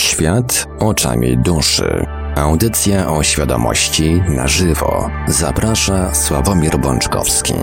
[0.00, 2.06] Świat oczami duszy.
[2.36, 5.10] Audycja o świadomości na żywo.
[5.28, 7.54] Zaprasza Sławomir Bączkowski.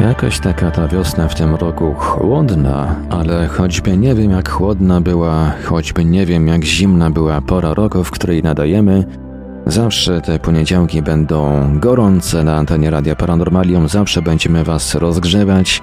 [0.00, 5.52] Jakaś taka ta wiosna w tym roku chłodna, ale choćby nie wiem jak chłodna była,
[5.64, 9.25] choćby nie wiem jak zimna była pora roku, w której nadajemy,
[9.66, 15.82] zawsze te poniedziałki będą gorące na antenie Radia Paranormalium, zawsze będziemy Was rozgrzewać.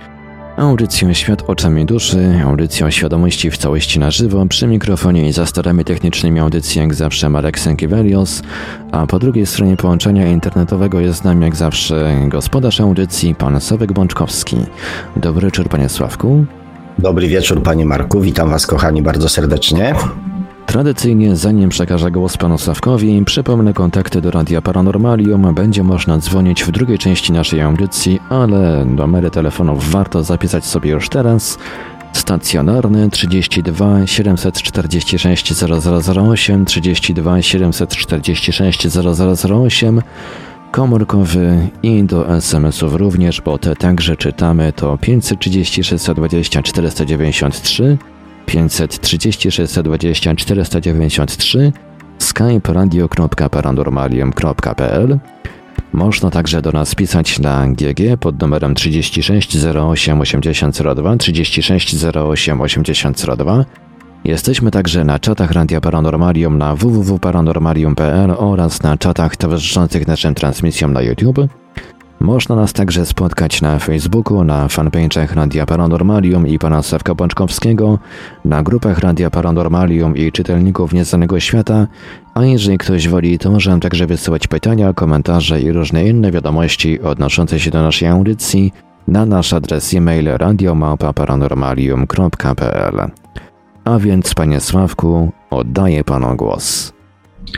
[0.57, 5.85] Audycją Świat oczami duszy, audycją świadomości w całości na żywo, przy mikrofonie i za starami
[5.85, 8.41] technicznymi audycji jak zawsze Marek Sękiewelios,
[8.91, 13.93] a po drugiej stronie połączenia internetowego jest z nami jak zawsze gospodarz audycji, pan Sławek
[13.93, 14.57] Bączkowski.
[15.15, 16.45] Dobry wieczór panie Sławku.
[16.99, 19.95] Dobry wieczór panie Marku, witam was kochani bardzo serdecznie.
[20.73, 25.54] Tradycyjnie, zanim przekażę głos panu Sławkowi, przypomnę kontakty do Radia Paranormalium.
[25.55, 31.10] Będzie można dzwonić w drugiej części naszej audycji, ale numery telefonów warto zapisać sobie już
[31.10, 31.57] teraz.
[32.13, 40.02] Stacjonarny 32 746 0008, 32 746 0008,
[40.71, 47.98] komórkowy i do SMS-ów również, bo te także czytamy to 530 620 493
[48.46, 51.72] 536 20 493
[52.20, 55.20] skype radio.paranormalium.pl
[55.94, 63.66] Można także do nas pisać na GG pod numerem 36 08 8002 36 08 8002
[64.24, 71.02] Jesteśmy także na czatach Radia Paranormalium na www.paranormalium.pl oraz na czatach towarzyszących naszym transmisjom na
[71.02, 71.40] YouTube.
[72.19, 78.00] Można nas także spotkać na Facebooku, na fanpage'ach Radia Paranormalium i pana Sławka Bączkowskiego,
[78.45, 81.88] na grupach Radia Paranormalium i czytelników Nieznanego Świata,
[82.34, 87.59] a jeżeli ktoś woli, to może także wysyłać pytania, komentarze i różne inne wiadomości odnoszące
[87.59, 88.73] się do naszej audycji
[89.07, 93.12] na nasz adres e-mail radiomałpa-paranormalium.pl.
[93.85, 96.94] A więc, panie Sławku, oddaję panu głos.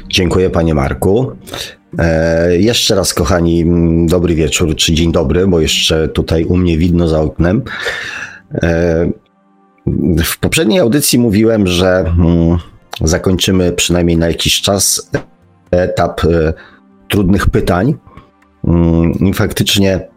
[0.10, 1.32] Dziękuję panie Marku.
[2.00, 3.66] E, jeszcze raz, kochani,
[4.08, 7.62] dobry wieczór, czy dzień dobry, bo jeszcze tutaj u mnie widno za oknem.
[8.64, 9.12] E,
[10.26, 12.58] w poprzedniej audycji mówiłem, że mm,
[13.02, 15.12] zakończymy przynajmniej na jakiś czas
[15.72, 16.54] etap e,
[17.08, 17.94] trudnych pytań.
[18.68, 20.08] Mm, I faktycznie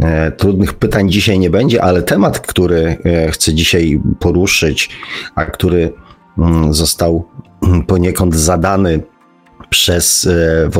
[0.00, 4.90] e, trudnych pytań dzisiaj nie będzie, ale temat, który e, chcę dzisiaj poruszyć,
[5.34, 5.92] a który
[6.38, 7.28] mm, został
[7.86, 9.00] poniekąd zadany
[9.70, 10.76] przez e, w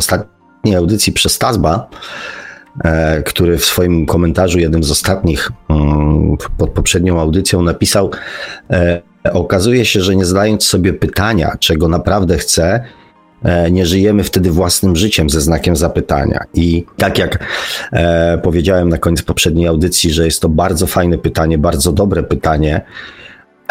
[0.65, 1.89] ostatniej audycji przez Tazba,
[2.85, 8.11] e, który w swoim komentarzu, jednym z ostatnich mm, pod poprzednią audycją, napisał:
[8.71, 9.03] e,
[9.33, 12.85] Okazuje się, że nie zadając sobie pytania, czego naprawdę chcę,
[13.71, 16.45] nie żyjemy wtedy własnym życiem ze znakiem zapytania.
[16.55, 17.45] I tak jak
[17.93, 22.81] e, powiedziałem na koniec poprzedniej audycji, że jest to bardzo fajne pytanie, bardzo dobre pytanie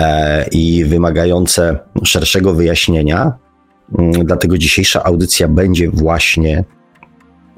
[0.01, 3.33] e, i wymagające szerszego wyjaśnienia,
[3.99, 6.63] Mm, dlatego dzisiejsza audycja będzie właśnie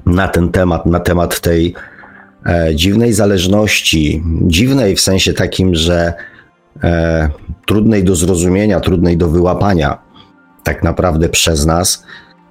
[0.06, 1.74] na ten temat, na temat tej
[2.46, 4.22] e, dziwnej zależności.
[4.42, 6.14] Dziwnej w sensie takim, że
[6.82, 7.30] e,
[7.66, 9.98] trudnej do zrozumienia, trudnej do wyłapania
[10.64, 12.04] tak naprawdę przez nas,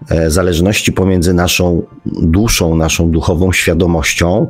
[0.10, 4.48] e, zależności pomiędzy naszą duszą, naszą duchową świadomością,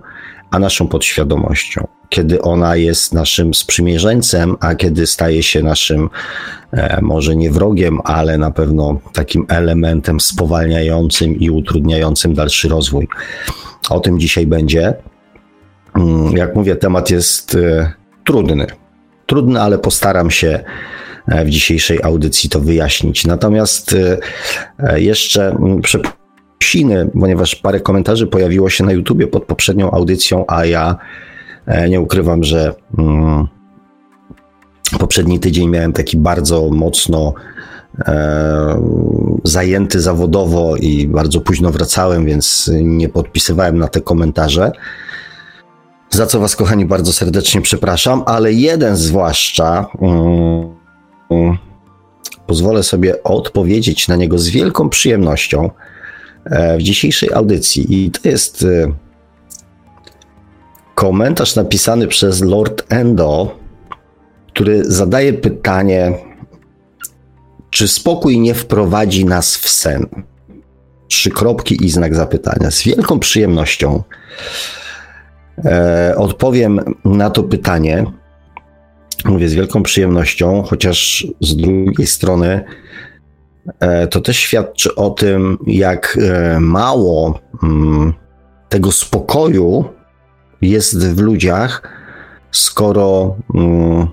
[0.51, 1.87] a naszą podświadomością.
[2.09, 6.09] Kiedy ona jest naszym sprzymierzeńcem, a kiedy staje się naszym,
[6.71, 13.07] e, może nie wrogiem, ale na pewno takim elementem spowalniającym i utrudniającym dalszy rozwój.
[13.89, 14.93] O tym dzisiaj będzie.
[15.95, 17.93] Mm, jak mówię, temat jest e,
[18.25, 18.67] trudny.
[19.25, 20.63] Trudny, ale postaram się
[21.27, 23.25] e, w dzisiejszej audycji to wyjaśnić.
[23.25, 23.95] Natomiast
[24.95, 25.81] jeszcze mm,
[26.59, 30.97] psiny, ponieważ parę komentarzy pojawiło się na YouTubie pod poprzednią audycją, a ja
[31.65, 33.47] e, nie ukrywam, że mm,
[34.99, 37.33] poprzedni tydzień miałem taki bardzo mocno
[37.99, 38.81] e,
[39.43, 44.71] zajęty zawodowo i bardzo późno wracałem, więc nie podpisywałem na te komentarze.
[46.09, 49.85] Za co Was, kochani, bardzo serdecznie przepraszam, ale jeden zwłaszcza.
[50.01, 50.75] Mm,
[51.29, 51.57] mm,
[52.47, 55.69] pozwolę sobie odpowiedzieć na niego z wielką przyjemnością.
[56.45, 58.05] E, w dzisiejszej audycji.
[58.05, 58.91] I to jest e,
[60.95, 63.59] komentarz napisany przez Lord Endo,
[64.47, 66.13] który zadaje pytanie,
[67.69, 70.05] czy spokój nie wprowadzi nas w sen?
[71.07, 72.71] Trzy kropki i znak zapytania.
[72.71, 74.03] Z wielką przyjemnością
[75.65, 78.05] e, odpowiem na to pytanie.
[79.25, 82.63] Mówię z wielką przyjemnością, chociaż z drugiej strony
[84.09, 88.13] to też świadczy o tym, jak e, mało mm,
[88.69, 89.85] tego spokoju
[90.61, 91.89] jest w ludziach,
[92.51, 94.07] skoro, mm,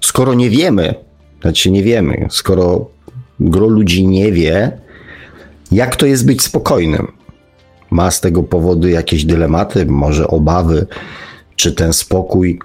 [0.00, 0.94] skoro nie wiemy,
[1.40, 2.90] znaczy nie wiemy, skoro
[3.40, 4.80] gro ludzi nie wie,
[5.72, 7.12] jak to jest być spokojnym.
[7.90, 10.86] Ma z tego powodu jakieś dylematy, może obawy,
[11.56, 12.58] czy ten spokój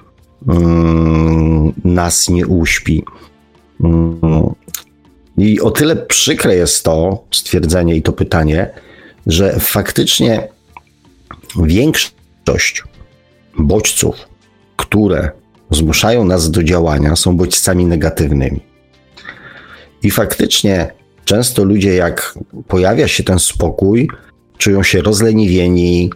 [0.47, 3.03] mm, nas nie uśpi.
[5.37, 8.69] I o tyle przykre jest to stwierdzenie i to pytanie,
[9.27, 10.47] że faktycznie
[11.63, 12.83] większość
[13.59, 14.15] bodźców,
[14.77, 15.31] które
[15.71, 18.59] zmuszają nas do działania, są bodźcami negatywnymi.
[20.03, 20.93] I faktycznie
[21.25, 22.35] często ludzie, jak
[22.67, 24.09] pojawia się ten spokój,
[24.57, 26.09] czują się rozleniwieni,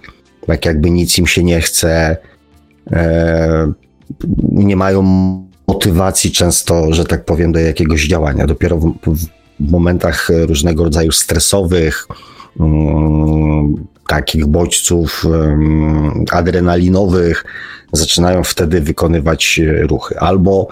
[0.48, 2.18] tak jakby nic im się nie chce,
[2.92, 3.72] e,
[4.52, 5.04] nie mają
[5.68, 8.48] motywacji często, że tak powiem, do jakiegoś działania.
[8.48, 8.94] Dopiero w,
[9.60, 12.08] w momentach różnego rodzaju stresowych,
[12.60, 17.46] um, takich bodźców um, adrenalinowych,
[17.94, 20.20] zaczynają wtedy wykonywać ruchy.
[20.20, 20.68] Albo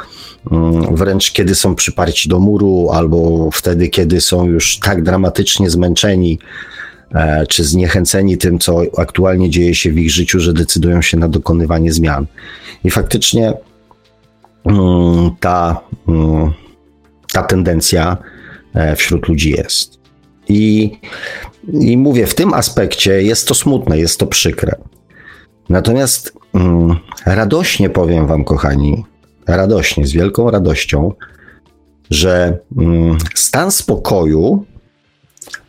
[0.51, 6.39] um, wręcz kiedy są przyparci do muru, albo wtedy, kiedy są już tak dramatycznie zmęczeni,
[7.13, 11.27] e, czy zniechęceni tym, co aktualnie dzieje się w ich życiu, że decydują się na
[11.27, 12.25] dokonywanie zmian.
[12.83, 13.64] I faktycznie Mm,
[15.39, 16.53] ta, mm,
[17.33, 18.17] ta tendencja
[18.73, 19.99] e, wśród ludzi jest.
[20.47, 20.91] I,
[21.73, 24.75] I mówię, w tym aspekcie jest to smutne, jest to przykre.
[25.69, 26.95] Natomiast mm,
[27.25, 29.05] radośnie powiem Wam, kochani,
[29.47, 31.11] radośnie, z wielką radością,
[32.09, 32.59] że
[33.35, 34.65] stan spokoju,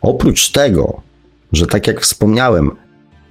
[0.01, 1.01] oprócz tego,
[1.53, 2.71] że tak jak wspomniałem,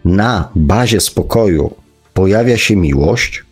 [0.05, 1.75] na bazie spokoju
[2.15, 3.45] pojawia się miłość,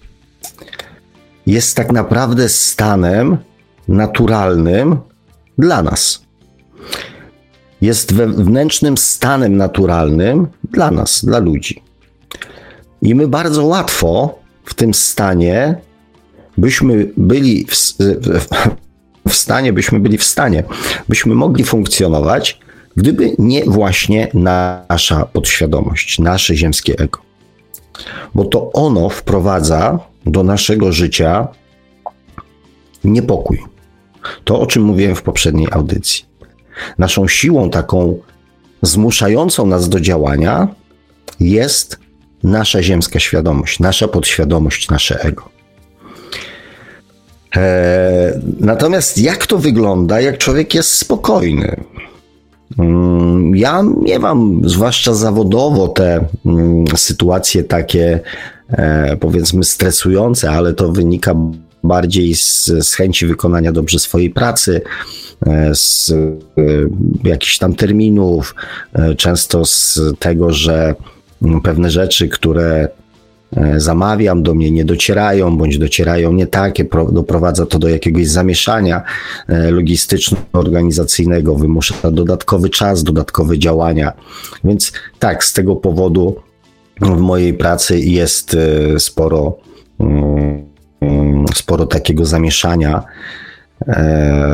[1.47, 3.37] jest tak naprawdę stanem
[3.89, 4.97] naturalnym
[5.59, 6.25] dla nas.
[7.81, 11.83] Jest wewnętrznym stanem naturalnym dla nas, dla ludzi.
[13.03, 15.77] I my bardzo łatwo w tym stanie
[16.59, 17.75] byśmy byli w,
[18.21, 18.49] w,
[19.29, 20.65] w stanie, byśmy byli w stanie,
[21.09, 22.61] byśmy mogli funkcjonować,
[22.97, 27.19] gdyby nie właśnie nasza podświadomość, nasze ziemskie ego.
[28.35, 31.49] Bo to ono wprowadza do naszego życia
[33.05, 33.63] niepokój.
[34.45, 36.25] To, o czym mówiłem w poprzedniej audycji.
[36.99, 38.19] Naszą siłą taką
[38.83, 40.69] zmuszającą nas do działania
[41.41, 41.99] jest
[42.43, 45.49] nasza ziemska świadomość, nasza podświadomość, nasze ego.
[47.57, 51.77] Eee, natomiast jak to wygląda, jak człowiek jest spokojny?
[52.79, 58.21] Mm, ja miewam, zwłaszcza zawodowo, te mm, sytuacje takie,
[59.21, 61.35] powiedzmy, stresujące, ale to wynika
[61.83, 64.81] bardziej z, z chęci wykonania dobrze swojej pracy,
[65.47, 66.63] e, z e,
[67.25, 68.55] jakichś tam terminów,
[69.17, 70.95] często z tego, że
[71.43, 72.89] mm, pewne rzeczy, które
[73.57, 79.03] E, zamawiam, do mnie nie docierają, bądź docierają nie takie, doprowadza to do jakiegoś zamieszania
[79.49, 84.13] e, logistyczno-organizacyjnego, wymusza dodatkowy czas, dodatkowe działania.
[84.65, 86.37] Więc tak, z tego powodu
[87.01, 89.57] w mojej pracy jest e, sporo,
[90.01, 90.65] mm,
[91.55, 93.03] sporo takiego zamieszania,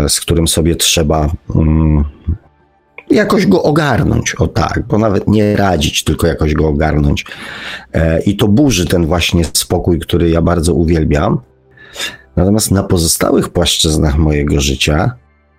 [0.08, 2.04] z którym sobie trzeba mm,
[3.10, 7.24] jakoś go ogarnąć, o tak, bo nawet nie radzić, tylko jakoś go ogarnąć.
[7.92, 11.40] E, I to burzy ten właśnie spokój, który ja bardzo uwielbiam.
[12.36, 15.12] Natomiast na pozostałych płaszczyznach mojego życia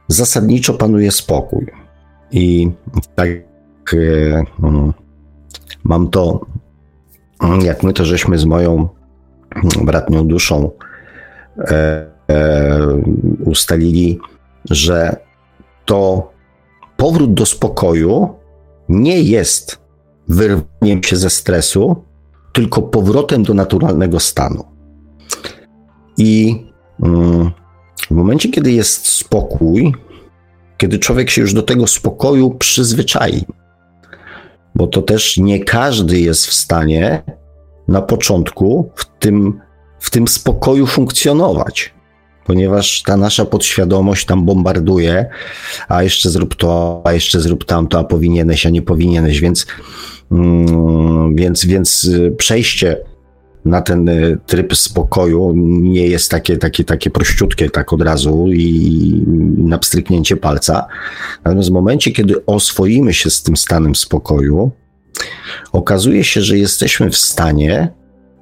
[0.08, 1.66] zasadniczo panuje spokój.
[2.32, 2.72] I
[3.16, 3.30] tak
[3.94, 4.94] e, mm,
[5.84, 6.46] mam to,
[7.64, 8.90] jak my to żeśmy z moją
[9.82, 10.72] bratnią duszą
[11.58, 12.12] e,
[13.46, 14.20] ustalili,
[14.70, 15.16] że
[15.86, 16.32] to
[16.98, 18.30] powrót do spokoju
[18.90, 19.82] nie jest
[20.28, 21.96] wyrwaniem się ze stresu,
[22.54, 24.64] tylko powrotem do naturalnego stanu.
[26.18, 26.64] I
[27.04, 27.52] mm,
[28.08, 29.94] w momencie, kiedy jest spokój,
[30.78, 33.46] kiedy człowiek się już do tego spokoju przyzwyczai,
[34.82, 37.24] bo to też nie każdy jest w stanie
[37.88, 39.60] na początku w tym,
[40.00, 41.94] w tym spokoju funkcjonować
[42.46, 45.26] ponieważ ta nasza podświadomość tam bombarduje,
[45.88, 49.68] a jeszcze zrób to, a jeszcze zrób tamto, a powinieneś, a nie powinieneś, więc,
[50.32, 52.98] mm, więc, więc y, przejście
[53.65, 59.24] na ten y, tryb spokoju nie jest takie, takie, takie prościutkie tak od razu i
[59.58, 60.88] na pstryknięcie palca.
[61.44, 64.72] Natomiast w momencie, kiedy oswoimy się z tym stanem spokoju,
[65.72, 67.94] okazuje się, że jesteśmy w stanie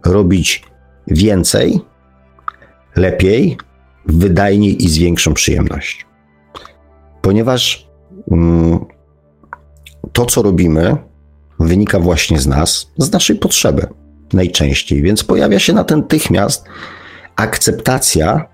[0.06, 0.64] robić
[1.08, 1.80] więcej,
[2.96, 3.58] lepiej,
[4.06, 6.06] wydajniej i z większą przyjemnością.
[7.22, 7.88] ponieważ
[8.32, 8.86] mm,
[10.12, 10.98] to, co robimy,
[11.60, 13.88] wynika właśnie z nas, z naszej potrzeby
[14.34, 16.66] najczęściej, więc pojawia się natychmiast
[17.36, 18.46] akceptacja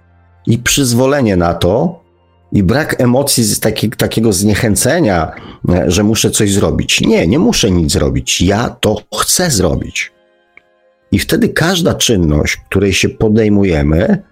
[0.48, 2.06] i przyzwolenie na to,
[2.52, 5.32] i brak emocji z taki, takiego zniechęcenia,
[5.88, 7.02] że muszę coś zrobić.
[7.02, 8.42] Nie, nie muszę nic zrobić.
[8.42, 10.12] Ja to chcę zrobić.
[11.12, 14.24] I wtedy każda czynność, której się podejmujemy,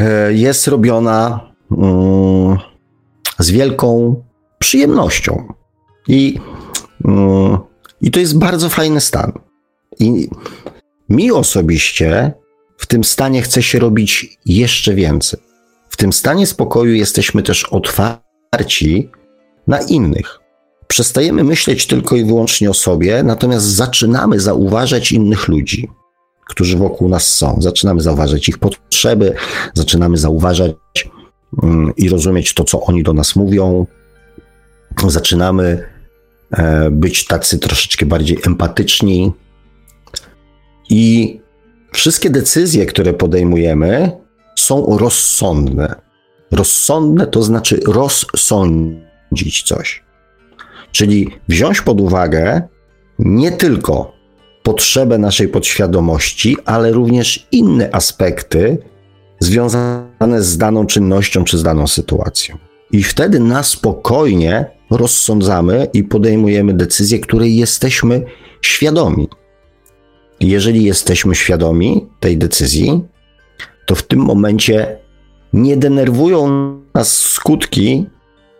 [0.00, 2.58] e, jest robiona mm,
[3.38, 4.22] z wielką
[4.58, 5.52] przyjemnością.
[6.08, 6.38] I,
[7.04, 7.58] mm,
[8.00, 9.32] I to jest bardzo fajny stan.
[10.00, 10.28] I
[11.12, 12.32] mi osobiście
[12.76, 15.40] w tym stanie chce się robić jeszcze więcej.
[15.90, 19.10] W tym stanie spokoju jesteśmy też otwarci
[19.66, 20.38] na innych.
[20.86, 25.88] Przestajemy myśleć tylko i wyłącznie o sobie, natomiast zaczynamy zauważać innych ludzi,
[26.46, 27.56] którzy wokół nas są.
[27.60, 29.34] Zaczynamy zauważać ich potrzeby,
[29.74, 30.74] zaczynamy zauważać
[31.62, 33.86] mm, i rozumieć to, co oni do nas mówią.
[35.08, 35.88] Zaczynamy
[36.50, 39.32] e, być tacy troszeczkę bardziej empatyczni.
[40.90, 41.40] I
[41.92, 44.10] wszystkie decyzje, które podejmujemy,
[44.58, 45.94] są rozsądne.
[46.50, 50.04] Rozsądne to znaczy rozsądzić coś.
[50.92, 52.62] Czyli wziąć pod uwagę
[53.18, 54.12] nie tylko
[54.62, 58.78] potrzebę naszej podświadomości, ale również inne aspekty
[59.40, 62.58] związane z daną czynnością czy z daną sytuacją.
[62.92, 68.24] I wtedy na spokojnie rozsądzamy i podejmujemy decyzję, której jesteśmy
[68.62, 69.28] świadomi.
[70.42, 73.00] Jeżeli jesteśmy świadomi tej decyzji,
[73.86, 74.98] to w tym momencie
[75.52, 76.48] nie denerwują
[76.94, 78.06] nas skutki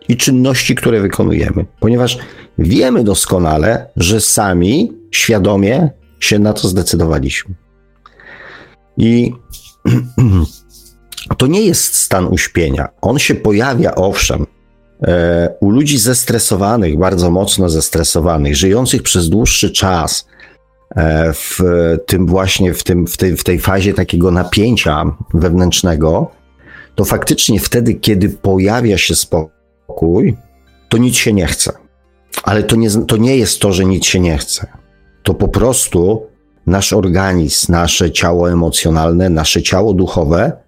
[0.07, 2.17] i czynności, które wykonujemy, ponieważ
[2.57, 7.55] wiemy doskonale, że sami świadomie się na to zdecydowaliśmy.
[8.97, 9.33] I
[11.37, 12.89] to nie jest stan uśpienia.
[13.01, 14.45] On się pojawia, owszem,
[15.03, 20.27] e, u ludzi zestresowanych, bardzo mocno zestresowanych, żyjących przez dłuższy czas,
[21.33, 21.59] w
[22.05, 26.31] tym właśnie, w, tym, w, tej, w tej fazie takiego napięcia wewnętrznego,
[26.95, 30.37] to faktycznie wtedy, kiedy pojawia się spokój,
[30.89, 31.71] to nic się nie chce.
[32.43, 34.67] Ale to nie, to nie jest to, że nic się nie chce.
[35.23, 36.27] To po prostu
[36.67, 40.63] nasz organizm, nasze ciało emocjonalne, nasze ciało duchowe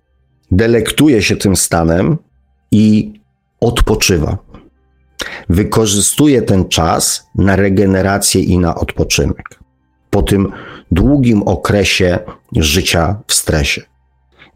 [0.52, 2.18] delektuje się tym stanem
[2.72, 3.14] i
[3.60, 4.38] odpoczywa.
[5.50, 9.60] Wykorzystuje ten czas na regenerację i na odpoczynek
[10.16, 10.52] po tym
[10.92, 12.20] długim okresie
[12.56, 13.82] życia w stresie.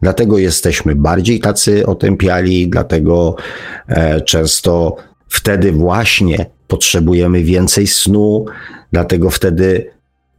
[0.02, 3.36] Dlatego jesteśmy bardziej tacy otępiali, dlatego
[3.88, 4.96] e, często
[5.28, 8.44] wtedy właśnie potrzebujemy więcej snu,
[8.92, 9.90] dlatego wtedy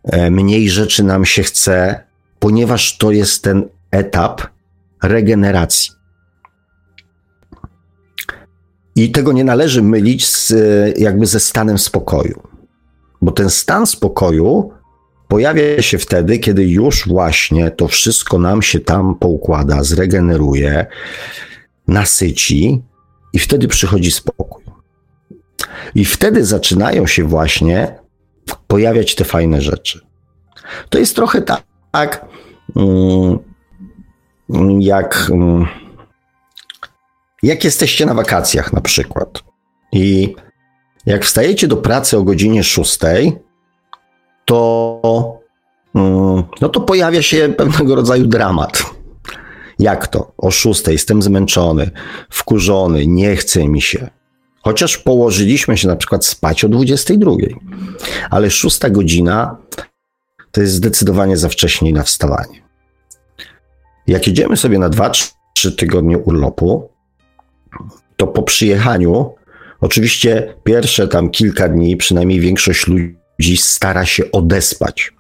[0.03, 2.03] e, mniej rzeczy nam się chce,
[2.39, 4.41] ponieważ to jest ten etap
[5.03, 5.91] regeneracji.
[8.95, 10.53] I tego nie należy mylić z,
[10.99, 12.41] jakby ze stanem spokoju,
[13.21, 14.80] bo ten stan spokoju
[15.31, 20.85] pojawia się wtedy, kiedy już właśnie to wszystko nam się tam poukłada, zregeneruje,
[21.87, 22.81] nasyci
[23.33, 24.63] i wtedy przychodzi spokój.
[25.95, 27.99] I wtedy zaczynają się właśnie
[28.67, 29.99] pojawiać te fajne rzeczy.
[30.89, 32.25] To jest trochę tak,
[32.75, 33.39] mm,
[34.81, 35.65] jak, mm,
[37.43, 39.43] jak jesteście na wakacjach na przykład.
[39.91, 40.35] I
[41.05, 42.99] jak wstajecie do pracy o godzinie 6,
[44.51, 45.39] to,
[45.95, 48.83] mm, no to pojawia się pewnego rodzaju dramat.
[49.79, 50.31] Jak to?
[50.37, 51.91] O szóstej jestem zmęczony,
[52.29, 54.09] wkurzony, nie chce mi się.
[54.63, 57.31] Chociaż położyliśmy się na przykład spać o 22.
[58.29, 59.57] Ale szósta godzina
[60.51, 62.61] to jest zdecydowanie za wcześnie na wstawanie.
[64.07, 66.89] Jak jedziemy sobie na 2-3 tygodnie urlopu,
[68.17, 69.33] to po przyjechaniu,
[69.81, 75.13] oczywiście pierwsze tam kilka dni, przynajmniej większość ludzi ludzi stara się odespać,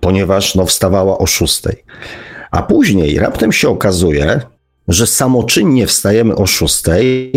[0.00, 1.84] ponieważ no, wstawała o szóstej.
[2.50, 4.40] A później raptem się okazuje,
[4.88, 7.32] że samoczynnie wstajemy o szóstej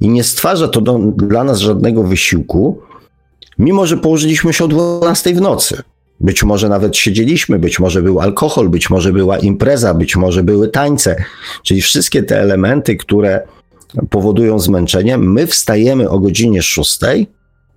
[0.00, 2.80] i nie stwarza to do, dla nas żadnego wysiłku,
[3.58, 5.82] mimo że położyliśmy się o 12 w nocy.
[6.20, 10.68] Być może nawet siedzieliśmy, być może był alkohol, być może była impreza, być może były
[10.68, 11.24] tańce,
[11.62, 13.46] czyli wszystkie te elementy, które
[14.10, 15.18] powodują zmęczenie.
[15.18, 16.98] My wstajemy o godzinie 6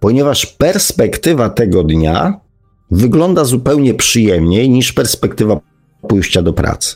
[0.01, 2.39] ponieważ perspektywa tego dnia
[2.91, 5.59] wygląda zupełnie przyjemniej niż perspektywa
[6.07, 6.95] pójścia do pracy.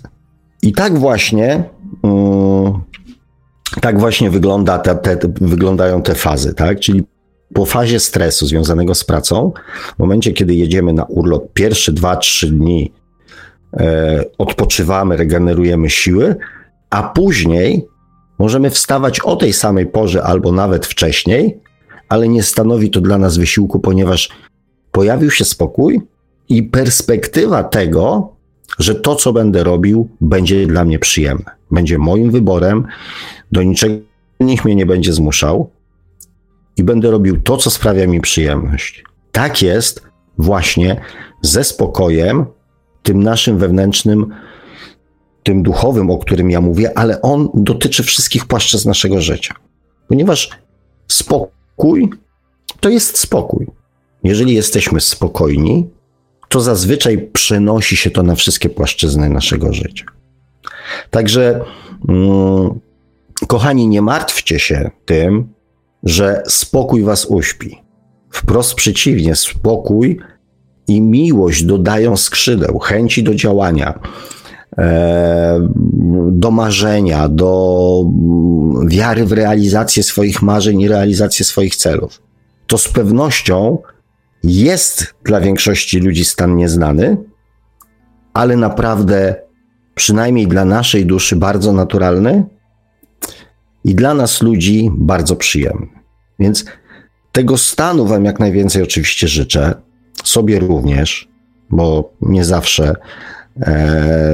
[0.61, 1.63] I tak właśnie,
[2.01, 2.81] um,
[3.81, 6.79] tak właśnie wygląda te, te, wyglądają te fazy, tak?
[6.79, 7.03] Czyli
[7.53, 9.51] po fazie stresu związanego z pracą,
[9.95, 12.91] w momencie, kiedy jedziemy na urlop, pierwsze dwa, trzy dni
[13.73, 16.35] e, odpoczywamy, regenerujemy siły,
[16.89, 17.87] a później
[18.39, 21.59] Możemy wstawać o tej samej porze albo nawet wcześniej,
[22.09, 24.29] ale nie stanowi to dla nas wysiłku, ponieważ
[24.91, 26.01] pojawił się spokój
[26.49, 28.35] i perspektywa tego,
[28.79, 31.51] że to, co będę robił, będzie dla mnie przyjemne.
[31.71, 32.85] Będzie moim wyborem,
[33.51, 33.95] do niczego
[34.39, 35.69] nikt mnie nie będzie zmuszał
[36.77, 39.03] i będę robił to, co sprawia mi przyjemność.
[39.31, 40.03] Tak jest
[40.37, 41.01] właśnie
[41.41, 42.45] ze spokojem,
[43.03, 44.33] tym naszym wewnętrznym,
[45.43, 49.55] tym duchowym, o którym ja mówię, ale on dotyczy wszystkich płaszczyzn naszego życia.
[50.07, 50.49] Ponieważ
[51.07, 51.54] spokój
[52.79, 53.67] to jest spokój.
[54.23, 55.89] Jeżeli jesteśmy spokojni,
[56.49, 60.05] to zazwyczaj przenosi się to na wszystkie płaszczyzny naszego życia.
[61.09, 61.61] Także,
[62.09, 62.79] mm,
[63.47, 65.53] kochani, nie martwcie się tym,
[66.03, 67.81] że spokój was uśpi.
[68.29, 70.19] Wprost przeciwnie, spokój
[70.87, 73.99] i miłość dodają skrzydeł, chęci do działania,
[76.31, 78.03] do marzenia, do
[78.87, 82.21] wiary w realizację swoich marzeń i realizację swoich celów.
[82.67, 83.77] To z pewnością
[84.43, 87.17] jest dla większości ludzi stan nieznany,
[88.33, 89.35] ale naprawdę,
[89.95, 92.43] przynajmniej dla naszej duszy, bardzo naturalny
[93.83, 95.87] i dla nas ludzi bardzo przyjemny.
[96.39, 96.65] Więc
[97.31, 99.73] tego stanu Wam jak najwięcej oczywiście życzę,
[100.23, 101.29] sobie również,
[101.69, 102.95] bo nie zawsze, e,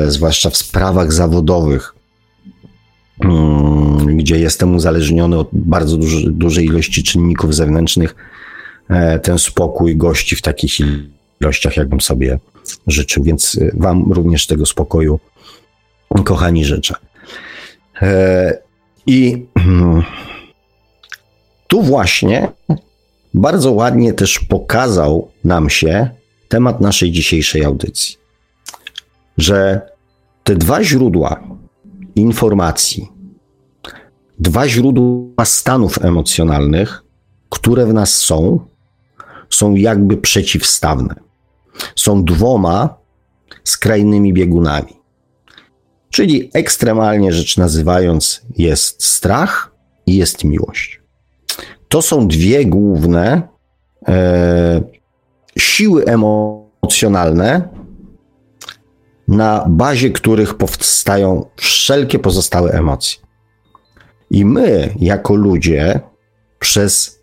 [0.08, 1.96] zwłaszcza w sprawach zawodowych,
[3.24, 8.16] mm, gdzie jestem uzależniony od bardzo duży, dużej ilości czynników zewnętrznych,
[8.92, 10.72] E, ten spokój gości w takich
[11.42, 12.40] ilościach, jakbym sobie
[12.88, 13.24] życzył.
[13.24, 15.20] Więc e, Wam również tego spokoju,
[16.26, 16.96] kochani, życzę.
[18.02, 18.58] E,
[19.06, 19.46] I
[21.68, 22.48] tu właśnie
[23.34, 26.10] bardzo ładnie też pokazał nam się
[26.48, 28.16] temat naszej dzisiejszej audycji,
[29.42, 29.82] że
[30.44, 31.44] te dwa źródła
[32.16, 33.12] informacji,
[34.40, 37.04] dwa źródła stanów emocjonalnych,
[37.50, 38.60] które w nas są,
[39.50, 41.16] są jakby przeciwstawne.
[41.96, 42.98] Są dwoma
[43.64, 45.02] skrajnymi biegunami.
[46.10, 51.02] Czyli ekstremalnie rzecz nazywając, jest strach i jest miłość.
[51.88, 53.42] To są dwie główne
[54.08, 54.82] e,
[55.58, 57.81] siły emocjonalne,
[59.32, 63.22] na bazie których powstają wszelkie pozostałe emocje.
[64.32, 66.00] I my, jako ludzie,
[66.60, 67.20] przez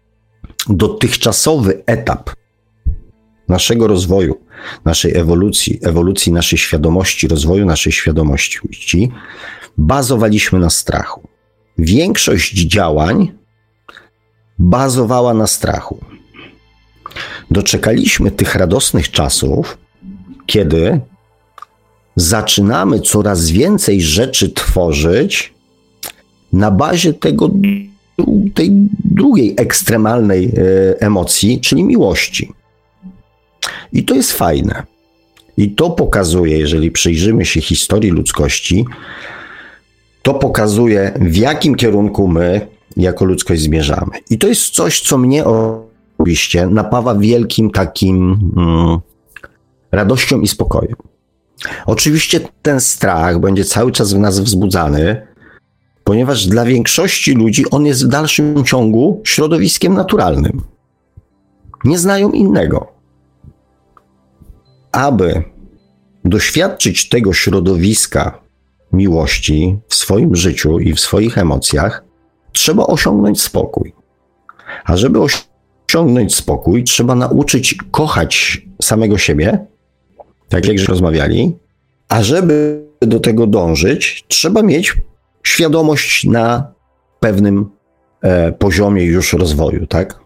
[0.68, 2.30] dotychczasowy etap
[3.48, 4.40] naszego rozwoju,
[4.84, 9.12] naszej ewolucji, ewolucji naszej świadomości, rozwoju naszej świadomości,
[9.78, 11.28] bazowaliśmy na strachu.
[11.78, 13.32] Większość działań
[14.58, 15.98] bazowała na strachu.
[17.50, 19.78] Doczekaliśmy tych radosnych czasów,
[20.46, 21.00] kiedy
[22.20, 25.54] zaczynamy coraz więcej rzeczy tworzyć
[26.52, 27.50] na bazie tego
[28.54, 28.70] tej
[29.04, 32.52] drugiej ekstremalnej e, emocji, czyli miłości.
[33.92, 34.82] I to jest fajne.
[35.56, 38.84] I to pokazuje, jeżeli przyjrzymy się historii ludzkości,
[40.22, 44.12] to pokazuje, w jakim kierunku my jako ludzkość zmierzamy.
[44.30, 48.98] I to jest coś, co mnie osobiście napawa wielkim takim mm,
[49.92, 50.96] radością i spokojem.
[51.86, 55.26] Oczywiście ten strach będzie cały czas w nas wzbudzany,
[56.04, 60.62] ponieważ dla większości ludzi on jest w dalszym ciągu środowiskiem naturalnym.
[61.84, 62.92] Nie znają innego.
[64.92, 65.42] Aby
[66.24, 68.40] doświadczyć tego środowiska
[68.92, 72.04] miłości w swoim życiu i w swoich emocjach,
[72.52, 73.94] trzeba osiągnąć spokój.
[74.84, 75.18] A żeby
[75.90, 79.66] osiągnąć spokój, trzeba nauczyć kochać samego siebie,
[80.48, 81.56] tak jak rozmawiali,
[82.08, 84.94] a żeby do tego dążyć, trzeba mieć
[85.42, 86.72] świadomość na
[87.20, 87.70] pewnym
[88.22, 90.20] e, poziomie już rozwoju, tak?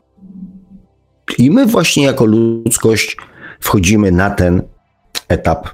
[1.38, 3.16] I my właśnie jako ludzkość
[3.60, 4.62] wchodzimy na ten
[5.28, 5.68] etap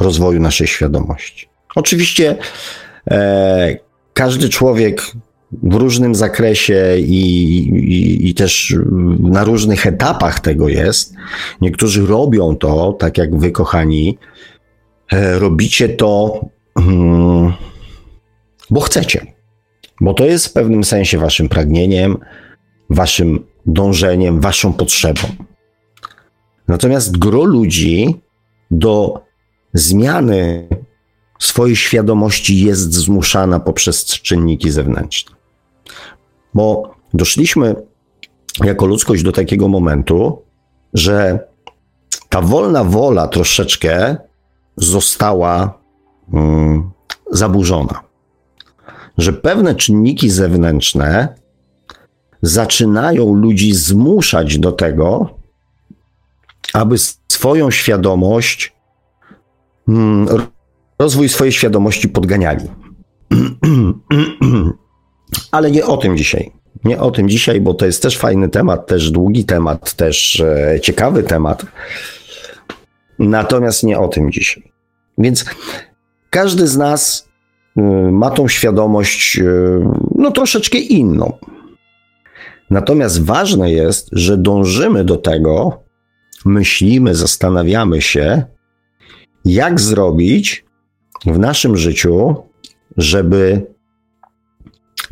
[0.00, 1.48] rozwoju naszej świadomości.
[1.74, 2.36] Oczywiście
[3.10, 3.76] e,
[4.14, 5.02] każdy człowiek
[5.62, 8.76] w różnym zakresie i, i, i, też
[9.20, 11.14] na różnych etapach tego jest.
[11.60, 14.18] Niektórzy robią to, tak jak wy, kochani,
[15.12, 16.40] e, robicie to.
[16.78, 17.52] Hmm,
[18.70, 19.26] bo chcecie.
[20.00, 22.16] Bo to jest w pewnym sensie waszym pragnieniem,
[22.90, 25.20] waszym dążeniem, waszą potrzebą.
[26.68, 28.20] Natomiast gro ludzi
[28.70, 29.20] do
[29.74, 30.68] zmiany
[31.38, 35.41] swojej świadomości jest zmuszana poprzez czynniki zewnętrzne.
[36.54, 37.74] Bo doszliśmy
[38.64, 40.42] jako ludzkość do takiego momentu,
[40.94, 41.48] że
[42.28, 44.16] ta wolna wola troszeczkę
[44.76, 45.78] została
[46.32, 46.90] mm,
[47.30, 48.12] zaburzona
[49.18, 51.34] że pewne czynniki zewnętrzne
[52.42, 55.38] zaczynają ludzi zmuszać do tego,
[56.74, 56.96] aby
[57.28, 58.76] swoją świadomość,
[59.88, 60.28] mm,
[60.98, 62.68] rozwój swojej świadomości podganiali.
[65.50, 66.52] Ale nie o tym dzisiaj.
[66.84, 70.80] Nie o tym dzisiaj, bo to jest też fajny temat, też długi temat, też e,
[70.80, 71.66] ciekawy temat.
[73.18, 74.72] Natomiast nie o tym dzisiaj.
[75.18, 75.44] Więc
[76.30, 77.28] każdy z nas
[77.78, 79.80] y, ma tą świadomość, y,
[80.14, 81.32] no troszeczkę inną.
[82.70, 85.82] Natomiast ważne jest, że dążymy do tego,
[86.44, 88.42] myślimy, zastanawiamy się,
[89.44, 90.64] jak zrobić
[91.26, 92.36] w naszym życiu,
[92.96, 93.66] żeby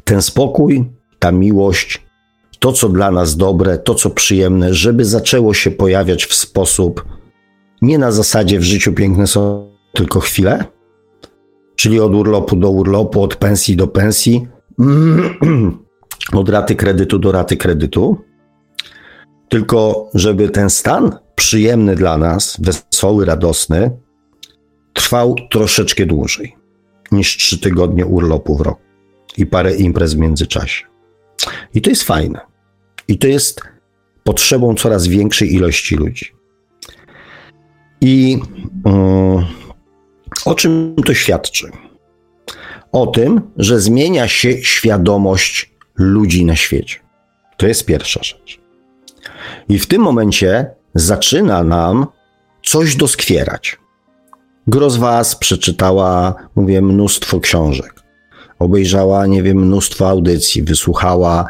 [0.04, 0.84] ten spokój,
[1.18, 2.06] ta miłość,
[2.58, 7.04] to co dla nas dobre, to co przyjemne, żeby zaczęło się pojawiać w sposób
[7.82, 10.64] nie na zasadzie w życiu piękne są tylko chwile,
[11.76, 14.48] czyli od urlopu do urlopu, od pensji do pensji,
[16.32, 18.16] od raty kredytu do raty kredytu,
[19.48, 23.90] tylko żeby ten stan przyjemny dla nas, wesoły, radosny,
[24.92, 26.56] trwał troszeczkę dłużej
[27.12, 28.89] niż trzy tygodnie urlopu w roku
[29.36, 30.84] i parę imprez w międzyczasie.
[31.74, 32.40] I to jest fajne.
[33.08, 33.60] I to jest
[34.24, 36.32] potrzebą coraz większej ilości ludzi.
[38.00, 38.38] I
[38.84, 39.44] um,
[40.44, 41.70] o czym to świadczy?
[42.92, 46.98] O tym, że zmienia się świadomość ludzi na świecie.
[47.56, 48.60] To jest pierwsza rzecz.
[49.68, 52.06] I w tym momencie zaczyna nam
[52.62, 53.78] coś doskwierać.
[54.66, 57.99] Gro z Was przeczytała, mówię, mnóstwo książek.
[58.60, 61.44] Obejrzała, nie wiem, mnóstwo audycji, wysłuchała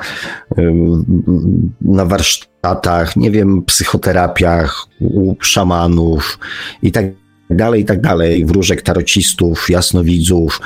[1.80, 6.38] na warsztatach, nie wiem, psychoterapiach, u szamanów
[6.82, 7.04] i tak
[7.50, 10.60] dalej, i tak dalej, wróżek tarocistów, jasnowidzów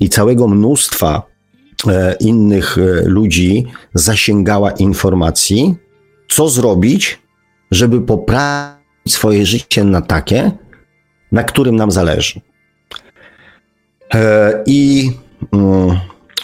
[0.00, 1.22] i całego mnóstwa
[1.88, 5.74] e, innych e, ludzi zasięgała informacji,
[6.28, 7.18] co zrobić,
[7.70, 10.50] żeby poprawić swoje życie na takie,
[11.32, 12.40] na którym nam zależy.
[14.14, 15.10] E, I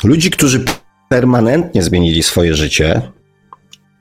[0.05, 0.65] ludzi, którzy
[1.09, 3.03] permanentnie zmienili swoje życie,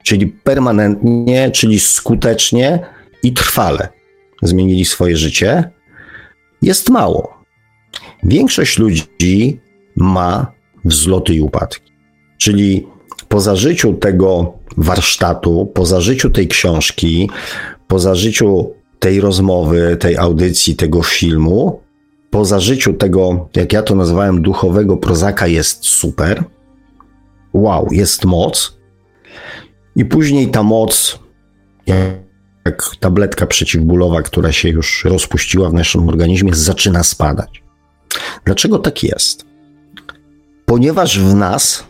[0.04, 2.80] czyli permanentnie, czyli skutecznie
[3.24, 3.90] i trwale
[4.42, 5.72] zmienili swoje życie,
[6.62, 7.34] jest mało.
[8.24, 9.60] Większość ludzi
[9.96, 10.52] ma
[10.86, 11.92] wzloty i upadki.
[12.38, 12.88] Czyli
[13.28, 17.30] po zażyciu tego warsztatu, po zażyciu tej książki,
[17.88, 21.80] po zażyciu tej rozmowy, tej audycji, tego filmu,
[22.36, 26.44] po zażyciu tego, jak ja to nazwałem, duchowego prozaka jest super.
[27.54, 28.78] Wow, jest moc.
[29.96, 31.20] I później ta moc,
[32.66, 37.64] jak tabletka przeciwbólowa, która się już rozpuściła w naszym organizmie, zaczyna spadać.
[38.46, 39.46] Dlaczego tak jest?
[40.66, 41.84] Ponieważ w nas,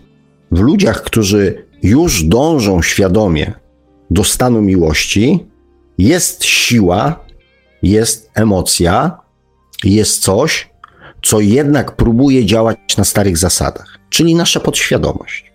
[0.51, 3.53] w ludziach, którzy już dążą świadomie
[4.11, 5.45] do stanu miłości,
[5.97, 7.25] jest siła,
[7.83, 9.24] jest emocja,
[9.85, 10.69] jest coś,
[11.23, 15.51] co jednak próbuje działać na starych zasadach, czyli nasza podświadomość.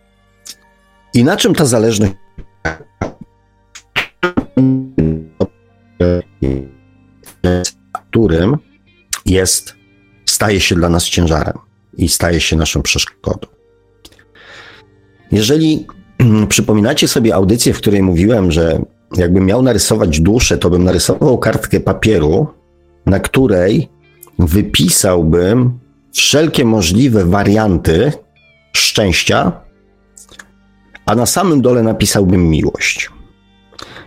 [1.15, 2.13] I na czym ta zależność
[8.11, 8.57] którym
[9.27, 9.75] jest,
[10.27, 11.59] staje się dla nas ciężarem
[11.97, 13.49] i staje się naszą przeszkodą.
[15.33, 15.87] Jeżeli
[16.49, 18.83] przypominacie sobie audycję, w której mówiłem, że
[19.17, 22.47] jakbym miał narysować duszę, to bym narysował kartkę papieru,
[23.07, 23.89] na której
[24.47, 25.79] wypisałbym
[26.13, 28.13] wszelkie możliwe warianty
[28.73, 29.53] szczęścia,
[31.07, 33.11] a na samym dole napisałbym miłość.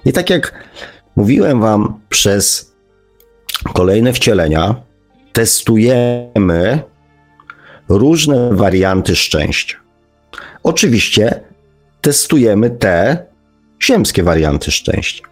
[0.05, 0.63] I tak jak
[1.15, 2.73] mówiłem Wam przez
[3.73, 4.75] kolejne wcielenia,
[5.33, 6.81] testujemy
[7.89, 9.77] różne warianty szczęścia.
[10.63, 11.41] Oczywiście
[12.01, 13.25] testujemy te
[13.83, 15.23] ziemskie warianty szczęścia,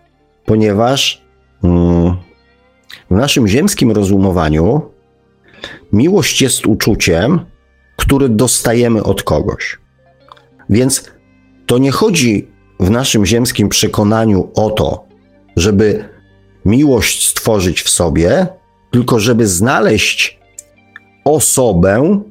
[0.45, 1.21] ponieważ
[1.63, 2.15] mm,
[3.11, 4.90] w naszym ziemskim rozumowaniu
[5.93, 7.39] miłość jest uczuciem,
[7.95, 9.80] który dostajemy od kogoś.
[10.69, 11.12] Więc
[11.65, 12.47] to nie chodzi
[12.80, 15.06] w naszym ziemskim przekonaniu o to,
[15.58, 16.06] żeby
[16.65, 18.47] miłość stworzyć w sobie,
[18.91, 20.39] tylko żeby znaleźć
[21.26, 22.21] osobę,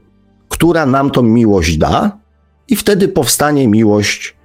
[0.49, 2.21] która nam tą miłość da,
[2.69, 4.37] i wtedy powstanie miłość.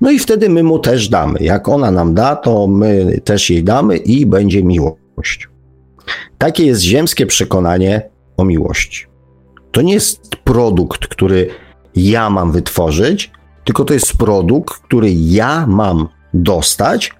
[0.00, 1.38] No i wtedy my mu też damy.
[1.40, 5.48] Jak ona nam da, to my też jej damy i będzie miłość.
[6.38, 9.06] Takie jest ziemskie przekonanie o miłości.
[9.72, 11.50] To nie jest produkt, który
[11.94, 13.30] ja mam wytworzyć,
[13.64, 17.12] tylko to jest produkt, który ja mam dostać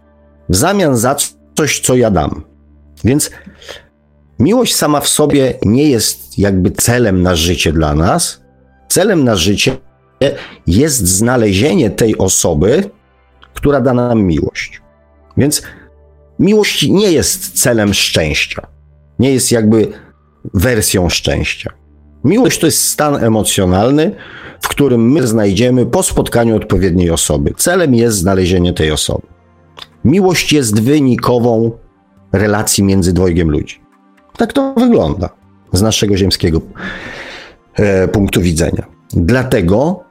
[0.49, 1.17] w zamian za
[1.57, 2.45] coś, co ja dam.
[3.05, 3.31] Więc
[4.39, 8.43] miłość sama w sobie nie jest jakby celem na życie dla nas.
[8.89, 9.77] Celem na życie
[10.67, 12.91] jest znalezienie tej osoby,
[13.55, 14.83] która da nam miłość.
[15.37, 15.63] Więc
[16.39, 18.67] miłość nie jest celem szczęścia.
[19.19, 19.93] Nie jest jakby
[20.55, 21.73] wersją szczęścia.
[22.25, 24.17] Miłość to jest stan emocjonalny,
[24.61, 27.55] w którym my znajdziemy po spotkaniu odpowiedniej osoby.
[27.57, 29.27] Celem jest znalezienie tej osoby.
[30.05, 31.71] Miłość jest wynikową
[32.33, 33.81] relacji między dwojgiem ludzi.
[34.37, 35.29] Tak to wygląda
[35.73, 36.61] z naszego ziemskiego
[37.75, 38.87] e, punktu widzenia.
[39.11, 40.05] Dlatego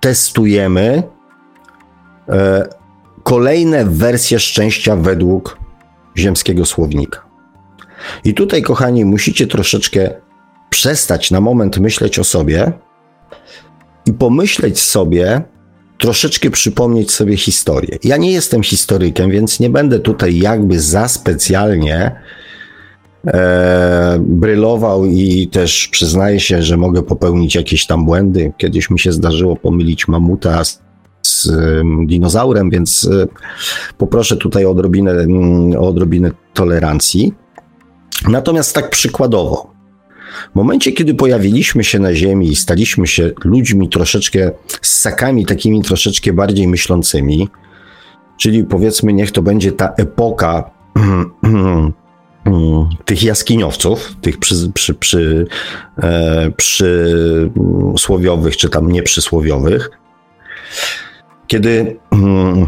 [0.00, 1.02] testujemy
[2.28, 2.68] e,
[3.22, 5.58] kolejne wersje szczęścia według
[6.16, 7.31] ziemskiego słownika.
[8.24, 10.10] I tutaj, kochani, musicie troszeczkę
[10.70, 12.72] przestać na moment myśleć o sobie
[14.06, 15.42] i pomyśleć sobie,
[15.98, 17.98] troszeczkę przypomnieć sobie historię.
[18.04, 22.12] Ja nie jestem historykiem, więc nie będę tutaj jakby za specjalnie
[23.26, 28.52] e, brylował i też przyznaję się, że mogę popełnić jakieś tam błędy.
[28.56, 30.82] Kiedyś mi się zdarzyło pomylić mamuta z,
[31.22, 31.50] z
[32.06, 33.26] dinozaurem, więc e,
[33.98, 37.41] poproszę tutaj o odrobinę, mm, o odrobinę tolerancji.
[38.28, 39.72] Natomiast tak przykładowo,
[40.52, 44.50] w momencie, kiedy pojawiliśmy się na Ziemi i staliśmy się ludźmi troszeczkę,
[44.82, 47.48] ssakami takimi troszeczkę bardziej myślącymi,
[48.36, 50.70] czyli powiedzmy, niech to będzie ta epoka
[53.04, 55.46] tych jaskiniowców, tych przy, przy, przy,
[56.02, 59.90] e, przysłowiowych, czy tam nieprzysłowiowych,
[61.46, 62.66] kiedy mm,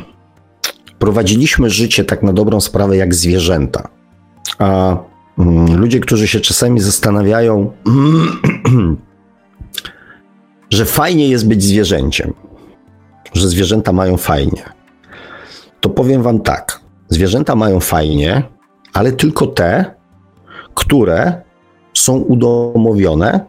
[0.99, 3.89] prowadziliśmy życie tak na dobrą sprawę jak zwierzęta,
[4.59, 4.97] a
[5.77, 7.73] ludzie, którzy się czasami zastanawiają,
[10.71, 12.33] że fajnie jest być zwierzęciem,
[13.33, 14.63] że zwierzęta mają fajnie,
[15.81, 16.81] to powiem Wam tak.
[17.09, 18.43] Zwierzęta mają fajnie,
[18.93, 19.95] ale tylko te,
[20.75, 21.43] które
[21.95, 23.47] są udomowione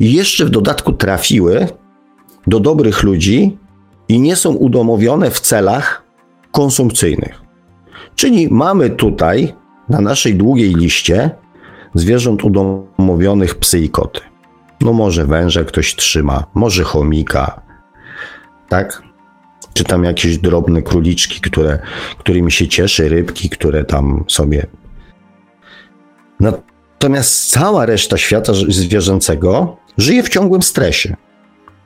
[0.00, 1.68] i jeszcze w dodatku trafiły
[2.46, 3.58] do dobrych ludzi
[4.08, 6.04] i nie są udomowione w celach
[6.52, 7.42] konsumpcyjnych.
[8.14, 9.54] Czyli mamy tutaj
[9.90, 11.30] na naszej długiej liście
[11.94, 14.20] zwierząt udomowionych psy i koty.
[14.80, 17.60] No może węża ktoś trzyma, może chomika,
[18.68, 19.02] tak?
[19.74, 21.78] Czy tam jakieś drobne króliczki, które,
[22.18, 24.66] którymi się cieszy, rybki, które tam sobie.
[26.40, 31.16] Natomiast cała reszta świata zwierzęcego żyje w ciągłym stresie,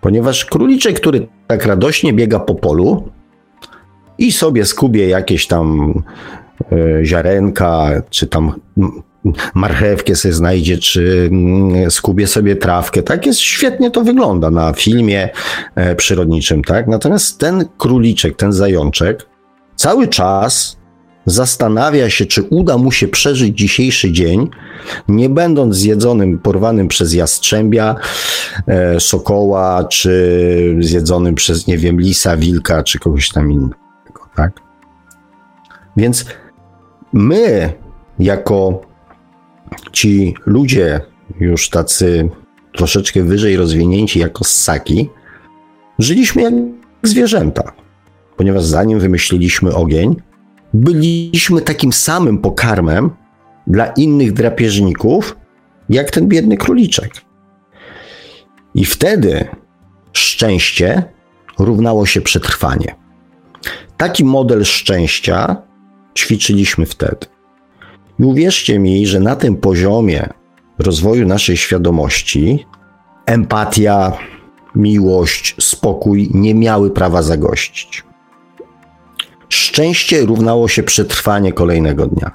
[0.01, 3.09] ponieważ króliczek, który tak radośnie biega po polu
[4.19, 5.95] i sobie skubie jakieś tam
[7.03, 8.53] ziarenka, czy tam
[9.55, 11.31] marchewkę sobie znajdzie, czy
[11.91, 13.03] skubie sobie trawkę.
[13.03, 15.29] Tak jest, świetnie to wygląda na filmie
[15.75, 16.87] e, przyrodniczym, tak?
[16.89, 19.27] Natomiast ten króliczek, ten zajączek
[19.77, 20.77] cały czas
[21.27, 24.51] zastanawia się, czy uda mu się przeżyć dzisiejszy dzień,
[25.09, 27.97] nie będąc zjedzonym, porwanym przez jastrzębia,
[28.67, 33.77] e, sokoła, czy zjedzonym przez, nie wiem, lisa, wilka, czy kogoś tam innego,
[34.37, 34.53] tak?
[35.97, 36.25] Więc
[37.15, 37.73] My,
[38.19, 38.81] jako
[39.93, 41.01] ci ludzie
[41.41, 42.29] już tacy
[42.73, 45.11] troszeczkę wyżej rozwinięci jako ssaki,
[45.99, 46.55] żyliśmy jak
[47.03, 47.73] zwierzęta,
[48.37, 50.17] ponieważ zanim wymyśliliśmy ogień,
[50.73, 53.11] byliśmy takim samym pokarmem
[53.67, 55.37] dla innych drapieżników,
[55.89, 57.13] jak ten biedny króliczek.
[58.75, 59.45] I wtedy
[60.13, 61.03] szczęście
[61.59, 62.95] równało się przetrwanie.
[63.97, 65.57] Taki model szczęścia
[66.15, 67.27] ćwiczyliśmy wtedy.
[68.21, 70.29] I uwierzcie mi, że na tym poziomie
[70.79, 72.67] rozwoju naszej świadomości
[73.27, 74.13] empatia,
[74.75, 78.05] miłość, spokój nie miały prawa zagościć.
[79.49, 82.31] Szczęście równało się przetrwanie kolejnego dnia.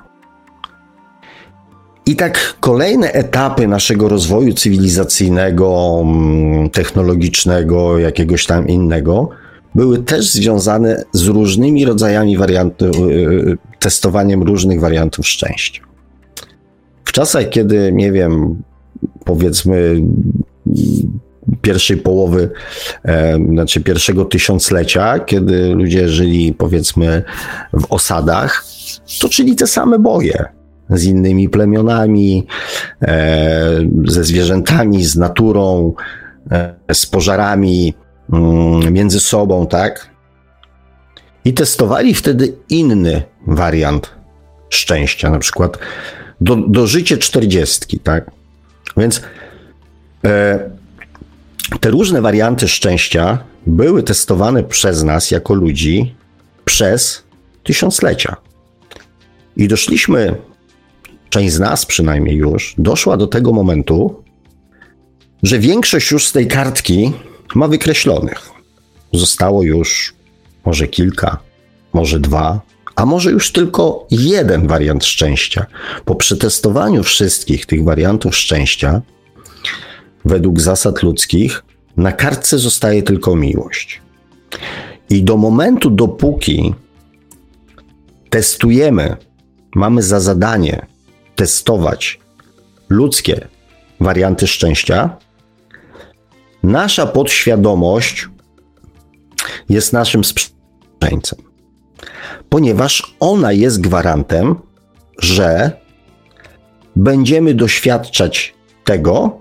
[2.06, 9.30] I tak kolejne etapy naszego rozwoju cywilizacyjnego, mm, technologicznego, jakiegoś tam innego,
[9.76, 15.84] były też związane z różnymi rodzajami wariantów, y, y, testowaniem różnych wariantów szczęścia.
[17.06, 18.63] W czasach, kiedy, nie wiem,
[19.26, 20.02] powiedzmy,
[21.62, 22.50] pierwszej połowy,
[23.06, 27.24] e, znaczy pierwszego tysiąclecia, kiedy ludzie żyli, powiedzmy,
[27.74, 28.65] w osadach,
[29.22, 30.46] toczyli te same boje
[30.89, 32.48] z innymi plemionami,
[33.02, 35.94] e, ze zwierzętami, z naturą,
[36.52, 37.94] e, z pożarami,
[38.34, 40.10] Mm, między sobą, tak?
[41.46, 44.12] I testowali wtedy inny wariant
[44.69, 45.78] szczęścia, na przykład
[46.41, 48.32] do, do życia czterdziestki, tak?
[48.97, 49.21] Więc
[50.25, 50.60] e,
[51.80, 56.15] te różne warianty szczęścia były testowane przez nas jako ludzi
[56.65, 57.23] przez
[57.63, 58.36] tysiąclecia.
[59.58, 60.36] I doszliśmy,
[61.30, 64.23] część z nas przynajmniej już, doszła do tego momentu,
[65.43, 67.12] że większość już z tej kartki
[67.56, 68.49] ma wykreślonych.
[69.13, 70.13] Zostało już
[70.65, 71.38] może kilka,
[71.93, 72.62] może dwa,
[73.00, 75.66] a może już tylko jeden wariant szczęścia.
[76.06, 79.02] Po przetestowaniu wszystkich tych wariantów szczęścia,
[80.26, 81.64] według zasad ludzkich,
[81.98, 84.02] na kartce zostaje tylko miłość.
[85.10, 86.74] I do momentu, dopóki
[88.30, 89.18] testujemy,
[89.76, 90.86] mamy za zadanie
[91.36, 92.20] testować
[92.90, 93.48] ludzkie
[94.00, 95.18] warianty szczęścia,
[96.64, 98.28] nasza podświadomość
[99.70, 101.49] jest naszym sprzęcem,
[102.50, 104.56] ponieważ ona jest gwarantem,
[105.20, 105.72] że
[106.96, 109.38] będziemy doświadczać tego,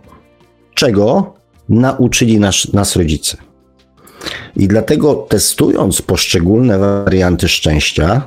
[0.75, 1.35] czego
[1.68, 3.37] nauczyli nas, nas rodzice.
[4.57, 8.23] I dlatego testując poszczególne warianty szczęścia,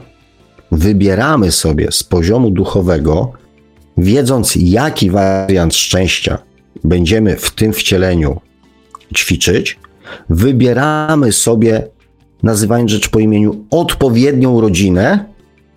[0.72, 3.32] wybieramy sobie z poziomu duchowego,
[3.98, 6.38] wiedząc jaki wariant szczęścia
[6.84, 8.42] będziemy w tym wcieleniu
[9.16, 9.80] ćwiczyć,
[10.30, 11.88] wybieramy sobie,
[12.44, 15.26] nazywając rzecz po imieniu, odpowiednią rodzinę,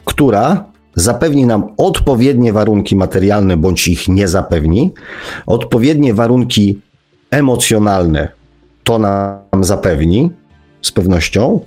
[0.05, 4.93] która zapewni nam odpowiednie warunki materialne bądź ich nie zapewni,
[5.47, 6.81] odpowiednie warunki
[7.31, 8.29] emocjonalne
[8.85, 10.31] to nam zapewni
[10.83, 11.61] z pewnością,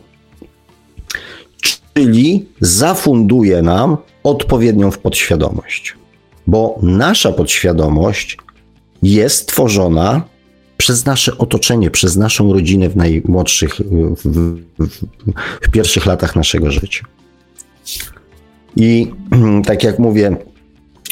[1.93, 5.95] czyli zafunduje nam odpowiednią podświadomość.
[6.47, 8.37] Bo nasza podświadomość
[9.03, 10.21] jest tworzona
[10.77, 14.61] przez nasze otoczenie, przez naszą rodzinę w najmłodszych, w, w,
[15.61, 17.05] w pierwszych latach naszego życia.
[18.75, 19.11] I
[19.67, 20.37] tak jak mówię,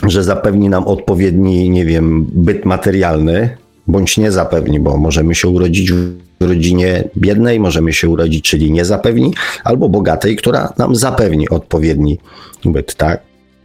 [0.03, 5.91] że zapewni nam odpowiedni, nie wiem, byt materialny, bądź nie zapewni, bo możemy się urodzić
[5.91, 12.19] w rodzinie biednej, możemy się urodzić, czyli nie zapewni, albo bogatej, która nam zapewni odpowiedni
[12.65, 13.21] byt, tak?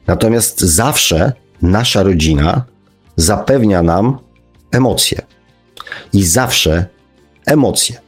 [0.06, 1.32] Natomiast zawsze
[1.62, 2.64] nasza rodzina
[3.16, 4.18] zapewnia nam
[4.70, 5.22] emocje.
[6.12, 6.86] I zawsze
[7.46, 8.00] emocje,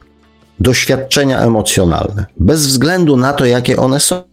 [0.59, 4.23] doświadczenia emocjonalne, bez względu na to, jakie one są.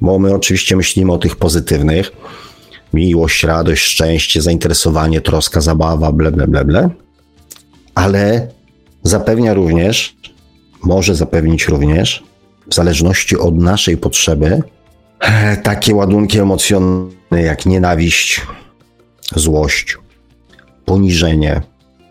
[0.00, 2.12] Bo my oczywiście myślimy o tych pozytywnych,
[2.92, 6.90] miłość, radość, szczęście, zainteresowanie, troska, zabawa, ble, ble, ble, ble.
[7.94, 8.48] Ale
[9.02, 10.16] zapewnia również,
[10.84, 12.24] może zapewnić również,
[12.66, 14.62] w zależności od naszej potrzeby,
[15.62, 18.40] takie ładunki emocjonalne jak nienawiść,
[19.36, 19.98] złość,
[20.84, 21.60] poniżenie,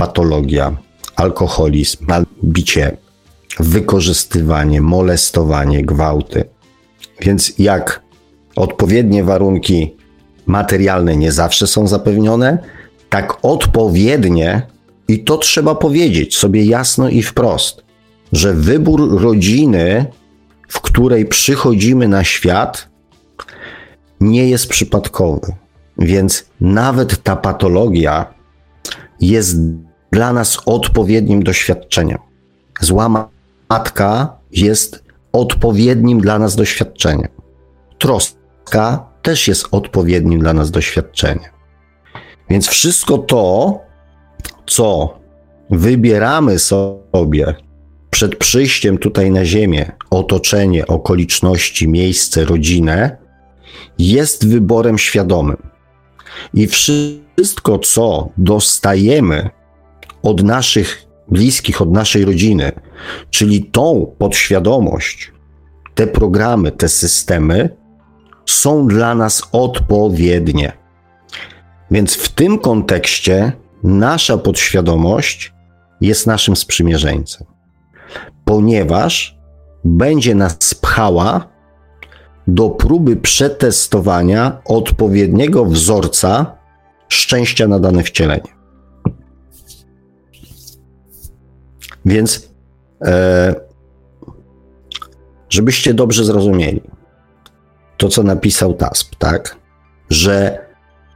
[0.02, 0.78] patologia,
[1.16, 2.06] alkoholizm,
[2.44, 2.98] bicie,
[3.60, 6.44] wykorzystywanie, molestowanie, gwałty.
[7.22, 8.02] Więc jak
[8.56, 9.96] odpowiednie warunki
[10.46, 12.58] materialne nie zawsze są zapewnione,
[13.10, 14.62] tak odpowiednie,
[15.08, 17.84] i to trzeba powiedzieć sobie jasno i wprost,
[18.32, 20.06] że wybór rodziny,
[20.68, 22.90] w której przychodzimy na świat,
[24.20, 25.54] nie jest przypadkowy.
[25.98, 28.34] Więc nawet ta patologia
[29.22, 29.58] jest
[30.12, 32.18] dla nas odpowiednim doświadczeniem.
[32.82, 33.30] Zła
[33.70, 37.30] matka jest odpowiednim dla nas doświadczeniem.
[38.00, 41.52] Troska też jest odpowiednim dla nas doświadczeniem.
[42.50, 43.80] Więc wszystko to,
[44.66, 45.18] co
[45.70, 47.56] wybieramy sobie
[48.10, 53.18] przed przyjściem tutaj na Ziemię, otoczenie, okoliczności, miejsce, rodzinę,
[54.00, 55.58] jest wyborem świadomym.
[56.54, 59.50] I wszystko, co dostajemy
[60.24, 62.72] od naszych bliskich, od naszej rodziny,
[63.30, 65.32] czyli tą podświadomość,
[65.96, 67.70] te programy, te systemy
[68.46, 70.74] są dla nas odpowiednie.
[71.92, 73.52] Więc w tym kontekście
[73.84, 75.54] nasza podświadomość
[76.02, 77.48] jest naszym sprzymierzeńcem,
[78.46, 79.38] ponieważ
[79.84, 81.48] będzie nas pchała
[82.48, 86.58] do próby przetestowania odpowiedniego wzorca
[87.10, 88.61] szczęścia na dane wcielenie.
[92.06, 92.50] Więc,
[93.06, 93.56] e,
[95.50, 96.82] żebyście dobrze zrozumieli
[97.98, 99.58] to, co napisał Tasp, tak?
[100.10, 100.66] Że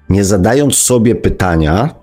[0.10, 1.96] nie zadając sobie pytania,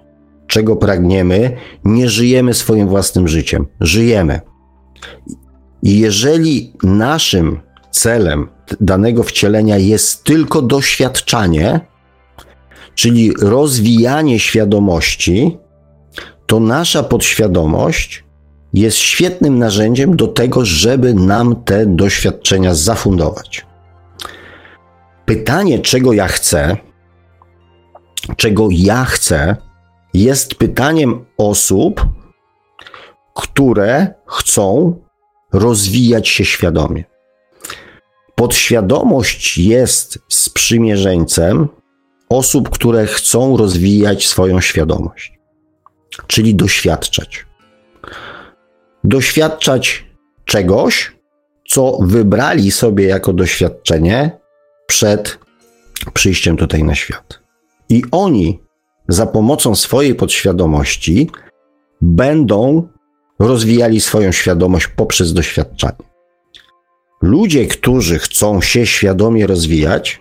[0.46, 3.66] czego pragniemy, nie żyjemy swoim własnym życiem.
[3.80, 4.40] Żyjemy.
[5.82, 7.60] I jeżeli naszym
[7.90, 8.48] celem
[8.80, 11.80] danego wcielenia jest tylko doświadczanie,
[12.94, 15.58] czyli rozwijanie świadomości,
[16.46, 18.24] to nasza podświadomość
[18.74, 23.66] jest świetnym narzędziem do tego, żeby nam te doświadczenia zafundować.
[25.24, 26.76] Pytanie, czego ja chcę,
[28.36, 29.56] czego ja chcę,
[30.14, 32.06] jest pytaniem osób,
[33.34, 34.96] które chcą
[35.52, 37.04] rozwijać się świadomie.
[38.34, 41.68] Podświadomość jest sprzymierzeńcem
[42.28, 45.38] osób, które chcą rozwijać swoją świadomość.
[46.26, 47.46] czyli doświadczać.
[49.04, 50.06] Doświadczać
[50.44, 51.12] czegoś,
[51.68, 54.38] co wybrali sobie jako doświadczenie
[54.86, 55.38] przed
[56.12, 57.40] przyjściem tutaj na świat.
[57.88, 58.60] I oni
[59.08, 61.30] za pomocą swojej podświadomości
[62.00, 62.88] będą
[63.38, 66.12] rozwijali swoją świadomość poprzez doświadczanie.
[67.22, 70.20] Ludzie, którzy chcą się świadomie rozwijać,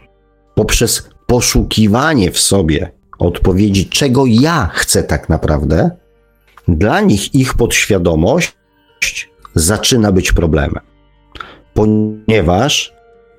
[0.55, 5.91] poprzez poszukiwanie w sobie odpowiedzi, czego ja chcę tak naprawdę,
[6.67, 8.55] dla nich ich podświadomość
[9.55, 10.83] zaczyna być problemem.
[11.73, 12.93] Ponieważ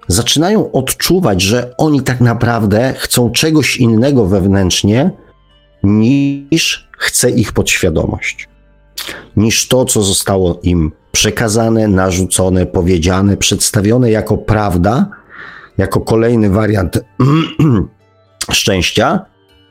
[0.09, 5.11] zaczynają odczuwać, że oni tak naprawdę chcą czegoś innego wewnętrznie
[5.83, 8.49] niż chce ich podświadomość,
[9.37, 15.11] niż to, co zostało im przekazane, narzucone, powiedziane, przedstawione jako prawda,
[15.79, 17.05] jako kolejny wariant
[18.51, 19.27] szczęścia,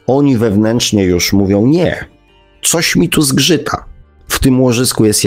[0.08, 2.06] oni wewnętrznie już mówią nie.
[2.62, 3.86] Coś mi tu zgrzyta.
[4.28, 5.24] W tym łożysku jest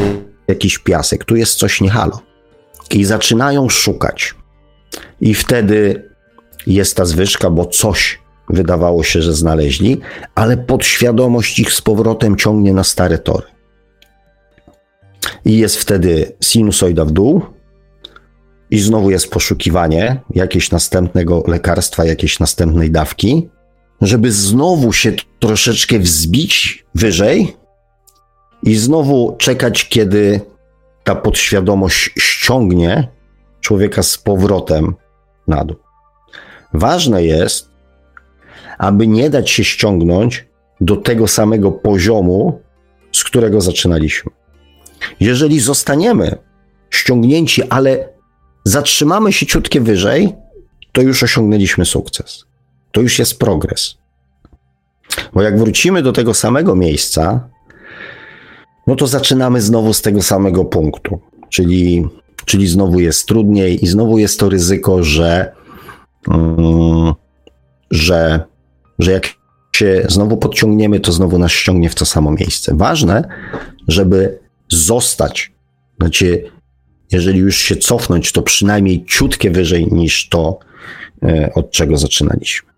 [0.49, 2.21] jakiś piasek, tu jest coś niehalo.
[2.91, 4.35] I zaczynają szukać.
[5.21, 6.09] I wtedy
[6.67, 8.19] jest ta zwyżka, bo coś
[8.49, 10.01] wydawało się, że znaleźli,
[10.35, 13.47] ale podświadomość ich z powrotem ciągnie na stare tory.
[15.45, 17.43] I jest wtedy sinusoida w dół,
[18.71, 23.49] i znowu jest poszukiwanie jakiegoś następnego lekarstwa, jakiejś następnej dawki,
[24.01, 27.57] żeby znowu się troszeczkę wzbić wyżej
[28.65, 30.41] i znowu czekać, kiedy
[31.05, 33.09] ta podświadomość ściągnie
[33.61, 34.95] człowieka z powrotem
[35.49, 35.77] na dół.
[36.73, 37.71] Ważne jest,
[38.79, 40.49] aby nie dać się ściągnąć
[40.81, 42.61] do tego samego poziomu,
[43.13, 44.33] z którego zaczynaliśmy.
[45.21, 46.39] Jeżeli zostaniemy
[46.91, 48.09] ściągnięci, ale
[48.65, 50.35] zatrzymamy się ciutkie wyżej,
[50.93, 52.45] to już osiągnęliśmy sukces.
[52.93, 53.95] To już jest progres.
[55.33, 57.49] Bo jak wrócimy do tego samego miejsca,
[58.87, 61.21] no to zaczynamy znowu z tego samego punktu.
[61.49, 62.07] Czyli,
[62.45, 65.53] czyli znowu jest trudniej i znowu jest to ryzyko, że,
[66.29, 67.13] um,
[67.91, 68.41] że,
[68.99, 69.29] że jak
[69.77, 72.77] się znowu podciągniemy, to znowu nas ściągnie w to samo miejsce.
[72.77, 73.29] Ważne,
[73.89, 75.53] żeby zostać.
[76.01, 76.45] Znaczy,
[77.13, 80.59] jeżeli już się cofnąć, to przynajmniej ciutkie wyżej niż to,
[81.23, 82.73] e, od czego zaczynaliśmy.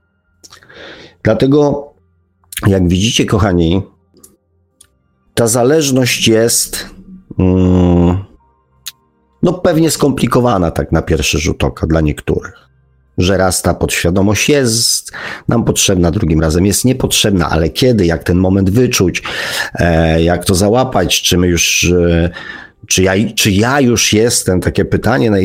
[1.23, 1.87] Dlatego,
[2.67, 3.83] jak widzicie, kochani,
[5.37, 6.87] ta zależność jest
[7.39, 8.17] mm,
[9.43, 12.55] no pewnie skomplikowana tak na pierwszy rzut oka dla niektórych.
[13.19, 15.13] Że raz ta podświadomość jest
[15.49, 19.23] nam potrzebna, drugim razem jest niepotrzebna, ale kiedy, jak ten moment wyczuć,
[19.75, 22.31] e, jak to załapać, czy my już e,
[22.87, 25.39] czy ja, czy ja już jestem, takie pytanie na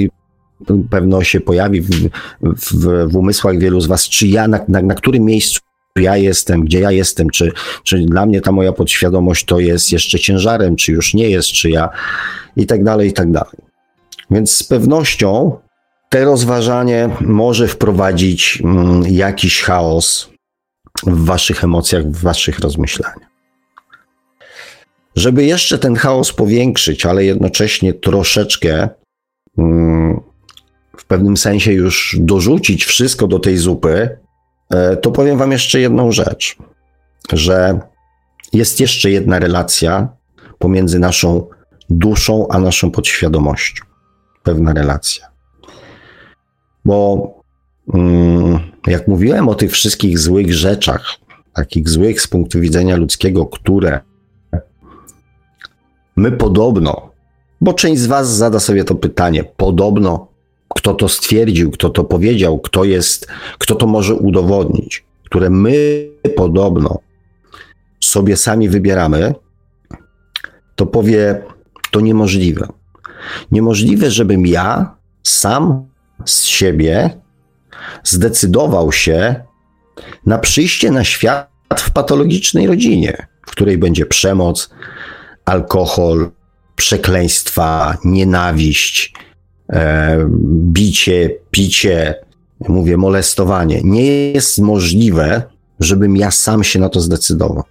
[0.89, 1.89] pewno się pojawi w,
[2.41, 5.59] w, w umysłach wielu z was, czy ja, na, na, na którym miejscu
[5.95, 7.51] ja jestem, gdzie ja jestem, czy,
[7.83, 11.69] czy dla mnie ta moja podświadomość to jest jeszcze ciężarem, czy już nie jest, czy
[11.69, 11.89] ja
[12.57, 13.57] i tak dalej, i tak dalej.
[14.31, 15.57] Więc z pewnością
[16.09, 20.29] te rozważanie może wprowadzić mm, jakiś chaos
[21.03, 23.31] w waszych emocjach, w waszych rozmyślaniach.
[25.15, 28.89] Żeby jeszcze ten chaos powiększyć, ale jednocześnie troszeczkę
[29.57, 30.19] mm,
[30.97, 34.17] w pewnym sensie już dorzucić wszystko do tej zupy,
[35.01, 36.55] to powiem Wam jeszcze jedną rzecz,
[37.33, 37.79] że
[38.53, 40.07] jest jeszcze jedna relacja
[40.59, 41.47] pomiędzy naszą
[41.89, 43.85] duszą a naszą podświadomością.
[44.43, 45.27] Pewna relacja.
[46.85, 47.27] Bo
[47.93, 51.15] mm, jak mówiłem o tych wszystkich złych rzeczach,
[51.53, 53.99] takich złych z punktu widzenia ludzkiego, które
[56.15, 57.11] My podobno,
[57.61, 60.27] bo część z Was zada sobie to pytanie, podobno,
[60.75, 66.99] kto to stwierdził, kto to powiedział, kto jest, kto to może udowodnić, które my podobno
[67.99, 69.33] sobie sami wybieramy,
[70.75, 71.43] to powie,
[71.91, 72.67] to niemożliwe.
[73.51, 75.85] Niemożliwe, żebym ja sam
[76.25, 77.09] z siebie
[78.03, 79.35] zdecydował się
[80.25, 84.69] na przyjście na świat w patologicznej rodzinie, w której będzie przemoc,
[85.45, 86.31] alkohol,
[86.75, 89.13] przekleństwa, nienawiść,
[90.73, 92.15] bicie, picie,
[92.69, 93.81] mówię, molestowanie.
[93.83, 95.43] Nie jest możliwe,
[95.79, 97.63] żebym ja sam się na to zdecydował.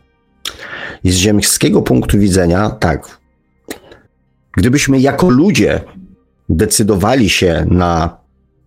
[1.05, 3.19] I z ziemskiego punktu widzenia, tak,
[4.57, 5.81] gdybyśmy jako ludzie
[6.49, 8.17] decydowali się na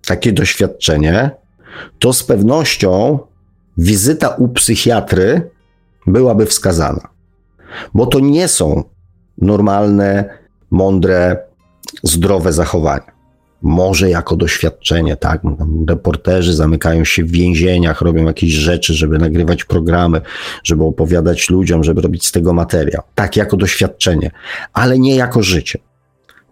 [0.05, 1.31] takie doświadczenie,
[1.99, 3.19] to z pewnością
[3.77, 5.49] wizyta u psychiatry
[6.07, 7.07] byłaby wskazana.
[7.93, 8.83] Bo to nie są
[9.37, 10.37] normalne,
[10.71, 11.37] mądre,
[12.03, 13.12] zdrowe zachowania.
[13.63, 15.41] Może jako doświadczenie, tak?
[15.89, 20.21] Reporterzy zamykają się w więzieniach, robią jakieś rzeczy, żeby nagrywać programy,
[20.63, 23.01] żeby opowiadać ludziom, żeby robić z tego materiał.
[23.15, 24.31] Tak, jako doświadczenie,
[24.73, 25.79] ale nie jako życie.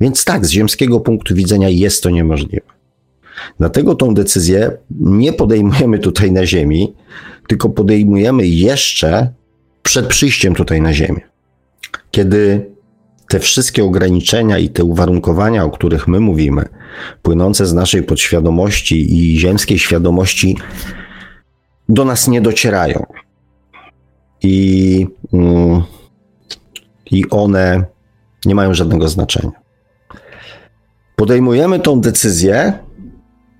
[0.01, 2.61] Więc tak, z ziemskiego punktu widzenia jest to niemożliwe.
[3.59, 6.93] Dlatego tą decyzję nie podejmujemy tutaj na Ziemi,
[7.47, 9.33] tylko podejmujemy jeszcze
[9.83, 11.21] przed przyjściem tutaj na Ziemię.
[12.11, 12.71] Kiedy
[13.31, 16.65] te wszystkie ograniczenia i te uwarunkowania, o których my mówimy,
[17.21, 20.57] płynące z naszej podświadomości i ziemskiej świadomości,
[21.89, 23.05] do nas nie docierają.
[24.43, 25.83] I, mm,
[27.11, 27.85] i one
[28.45, 29.51] nie mają żadnego znaczenia.
[31.15, 32.79] Podejmujemy tą decyzję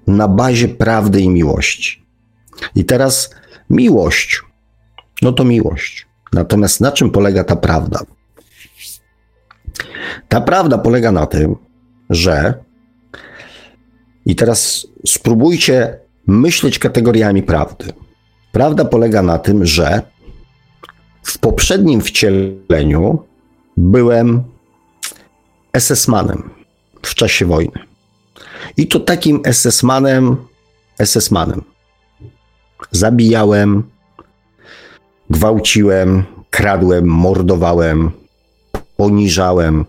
[0.08, 2.06] na bazie prawdy i miłości.
[2.76, 3.36] I teraz
[3.70, 4.42] miłość,
[5.22, 6.08] no to miłość.
[6.34, 8.00] Natomiast na czym polega ta prawda?
[10.28, 11.56] Ta prawda polega na tym,
[12.10, 12.54] że
[14.26, 17.94] i teraz spróbujcie myśleć kategoriami prawdy.
[18.52, 20.02] Prawda polega na tym, że
[21.24, 23.24] w poprzednim wcieleniu
[23.78, 24.44] byłem
[25.74, 26.50] SS-manem
[27.02, 27.80] w czasie wojny.
[28.78, 30.36] I to takim SS-manem,
[31.00, 31.62] SS-manem.
[32.92, 33.84] Zabijałem,
[35.30, 38.12] gwałciłem, kradłem, mordowałem,
[39.02, 39.86] poniżałem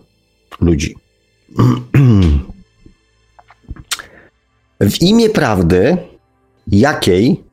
[0.61, 0.95] ludzi.
[4.79, 5.97] W imię prawdy,
[6.67, 7.43] jakiej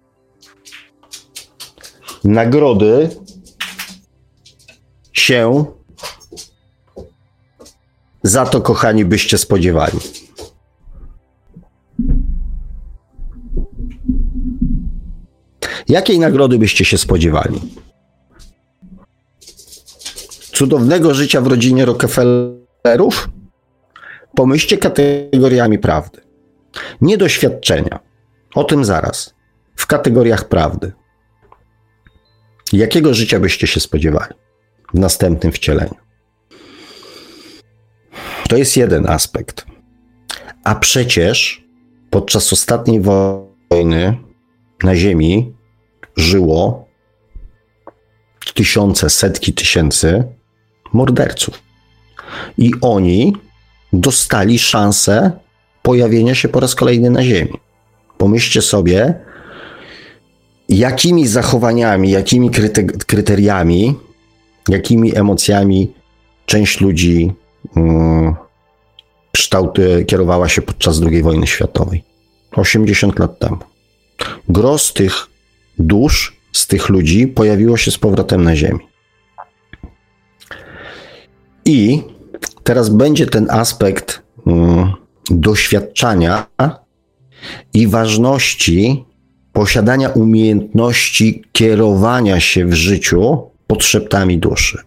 [2.24, 3.08] nagrody
[5.12, 5.64] się
[8.22, 9.98] za to, kochani, byście spodziewali?
[15.88, 17.60] Jakiej nagrody byście się spodziewali?
[20.60, 23.28] Cudownego życia w rodzinie Rockefellerów?
[24.34, 26.20] Pomyślcie kategoriami prawdy.
[27.00, 28.00] Nie doświadczenia.
[28.54, 29.34] O tym zaraz.
[29.76, 30.92] W kategoriach prawdy.
[32.72, 34.34] Jakiego życia byście się spodziewali
[34.94, 35.94] w następnym wcieleniu?
[38.48, 39.66] To jest jeden aspekt.
[40.64, 41.64] A przecież
[42.10, 44.18] podczas ostatniej wojny
[44.82, 45.54] na Ziemi
[46.16, 46.88] żyło
[48.54, 50.39] tysiące, setki tysięcy
[50.92, 51.62] morderców.
[52.58, 53.36] I oni
[53.92, 55.30] dostali szansę
[55.82, 57.60] pojawienia się po raz kolejny na Ziemi.
[58.18, 59.14] Pomyślcie sobie,
[60.68, 62.50] jakimi zachowaniami, jakimi
[63.06, 63.94] kryteriami,
[64.68, 65.92] jakimi emocjami
[66.46, 67.32] część ludzi
[67.76, 68.34] um,
[69.32, 72.04] kształty kierowała się podczas II wojny światowej.
[72.52, 73.58] 80 lat temu.
[74.48, 75.26] Gros tych
[75.78, 78.89] dusz, z tych ludzi pojawiło się z powrotem na Ziemi.
[81.70, 82.02] I
[82.62, 84.92] teraz będzie ten aspekt um,
[85.30, 86.46] doświadczania
[87.74, 89.04] i ważności
[89.52, 94.78] posiadania umiejętności kierowania się w życiu potrzebami duszy.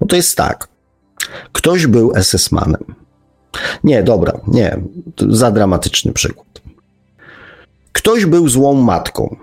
[0.00, 0.68] No to jest tak.
[1.52, 2.84] Ktoś był SS-manem.
[3.84, 4.80] Nie, dobra, nie,
[5.28, 6.62] za dramatyczny przykład.
[7.92, 9.36] Ktoś był złą matką.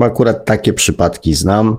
[0.00, 1.76] Akurat takie przypadki znam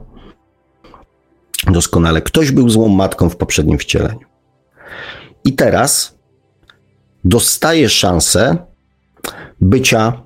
[1.66, 2.22] doskonale.
[2.22, 4.28] Ktoś był złą matką w poprzednim wcieleniu.
[5.46, 6.18] I teraz
[7.24, 8.58] dostaje szansę
[9.62, 10.22] bycia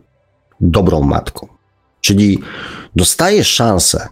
[0.61, 1.47] dobrą matką.
[2.01, 2.39] Czyli
[2.95, 4.07] dostaje szansę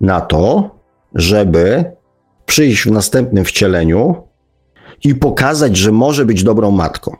[0.00, 0.70] na to,
[1.14, 1.84] żeby
[2.46, 4.28] przyjść w następnym wcieleniu
[5.04, 7.16] i pokazać, że może być dobrą matką.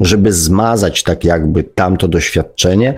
[0.00, 2.94] Żeby zmazać tak jakby tamto doświadczenie,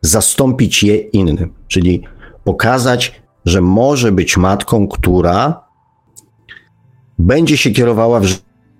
[0.00, 1.54] zastąpić je innym.
[1.68, 2.02] Czyli
[2.44, 5.64] pokazać, że może być matką, która
[7.18, 8.26] będzie się kierowała w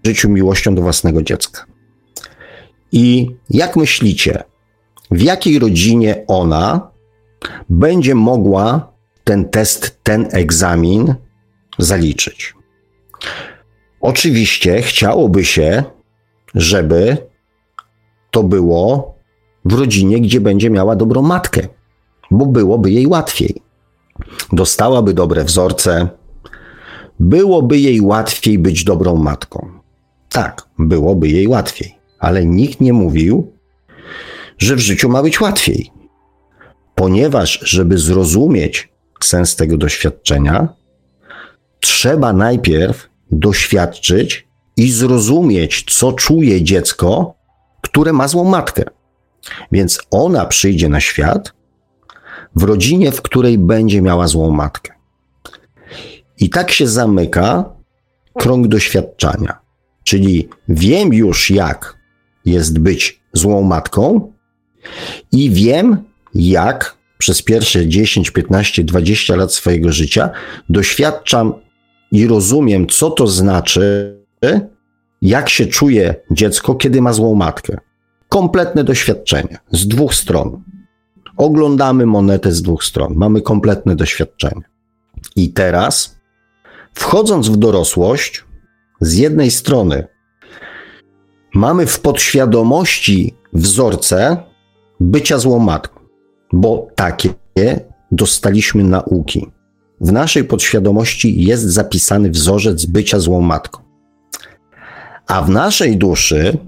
[0.07, 1.65] życiu miłością do własnego dziecka.
[2.93, 4.45] I jak myślicie,
[5.11, 6.91] w jakiej rodzinie ona
[7.69, 8.93] będzie mogła
[9.25, 11.15] ten test, ten egzamin
[11.79, 12.55] zaliczyć?
[14.01, 15.85] Oczywiście chciałoby się,
[16.55, 17.17] żeby
[18.31, 19.15] to było
[19.65, 21.69] w rodzinie, gdzie będzie miała dobrą matkę,
[22.31, 23.66] bo byłoby jej łatwiej.
[24.53, 26.09] Dostałaby dobre wzorce,
[27.21, 29.71] byłoby jej łatwiej być dobrą matką.
[30.29, 33.53] Tak, byłoby jej łatwiej ale nikt nie mówił,
[34.59, 35.91] że w życiu ma być łatwiej.
[36.95, 38.89] Ponieważ, żeby zrozumieć
[39.23, 40.69] sens tego doświadczenia,
[41.81, 47.35] trzeba najpierw doświadczyć i zrozumieć, co czuje dziecko,
[47.83, 48.85] które ma złą matkę.
[49.73, 51.53] Więc ona przyjdzie na świat
[52.57, 54.93] w rodzinie, w której będzie miała złą matkę.
[56.41, 57.65] I tak się zamyka
[58.39, 59.59] krąg doświadczenia.
[60.05, 61.97] Czyli wiem już, jak
[62.45, 64.33] jest być złą matką
[65.33, 70.31] i wiem, jak przez pierwsze 10, 15, 20 lat swojego życia
[70.69, 71.55] doświadczam
[72.13, 74.17] i rozumiem, co to znaczy,
[75.23, 77.77] jak się czuje dziecko, kiedy ma złą matkę.
[78.29, 80.63] Kompletne doświadczenie z dwóch stron.
[81.37, 83.15] Oglądamy monetę z dwóch stron.
[83.17, 84.63] Mamy kompletne doświadczenie.
[85.37, 86.17] I teraz,
[86.95, 88.45] wchodząc w dorosłość,
[89.01, 90.09] z jednej strony
[91.55, 94.37] mamy w podświadomości wzorce
[95.01, 96.01] bycia złą matką,
[96.53, 97.35] bo takie
[98.13, 99.47] dostaliśmy nauki.
[100.01, 103.83] W naszej podświadomości jest zapisany wzorzec bycia złą matką.
[105.27, 106.59] A w naszej duszy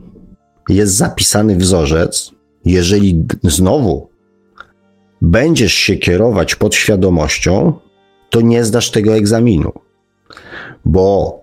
[0.68, 2.32] jest zapisany wzorzec,
[2.64, 4.08] jeżeli znowu
[5.22, 7.72] będziesz się kierować podświadomością,
[8.30, 9.72] to nie zdasz tego egzaminu.
[10.84, 11.40] Bo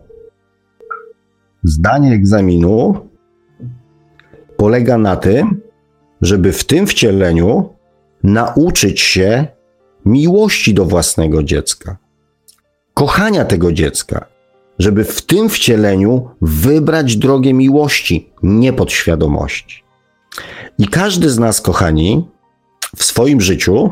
[1.63, 2.95] zdanie egzaminu
[4.57, 5.61] polega na tym,
[6.21, 7.69] żeby w tym wcieleniu
[8.23, 9.47] nauczyć się
[10.05, 11.97] miłości do własnego dziecka,
[12.93, 14.25] kochania tego dziecka,
[14.79, 19.83] żeby w tym wcieleniu wybrać drogę miłości, nie podświadomości.
[20.77, 22.27] I każdy z nas, kochani,
[22.95, 23.91] w swoim życiu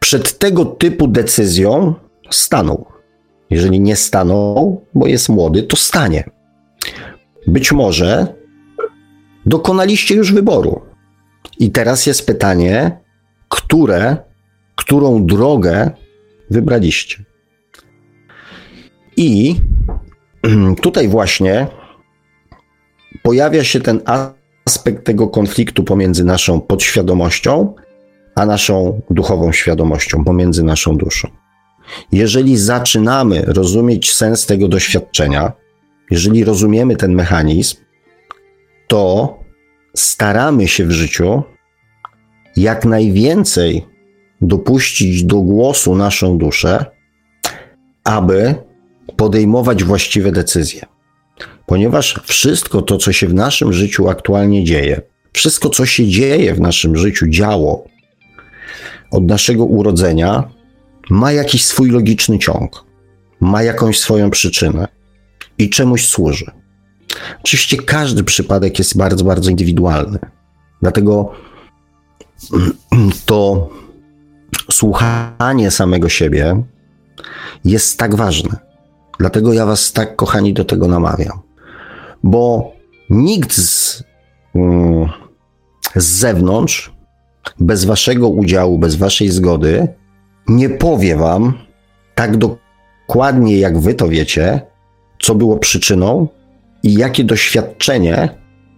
[0.00, 1.94] przed tego typu decyzją
[2.30, 2.86] stanął.
[3.50, 6.24] Jeżeli nie stanął, bo jest młody, to stanie.
[7.46, 8.34] Być może
[9.46, 10.80] dokonaliście już wyboru.
[11.58, 12.98] I teraz jest pytanie,
[13.48, 14.16] które,
[14.76, 15.90] którą drogę
[16.50, 17.24] wybraliście.
[19.16, 19.56] I
[20.82, 21.66] tutaj właśnie
[23.22, 24.00] pojawia się ten
[24.70, 27.74] aspekt tego konfliktu pomiędzy naszą podświadomością
[28.34, 31.28] a naszą duchową świadomością, pomiędzy naszą duszą.
[32.12, 35.52] Jeżeli zaczynamy rozumieć sens tego doświadczenia,
[36.10, 37.76] jeżeli rozumiemy ten mechanizm,
[38.86, 39.34] to
[39.96, 41.42] staramy się w życiu
[42.56, 43.86] jak najwięcej
[44.40, 46.84] dopuścić do głosu naszą duszę,
[48.04, 48.54] aby
[49.16, 50.86] podejmować właściwe decyzje.
[51.66, 56.60] Ponieważ wszystko to, co się w naszym życiu aktualnie dzieje, wszystko, co się dzieje w
[56.60, 57.84] naszym życiu, działo
[59.10, 60.50] od naszego urodzenia,
[61.10, 62.84] ma jakiś swój logiczny ciąg,
[63.40, 64.88] ma jakąś swoją przyczynę
[65.58, 66.50] i czemuś służy.
[67.40, 70.18] Oczywiście każdy przypadek jest bardzo, bardzo indywidualny.
[70.82, 71.32] Dlatego
[73.26, 73.70] to
[74.70, 76.62] słuchanie samego siebie
[77.64, 78.69] jest tak ważne.
[79.20, 81.40] Dlatego ja Was tak, kochani, do tego namawiam.
[82.22, 82.72] Bo
[83.10, 84.04] nikt z,
[84.54, 85.08] mm,
[85.96, 86.92] z zewnątrz,
[87.58, 89.88] bez Waszego udziału, bez Waszej zgody,
[90.48, 91.52] nie powie Wam
[92.14, 94.60] tak dokładnie, jak Wy to wiecie,
[95.22, 96.28] co było przyczyną
[96.82, 98.28] i jakie doświadczenie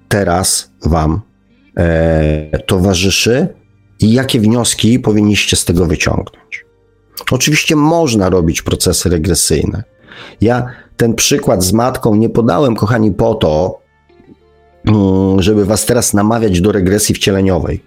[0.08, 1.20] teraz Wam
[1.76, 3.48] e, towarzyszy
[4.00, 6.64] i jakie wnioski powinniście z tego wyciągnąć.
[7.30, 9.92] Oczywiście można robić procesy regresyjne.
[10.40, 13.80] Ja ten przykład z matką nie podałem, kochani, po to,
[14.86, 17.82] mm, żeby was teraz namawiać do regresji wcieleniowej.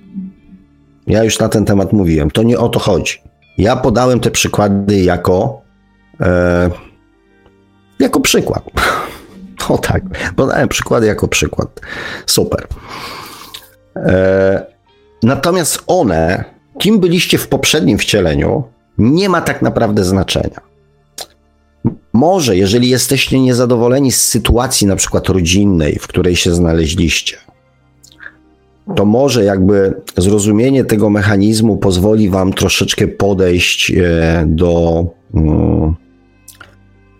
[1.07, 2.31] Ja już na ten temat mówiłem.
[2.31, 3.21] To nie o to chodzi.
[3.57, 5.61] Ja podałem te przykłady jako
[6.21, 6.69] e,
[7.99, 8.63] jako przykład.
[9.69, 10.03] O tak,
[10.35, 11.81] podałem przykłady jako przykład.
[12.25, 12.67] Super.
[13.95, 14.65] E,
[15.23, 16.43] natomiast one,
[16.79, 18.63] kim byliście w poprzednim wcieleniu,
[18.97, 20.61] nie ma tak naprawdę znaczenia.
[22.15, 27.37] Może, jeżeli jesteście niezadowoleni z sytuacji, na przykład rodzinnej, w której się znaleźliście,
[28.95, 35.05] to może jakby zrozumienie tego mechanizmu pozwoli Wam troszeczkę podejść e, do.
[35.33, 35.95] Mm,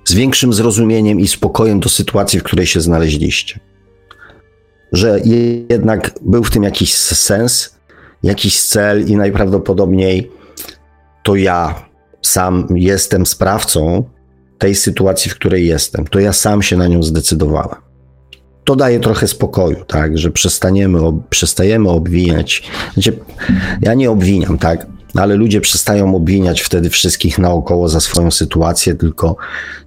[0.05, 3.59] z większym zrozumieniem i spokojem do sytuacji, w której się znaleźliście.
[4.91, 5.19] Że
[5.69, 7.75] jednak był w tym jakiś sens,
[8.23, 10.31] jakiś cel i najprawdopodobniej
[11.23, 11.85] to ja
[12.21, 14.03] sam jestem sprawcą
[14.58, 16.08] tej sytuacji, w której jestem.
[16.08, 17.86] To ja sam się na nią zdecydowałem.
[18.64, 22.64] To daje trochę spokoju, tak, że przestaniemy, ob, przestajemy obwiniać.
[22.93, 23.20] Znaczy,
[23.82, 29.36] ja nie obwiniam, tak, ale ludzie przestają obwiniać wtedy wszystkich naokoło za swoją sytuację, tylko,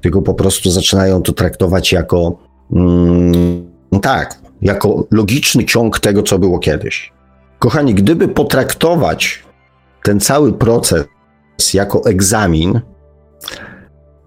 [0.01, 2.39] tylko po prostu zaczynają to traktować jako
[2.73, 3.71] mm,
[4.03, 7.13] tak, jako logiczny ciąg tego, co było kiedyś.
[7.59, 9.43] Kochani, gdyby potraktować
[10.03, 11.07] ten cały proces
[11.75, 12.81] jako egzamin,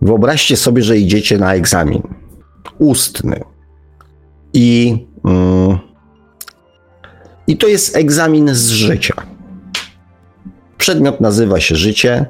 [0.02, 2.02] wyobraźcie sobie, że idziecie na egzamin
[2.80, 3.44] ustny
[4.54, 5.78] i, mm,
[7.48, 9.16] i to jest egzamin z życia.
[10.78, 12.26] Przedmiot nazywa się życie.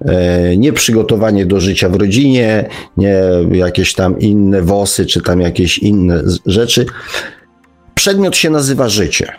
[0.00, 5.78] E, nie przygotowanie do życia w rodzinie, nie jakieś tam inne wosy, czy tam jakieś
[5.78, 6.86] inne rzeczy,
[7.94, 9.32] przedmiot się nazywa życie.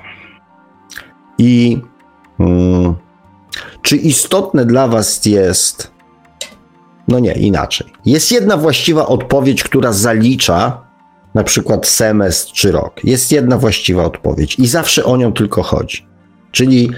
[1.37, 1.77] I
[2.37, 2.95] hmm,
[3.81, 5.96] czy istotne dla Was jest.
[7.07, 7.87] No nie, inaczej.
[8.05, 10.87] Jest jedna właściwa odpowiedź, która zalicza
[11.33, 12.93] na przykład semestr czy rok.
[13.03, 16.07] Jest jedna właściwa odpowiedź i zawsze o nią tylko chodzi.
[16.51, 16.91] Czyli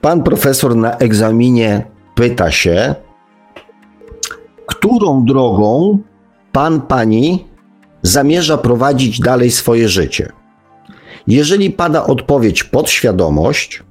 [0.00, 1.84] pan profesor na egzaminie
[2.14, 2.94] pyta się,
[4.66, 5.98] którą drogą
[6.52, 7.44] pan, pani
[8.02, 10.32] zamierza prowadzić dalej swoje życie.
[11.26, 13.82] Jeżeli pada odpowiedź podświadomość,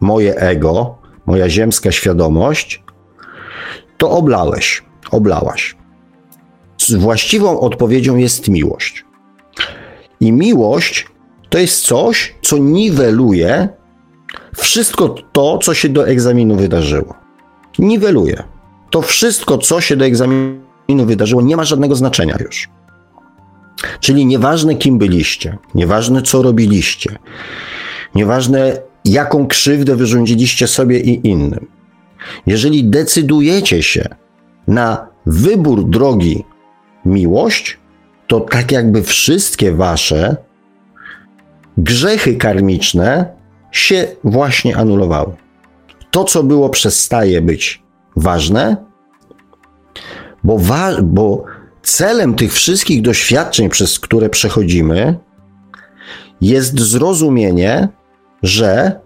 [0.00, 2.82] moje ego, moja ziemska świadomość,
[3.98, 5.76] to oblałeś, oblałaś.
[6.98, 9.04] Właściwą odpowiedzią jest miłość.
[10.20, 11.06] I miłość
[11.48, 13.68] to jest coś, co niweluje
[14.56, 17.14] wszystko to, co się do egzaminu wydarzyło.
[17.78, 18.42] Niweluje.
[18.90, 22.68] To wszystko, co się do egzaminu wydarzyło, nie ma żadnego znaczenia już.
[24.00, 27.18] Czyli nieważne kim byliście, nieważne co robiliście,
[28.14, 31.66] nieważne jaką krzywdę wyrządziliście sobie i innym.
[32.46, 34.08] Jeżeli decydujecie się
[34.68, 36.44] na wybór drogi
[37.04, 37.78] miłość,
[38.26, 40.36] to tak jakby wszystkie wasze
[41.78, 43.34] grzechy karmiczne
[43.72, 45.36] się właśnie anulowały.
[46.10, 47.82] To, co było, przestaje być
[48.16, 48.76] ważne,
[50.44, 51.44] bo, wa- bo
[51.82, 55.18] celem tych wszystkich doświadczeń, przez które przechodzimy,
[56.40, 57.88] jest zrozumienie,
[58.42, 59.00] że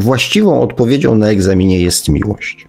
[0.00, 2.68] właściwą odpowiedzią na egzaminie jest miłość.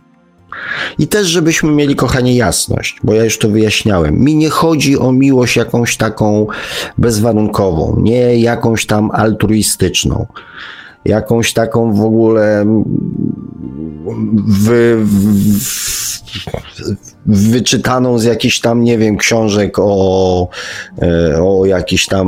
[1.00, 4.20] I też, żebyśmy mieli, kochanie, jasność, bo ja już to wyjaśniałem.
[4.20, 6.48] Mi nie chodzi o miłość jakąś taką
[6.98, 10.28] bezwarunkową, nie jakąś tam altruistyczną,
[11.06, 12.66] jakąś taką w ogóle
[14.48, 15.06] wy,
[17.26, 20.48] wyczytaną z jakichś tam, nie wiem, książek o,
[21.02, 22.28] e, o jakichś tam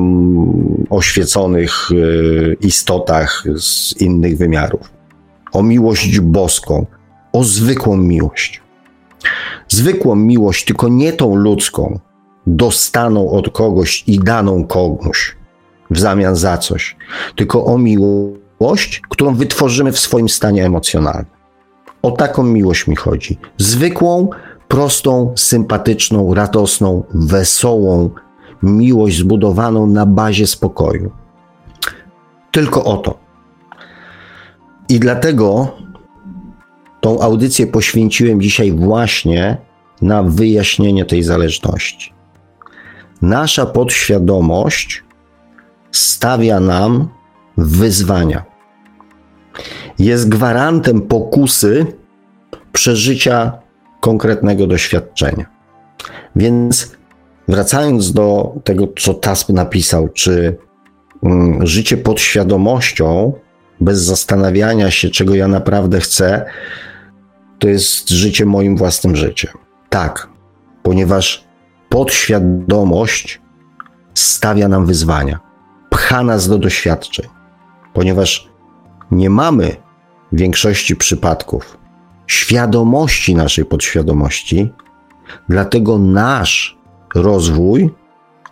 [0.90, 4.92] oświeconych e, istotach z innych wymiarów.
[5.52, 6.86] O miłość boską,
[7.34, 8.62] o zwykłą miłość.
[9.68, 12.00] Zwykłą miłość, tylko nie tą ludzką,
[12.48, 15.36] dostaną od kogoś i daną komuś
[15.92, 16.96] w zamian za coś,
[17.36, 18.43] tylko o miłość,
[19.10, 21.26] którą wytworzymy w swoim stanie emocjonalnym.
[22.02, 23.38] O taką miłość mi chodzi.
[23.58, 24.30] Zwykłą,
[24.68, 28.10] prostą, sympatyczną, radosną, wesołą
[28.64, 31.12] miłość zbudowaną na bazie spokoju.
[32.52, 33.20] Tylko o to.
[34.90, 35.72] I dlatego
[37.02, 39.58] tą audycję poświęciłem dzisiaj właśnie
[40.02, 42.14] na wyjaśnienie tej zależności.
[43.22, 45.04] Nasza podświadomość
[45.92, 47.10] stawia nam
[47.58, 48.53] wyzwania.
[50.00, 51.86] Jest gwarantem pokusy
[52.72, 53.52] przeżycia
[54.00, 55.46] konkretnego doświadczenia.
[56.36, 56.92] Więc
[57.48, 60.58] wracając do tego, co Tasp napisał, czy
[61.24, 63.34] mm, życie pod świadomością,
[63.82, 66.46] bez zastanawiania się, czego ja naprawdę chcę,
[67.60, 69.52] to jest życie moim własnym życiem.
[69.90, 70.28] Tak,
[70.84, 71.44] ponieważ
[71.90, 73.42] podświadomość
[74.14, 75.40] stawia nam wyzwania,
[75.90, 77.26] pcha nas do doświadczeń,
[77.94, 78.53] ponieważ
[79.12, 79.76] nie mamy
[80.32, 81.78] w większości przypadków
[82.28, 84.70] świadomości naszej podświadomości,
[85.50, 86.78] dlatego nasz
[87.16, 87.90] rozwój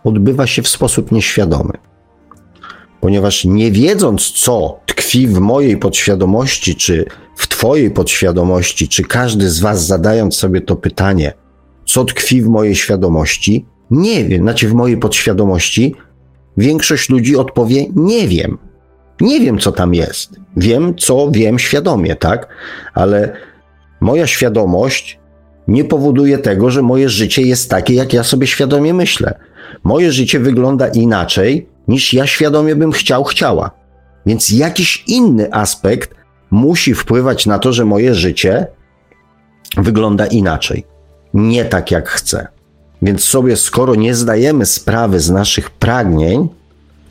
[0.04, 1.72] odbywa się w sposób nieświadomy.
[3.00, 7.04] Ponieważ nie wiedząc, co tkwi w mojej podświadomości, czy
[7.36, 11.32] w Twojej podświadomości, czy każdy z Was zadając sobie to pytanie,
[11.86, 15.94] co tkwi w mojej świadomości, nie wiem, znaczy w mojej podświadomości,
[16.56, 18.58] większość ludzi odpowie: Nie wiem.
[19.22, 20.40] Nie wiem, co tam jest.
[20.56, 22.48] Wiem, co wiem świadomie, tak?
[22.94, 23.36] Ale
[24.00, 25.18] moja świadomość
[25.68, 29.34] nie powoduje tego, że moje życie jest takie, jak ja sobie świadomie myślę.
[29.84, 33.70] Moje życie wygląda inaczej, niż ja świadomie bym chciał, chciała.
[34.26, 36.14] Więc jakiś inny aspekt
[36.50, 38.66] musi wpływać na to, że moje życie
[39.76, 40.84] wygląda inaczej.
[41.34, 42.46] Nie tak, jak chcę.
[43.02, 46.48] Więc sobie, skoro nie zdajemy sprawy z naszych pragnień,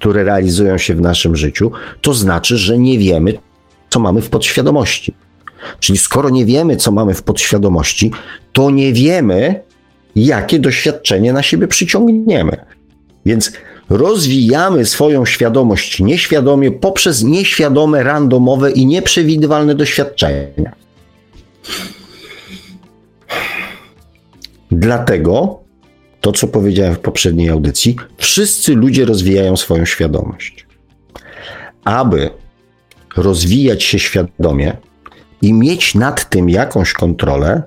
[0.01, 1.71] które realizują się w naszym życiu,
[2.01, 3.33] to znaczy, że nie wiemy,
[3.89, 5.13] co mamy w podświadomości.
[5.79, 8.11] Czyli skoro nie wiemy, co mamy w podświadomości,
[8.53, 9.63] to nie wiemy,
[10.15, 12.57] jakie doświadczenie na siebie przyciągniemy.
[13.25, 13.51] Więc
[13.89, 20.71] rozwijamy swoją świadomość nieświadomie poprzez nieświadome, randomowe i nieprzewidywalne doświadczenia.
[24.71, 25.60] Dlatego
[26.21, 30.65] to, co powiedziałem w poprzedniej audycji, wszyscy ludzie rozwijają swoją świadomość.
[31.83, 32.29] Aby
[33.17, 34.77] rozwijać się świadomie
[35.41, 37.63] i mieć nad tym jakąś kontrolę,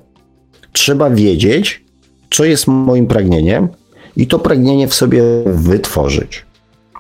[0.73, 1.85] trzeba wiedzieć,
[2.31, 3.69] co jest moim pragnieniem
[4.17, 6.47] i to pragnienie w sobie wytworzyć.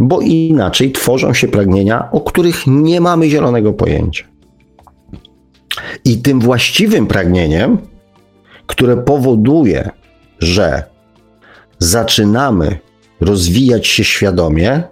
[0.00, 4.24] bo inaczej tworzą się pragnienia, o których nie mamy zielonego pojęcia.
[6.04, 7.78] I tym właściwym pragnieniem,
[8.66, 9.90] które powoduje,
[10.38, 10.93] że
[11.78, 12.78] zaczynamy
[13.20, 14.82] rozwijać się świadomie,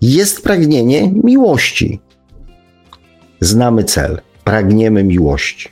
[0.00, 2.00] jest pragnienie miłości.
[3.40, 5.68] Znamy cel, pragniemy miłości.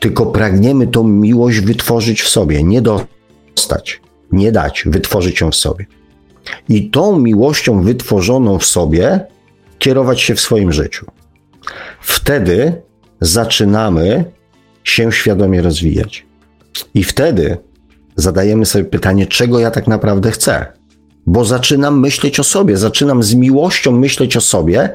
[0.00, 4.00] Tylko pragniemy tą miłość wytworzyć w sobie, nie dostać,
[4.32, 5.86] nie dać, wytworzyć ją w sobie.
[6.68, 9.26] I tą miłością wytworzoną w sobie
[9.78, 11.06] kierować się w swoim życiu.
[12.00, 12.82] Wtedy
[13.20, 14.24] zaczynamy
[14.84, 16.26] się świadomie rozwijać.
[16.94, 17.58] I wtedy
[18.16, 20.66] zadajemy sobie pytanie, czego ja tak naprawdę chcę.
[21.26, 24.90] Bo zaczynam myśleć o sobie, zaczynam z miłością myśleć o sobie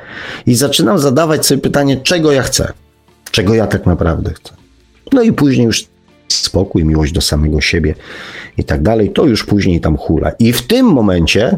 [0.46, 2.74] i zaczynam zadawać sobie pytanie, czego ja chcę,
[3.32, 4.54] czego ja tak naprawdę chcę.
[5.14, 5.86] No i później już
[6.28, 7.96] spokój, miłość do samego siebie
[8.58, 10.32] i tak dalej, to już później tam hula.
[10.40, 11.58] I w tym momencie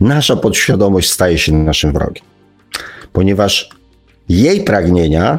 [0.00, 2.24] nasza podświadomość staje się naszym wrogiem,
[3.12, 3.70] ponieważ
[4.28, 5.38] jej pragnienia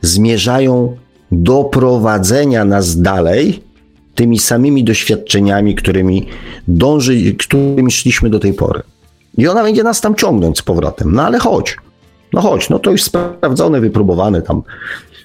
[0.00, 0.96] zmierzają
[1.32, 3.67] do prowadzenia nas dalej
[4.18, 6.26] tymi samymi doświadczeniami, którymi
[6.68, 8.82] dąży, którymi szliśmy do tej pory.
[9.38, 11.12] I ona będzie nas tam ciągnąć z powrotem.
[11.12, 11.76] No ale chodź.
[12.32, 14.62] No chodź, no to już sprawdzone, wypróbowane tam.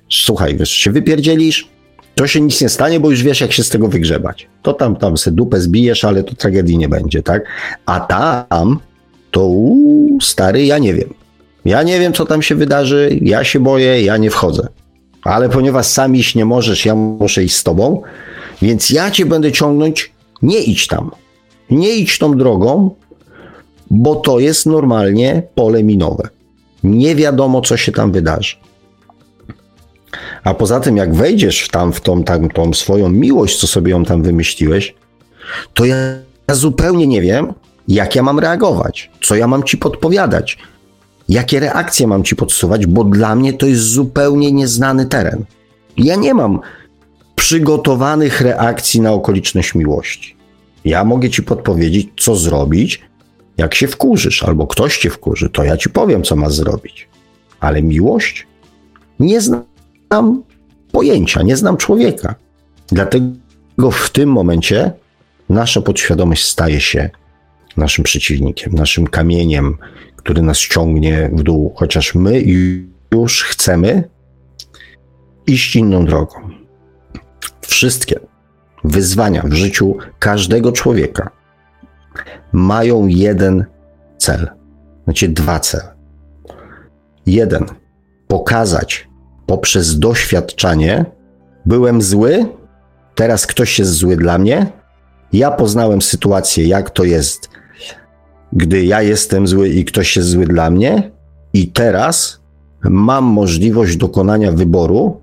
[0.10, 1.70] Słuchaj, wiesz, się wypierdzielisz,
[2.16, 4.48] to się nic nie stanie, bo już wiesz, jak się z tego wygrzebać.
[4.62, 7.44] To tam, tam se dupę zbijesz, ale to tragedii nie będzie, tak?
[7.86, 8.80] A tam,
[9.32, 11.14] to uu, stary, ja nie wiem.
[11.66, 14.68] Ja nie wiem, co tam się wydarzy, ja się boję, ja nie wchodzę.
[15.24, 18.02] Ale ponieważ sam iść nie możesz, ja muszę iść z tobą,
[18.64, 20.12] więc ja cię będę ciągnąć,
[20.42, 21.12] nie idź tam.
[21.70, 22.96] Nie idź tą drogą,
[23.92, 26.30] bo to jest normalnie pole minowe.
[26.84, 28.56] Nie wiadomo, co się tam wydarzy.
[30.44, 33.92] A poza tym, jak wejdziesz w tam w tą, tam, tą swoją miłość, co sobie
[33.92, 34.96] ją tam wymyśliłeś,
[35.74, 35.96] to ja
[36.52, 37.54] zupełnie nie wiem,
[37.88, 40.58] jak ja mam reagować, co ja mam ci podpowiadać,
[41.30, 45.46] jakie reakcje mam ci podsuwać, bo dla mnie to jest zupełnie nieznany teren.
[45.98, 46.60] Ja nie mam
[47.36, 50.36] przygotowanych reakcji na okoliczność miłości.
[50.86, 53.02] Ja mogę ci podpowiedzieć, co zrobić,
[53.58, 57.08] jak się wkurzysz, albo ktoś cię wkurzy, to ja ci powiem, co masz zrobić.
[57.60, 58.48] Ale miłość?
[59.20, 60.44] Nie znam
[60.92, 62.36] pojęcia, nie znam człowieka.
[62.88, 64.92] Dlatego w tym momencie
[65.50, 67.10] nasza podświadomość staje się
[67.78, 69.78] naszym przeciwnikiem, naszym kamieniem,
[70.16, 72.44] który nas ciągnie w dół, chociaż my
[73.12, 74.10] już chcemy
[75.48, 76.43] iść inną drogą.
[77.68, 78.20] Wszystkie
[78.84, 81.32] wyzwania w życiu każdego człowieka
[82.52, 83.66] mają jeden
[84.18, 84.50] cel,
[85.04, 85.94] znaczy dwa cele.
[87.26, 87.66] Jeden,
[88.28, 89.10] pokazać
[89.46, 91.06] poprzez doświadczanie,
[91.66, 92.46] byłem zły,
[93.16, 94.68] teraz ktoś jest zły dla mnie.
[95.34, 97.50] Ja poznałem sytuację, jak to jest,
[98.54, 101.12] gdy ja jestem zły i ktoś jest zły dla mnie,
[101.54, 102.40] i teraz
[102.84, 105.22] mam możliwość dokonania wyboru,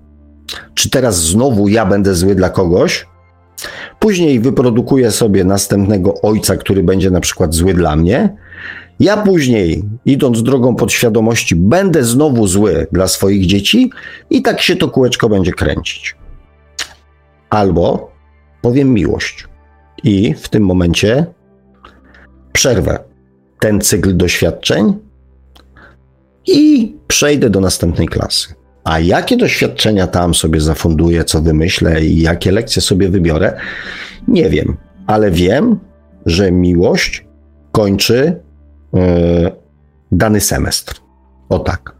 [0.73, 3.07] czy teraz znowu ja będę zły dla kogoś,
[3.99, 8.35] później wyprodukuję sobie następnego ojca, który będzie na przykład zły dla mnie,
[8.99, 13.91] ja później, idąc drogą podświadomości, będę znowu zły dla swoich dzieci
[14.29, 16.15] i tak się to kółeczko będzie kręcić.
[17.49, 18.11] Albo
[18.61, 19.47] powiem miłość
[20.03, 21.25] i w tym momencie
[22.53, 22.99] przerwę
[23.59, 24.93] ten cykl doświadczeń
[26.47, 28.60] i przejdę do następnej klasy.
[28.91, 33.59] A jakie doświadczenia tam sobie zafunduję, co wymyślę i jakie lekcje sobie wybiorę,
[34.27, 34.77] nie wiem,
[35.07, 35.79] ale wiem,
[36.25, 37.25] że miłość
[37.71, 38.41] kończy
[38.93, 39.51] E,
[40.11, 41.01] dany semestr.
[41.49, 41.95] O tak.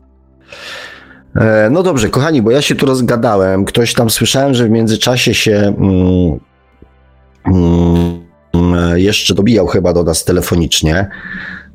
[1.36, 3.66] E, no dobrze, kochani, bo ja się tu rozgadałem.
[3.66, 6.40] Ktoś tam słyszałem, że w międzyczasie się mm,
[7.46, 11.10] mm, jeszcze dobijał chyba do nas telefonicznie,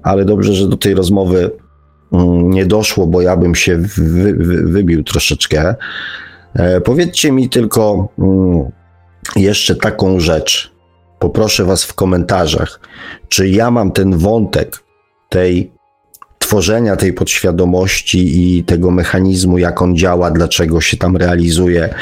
[0.03, 1.51] ale dobrze, że do tej rozmowy mm,
[2.13, 5.75] nie doszło, bo ja bym się wy, wy, wybił troszeczkę.
[6.55, 8.65] E, powiedzcie mi tylko mm,
[9.37, 10.73] jeszcze taką rzecz.
[11.19, 12.81] Poproszę Was w komentarzach,
[13.29, 14.83] czy ja mam ten wątek
[15.29, 15.73] tej
[16.39, 21.95] tworzenia tej podświadomości i tego mechanizmu, jak on działa, dlaczego się tam realizuje,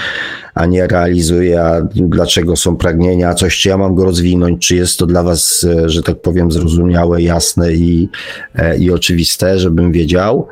[0.55, 4.77] a nie realizuje, a dlaczego są pragnienia, a coś, czy ja mam go rozwinąć, czy
[4.77, 8.09] jest to dla Was, e, że tak powiem, zrozumiałe, jasne i,
[8.55, 10.49] e, i oczywiste, żebym wiedział,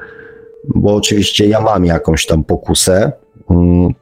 [0.75, 3.13] bo oczywiście ja mam jakąś tam pokusę.
[3.51, 3.95] Mm.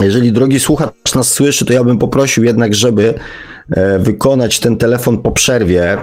[0.00, 3.14] Jeżeli drogi słuchacz nas słyszy, to ja bym poprosił jednak, żeby
[3.70, 5.96] e, wykonać ten telefon po przerwie,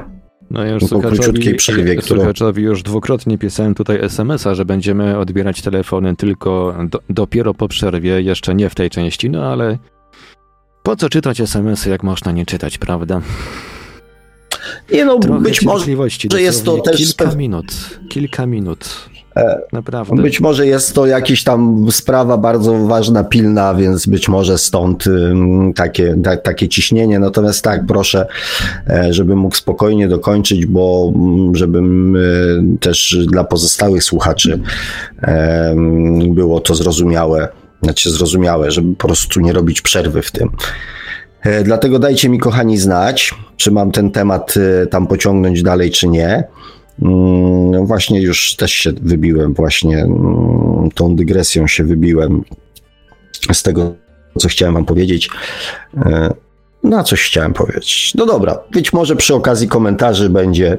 [0.51, 6.75] no już słuchaczowi, przerwie, słuchaczowi już dwukrotnie pisałem tutaj SMS-a, że będziemy odbierać telefony tylko
[6.89, 9.77] do, dopiero po przerwie, jeszcze nie w tej części, no ale
[10.83, 13.21] po co czytać SMS-y, jak można nie czytać, prawda?
[14.93, 15.85] Nie no, Trochę być może,
[16.31, 16.97] że jest to też...
[16.97, 19.09] Kilka minut, kilka minut.
[19.41, 20.21] E, Naprawdę.
[20.21, 25.03] Być może jest to jakaś tam sprawa bardzo ważna, pilna, więc być może stąd
[25.75, 27.19] takie, ta, takie ciśnienie.
[27.19, 28.25] Natomiast tak, proszę,
[28.87, 31.13] e, żebym mógł spokojnie dokończyć, bo
[31.53, 32.19] żebym e,
[32.79, 34.59] też dla pozostałych słuchaczy
[36.29, 37.47] było to zrozumiałe,
[37.83, 40.49] znaczy zrozumiałe, żeby po prostu nie robić przerwy w tym.
[41.63, 44.53] Dlatego dajcie mi, kochani, znać, czy mam ten temat
[44.89, 46.43] tam pociągnąć dalej, czy nie.
[47.01, 52.43] Mm, właśnie już też się wybiłem, właśnie mm, tą dygresją się wybiłem
[53.53, 53.93] z tego,
[54.37, 55.29] co chciałem Wam powiedzieć.
[55.97, 56.33] E,
[56.83, 58.13] na coś chciałem powiedzieć.
[58.15, 60.77] No dobra, być może przy okazji komentarzy będzie,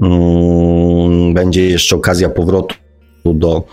[0.00, 2.74] mm, będzie jeszcze okazja powrotu
[3.24, 3.64] do,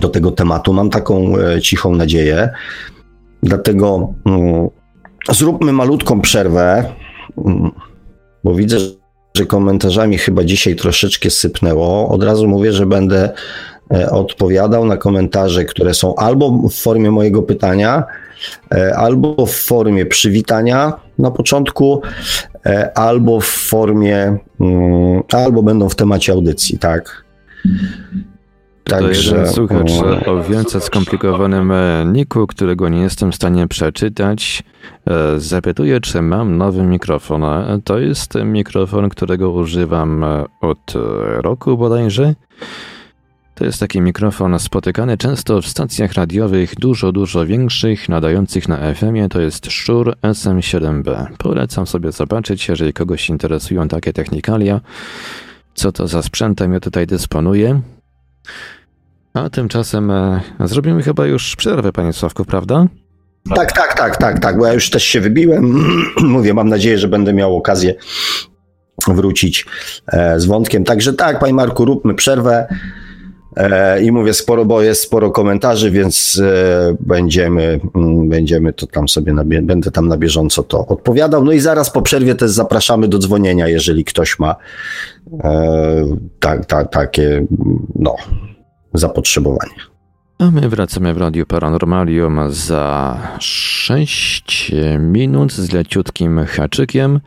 [0.00, 0.72] do tego tematu.
[0.72, 2.50] Mam taką e, cichą nadzieję.
[3.42, 4.14] Dlatego
[5.30, 6.94] zróbmy malutką przerwę,
[8.44, 8.76] bo widzę,
[9.38, 12.08] że komentarzami chyba dzisiaj troszeczkę sypnęło.
[12.08, 13.30] Od razu mówię, że będę
[13.94, 18.04] e, odpowiadał na komentarze, które są albo w formie mojego pytania,
[18.74, 22.02] e, albo w formie przywitania na początku,
[22.66, 27.24] e, albo w formie, mm, albo będą w temacie audycji, tak?
[28.88, 29.90] Także, to jeden słuchacz
[30.26, 31.72] o wielce skomplikowanym
[32.12, 34.62] niku, którego nie jestem w stanie przeczytać.
[35.06, 37.44] E, zapytuję, czy mam nowy mikrofon.
[37.44, 40.94] E, to jest mikrofon, którego używam e, od
[41.40, 42.34] roku bodajże.
[43.54, 49.28] To jest taki mikrofon spotykany często w stacjach radiowych dużo, dużo większych, nadających na FM-ie.
[49.28, 51.26] To jest Shure SM7B.
[51.38, 54.80] Polecam sobie zobaczyć, jeżeli kogoś interesują takie technikalia,
[55.74, 57.80] co to za sprzętem ja tutaj dysponuję.
[59.34, 60.12] A tymczasem
[60.64, 62.86] zrobimy chyba już przerwę, panie Sławku, prawda?
[63.54, 65.84] Tak, tak, tak, tak, tak, bo ja już też się wybiłem.
[66.20, 67.94] Mówię, mam nadzieję, że będę miał okazję
[69.06, 69.66] wrócić
[70.12, 70.84] e, z wątkiem.
[70.84, 72.66] Także tak, panie Marku, róbmy przerwę.
[73.56, 79.08] E, I mówię sporo, bo jest sporo komentarzy, więc e, będziemy, mm, będziemy to tam
[79.08, 81.44] sobie, na, będę tam na bieżąco to odpowiadał.
[81.44, 84.56] No i zaraz po przerwie też zapraszamy do dzwonienia, jeżeli ktoś ma
[86.40, 87.46] tak, tak, takie,
[87.94, 88.16] no,
[88.94, 89.74] zapotrzebowanie.
[90.38, 97.20] A my wracamy w Radiu Paranormalium za 6 minut z leciutkim haczykiem.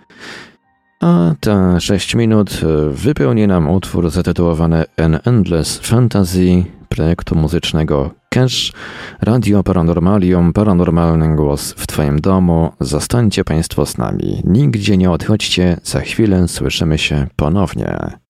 [1.01, 6.64] A te 6 minut wypełni nam utwór zatytułowany An Endless Fantasy
[6.95, 8.74] projektu muzycznego Cash.
[9.22, 12.72] Radio Paranormalium, paranormalny głos w Twoim domu.
[12.80, 14.41] Zostańcie Państwo z nami.
[14.45, 18.22] Nigdzie nie odchodźcie, za chwilę słyszymy się ponownie.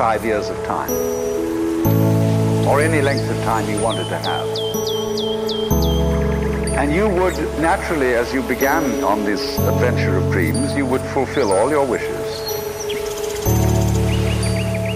[0.00, 0.90] 75 years of time.
[2.66, 4.48] Or any length of time you wanted to have.
[6.78, 11.52] And you would naturally, as you began on this adventure of dreams, you would fulfill
[11.52, 12.26] all your wishes.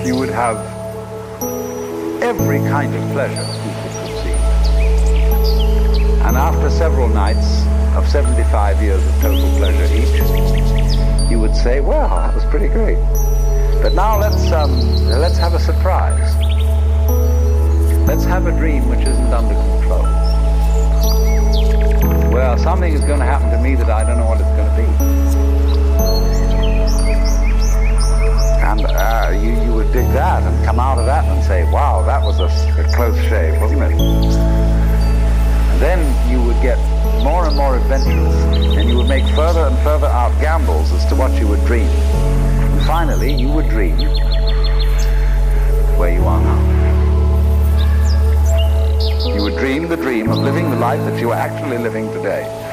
[0.07, 0.57] You would have
[2.23, 4.41] every kind of pleasure you could conceive.
[6.25, 12.09] And after several nights of 75 years of total pleasure each, you would say, well,
[12.09, 12.97] that was pretty great.
[13.85, 16.35] But now let's, um, let's have a surprise.
[18.07, 20.03] Let's have a dream which isn't under control.
[22.33, 24.69] Well, something is going to happen to me that I don't know what it's going
[24.69, 24.89] to be.
[28.65, 32.03] And uh, you, you would dig that and come out of that and say, wow,
[32.03, 32.47] that was a,
[32.81, 33.93] a close shave, wasn't it?
[33.93, 36.79] And then you would get
[37.23, 38.35] more and more adventurous,
[38.77, 41.89] and you would make further and further out gambles as to what you would dream.
[41.89, 43.99] And finally, you would dream
[45.97, 46.61] where you are now.
[49.35, 52.64] You would dream the dream of living the life that you are actually living today.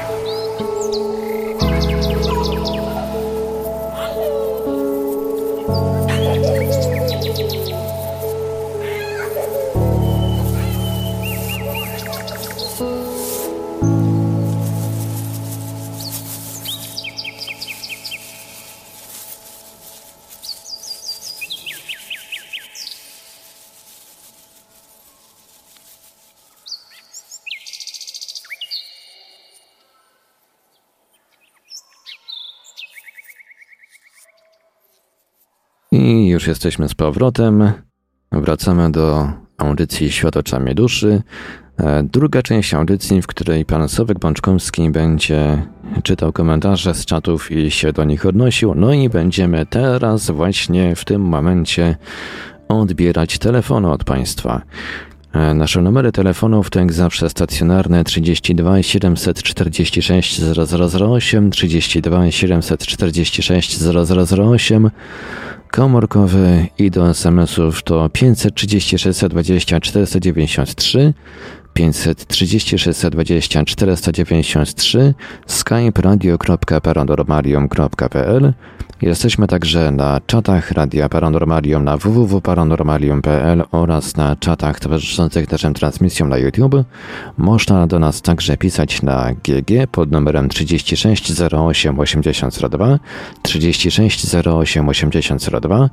[36.42, 37.72] Już jesteśmy z powrotem.
[38.32, 39.28] Wracamy do
[39.58, 41.22] audycji Świat oczami duszy.
[41.78, 45.66] E, druga część audycji, w której pan Sławek Bączkowski będzie
[46.02, 48.74] czytał komentarze z czatów i się do nich odnosił.
[48.74, 51.96] No i będziemy teraz właśnie w tym momencie
[52.68, 54.62] odbierać telefony od państwa.
[55.32, 64.90] E, nasze numery telefonów to jak zawsze stacjonarne 32 746 0008, 32 746 0008,
[65.70, 71.14] komórkowy i do SMS-ów to 536 20 493,
[71.74, 75.14] 536 20 493,
[75.46, 78.52] skype radio.paranormalium.pl.
[79.02, 86.38] Jesteśmy także na czatach Radia Paranormalium na www.paranormalium.pl oraz na czatach towarzyszących naszym transmisjom na
[86.38, 86.74] YouTube.
[87.38, 92.98] Można do nas także pisać na GG pod numerem 36 08 8002
[93.42, 95.90] 36 08 8002.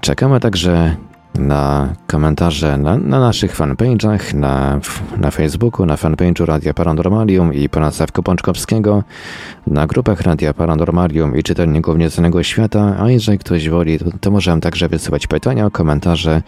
[0.00, 0.96] Czekamy także
[1.34, 4.80] na komentarze na, na naszych fanpage'ach, na,
[5.18, 9.02] na Facebooku, na fanpage'u Radia Paranormalium i pana Sawko Pączkowskiego,
[9.66, 14.60] na grupach Radia Paranormalium i czytelników Nieznanego Świata, a jeżeli ktoś woli, to, to możemy
[14.60, 16.42] także wysyłać pytania, komentarze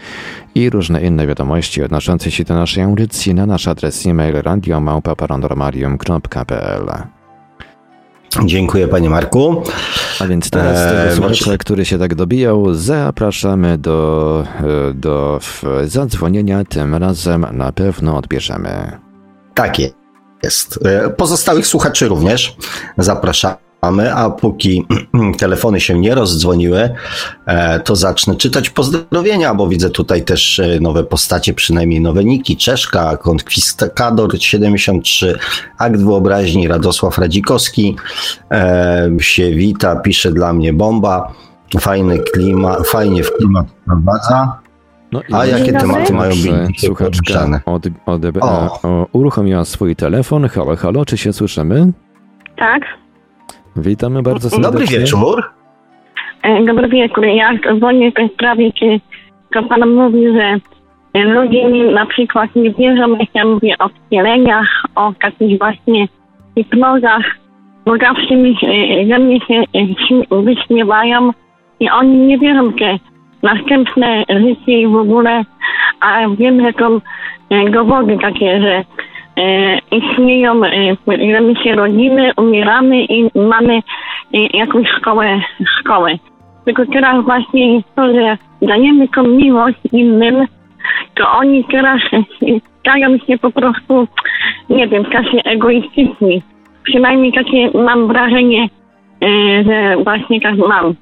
[0.54, 7.13] i różne inne wiadomości odnoszące się do naszej audycji na nasz adres e-mail radiomałpa-paranormalium.pl.
[8.44, 9.62] Dziękuję panie Marku.
[10.20, 14.44] A więc teraz tego eee, słuchacza, który się tak dobijał, zapraszamy do,
[14.90, 15.40] e, do
[15.84, 16.64] zadzwonienia.
[16.64, 18.98] Tym razem na pewno odbierzemy.
[19.54, 19.78] Tak
[20.42, 20.78] jest.
[20.84, 22.56] E, pozostałych słuchaczy również
[22.98, 23.63] zapraszamy
[24.14, 24.86] a póki
[25.38, 26.90] telefony się nie rozdzwoniły,
[27.46, 32.56] e, to zacznę czytać pozdrowienia, bo widzę tutaj też e, nowe postacie, przynajmniej nowe niki.
[32.56, 35.38] Czeszka, Konkwistador 73,
[35.78, 37.96] Akt Wyobraźni, Radosław Radzikowski
[38.50, 41.32] e, się wita, pisze dla mnie bomba.
[41.80, 44.58] Fajny klima, fajnie w klimat wprowadza.
[45.12, 48.82] No A jakie tematy mają być Słuchaczka od, od, od,
[49.12, 50.48] uruchomiła swój telefon.
[50.48, 51.92] Halo, halo, czy się słyszymy?
[52.56, 52.82] Tak.
[53.76, 54.72] Witamy bardzo serdecznie.
[54.72, 55.44] Dobry wieczór.
[56.42, 57.24] E, dobry wieczór.
[57.26, 59.00] Ja dzwonię w tej sprawie, czy
[59.54, 60.60] to pan mówi, że
[61.14, 66.08] ludzie na przykład nie wierzą, jak ja mówię o wcieleniach, o takich właśnie
[66.54, 67.24] hipnozach,
[67.84, 68.56] bo zawsze mi,
[69.08, 69.64] ze mnie się
[70.32, 71.30] e, wyśmiewają
[71.80, 72.98] i oni nie wierzą w te
[73.42, 75.44] następne życie i w ogóle,
[76.00, 77.00] a wiem, że to
[77.50, 78.84] e, dowody takie, że e,
[79.90, 80.96] istnieją, e,
[81.32, 83.82] że my się rodzimy, umieramy i mamy e,
[84.32, 85.40] jakąś szkołę,
[85.80, 86.18] szkołę.
[86.64, 90.46] Tylko teraz właśnie jest to, że dajemy tą miłość innym,
[91.14, 92.00] to oni teraz
[92.80, 94.08] stają się po prostu,
[94.70, 96.42] nie wiem, tacy egoistyczni.
[96.82, 98.68] Przynajmniej takie mam wrażenie,
[99.22, 99.28] e,
[99.64, 100.94] że właśnie tak mam.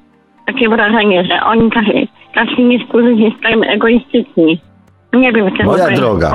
[0.47, 1.71] Takie wrażenie, że oni
[2.35, 4.61] tacy, niektórzy się stają egoistyczni.
[5.13, 6.31] Nie wiem, czego to jest droga.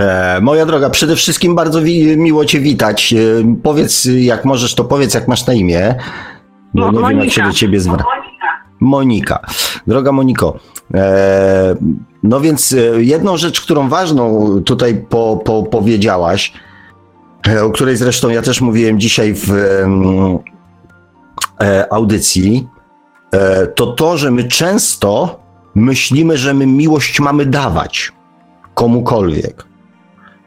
[0.00, 1.80] E, moja droga, przede wszystkim bardzo
[2.16, 3.12] miło Cię witać.
[3.12, 3.16] E,
[3.62, 5.94] powiedz, jak możesz, to powiedz, jak masz na imię.
[6.74, 7.46] Bo Mo- nie wiem, jak się Monika.
[7.48, 8.04] do Ciebie zwraca.
[8.80, 9.46] Monika.
[9.86, 10.58] Droga Moniko,
[10.94, 11.76] e,
[12.22, 16.52] no więc jedną rzecz, którą ważną tutaj po, po, powiedziałaś,
[17.62, 19.50] o której zresztą ja też mówiłem dzisiaj w
[21.60, 22.68] e, audycji,
[23.74, 25.40] to to, że my często
[25.74, 28.12] myślimy, że my miłość mamy dawać
[28.74, 29.64] komukolwiek.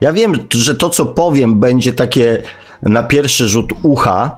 [0.02, 2.44] Ja wiem, że to, co powiem, będzie takie
[2.82, 4.38] na pierwszy rzut ucha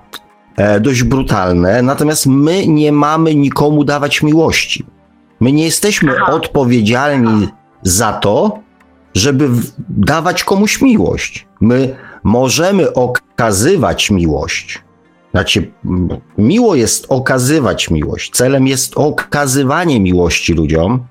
[0.58, 4.86] e, dość brutalne, natomiast my nie mamy nikomu dawać miłości.
[5.40, 6.34] My nie jesteśmy Aha.
[6.34, 7.48] odpowiedzialni
[7.82, 8.60] za to,
[9.14, 9.50] żeby
[9.90, 11.48] dawać komuś miłość.
[11.62, 14.84] My możemy okazywać miłość.
[15.32, 15.72] Znaczy,
[16.38, 18.32] miło jest okazywać miłość.
[18.32, 21.06] Celem jest okazywanie miłości ludziom,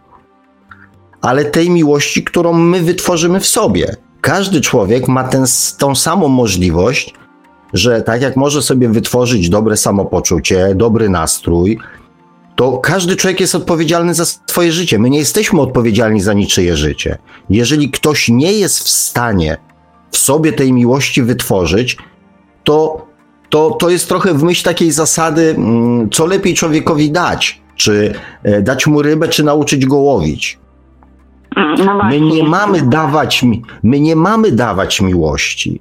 [1.20, 3.96] ale tej miłości, którą my wytworzymy w sobie.
[4.20, 5.44] Każdy człowiek ma ten,
[5.78, 7.14] tą samą możliwość,
[7.72, 11.78] że tak jak może sobie wytworzyć dobre samopoczucie, dobry nastrój,
[12.56, 14.98] to każdy człowiek jest odpowiedzialny za swoje życie.
[14.98, 17.18] My nie jesteśmy odpowiedzialni za niczyje życie.
[17.50, 19.56] Jeżeli ktoś nie jest w stanie
[20.10, 21.96] w sobie tej miłości wytworzyć,
[22.64, 23.06] to,
[23.48, 27.60] to, to jest trochę w myśl takiej zasady, mm, co lepiej człowiekowi dać.
[27.76, 30.58] Czy e, dać mu rybę, czy nauczyć go łowić.
[31.58, 33.44] Mm, No My nie mamy dawać,
[33.82, 35.80] my nie mamy dawać miłości.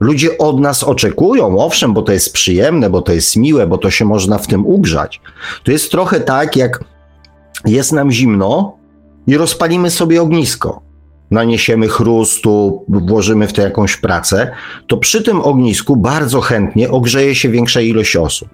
[0.00, 3.90] Ludzie od nas oczekują, owszem, bo to jest przyjemne, bo to jest miłe, bo to
[3.90, 5.20] się można w tym ugrzać.
[5.64, 6.84] To jest trochę tak, jak
[7.66, 8.76] jest nam zimno
[9.26, 10.80] i rozpalimy sobie ognisko.
[11.30, 14.52] Naniesiemy chrustu, włożymy w to jakąś pracę,
[14.86, 18.48] to przy tym ognisku bardzo chętnie ogrzeje się większa ilość osób.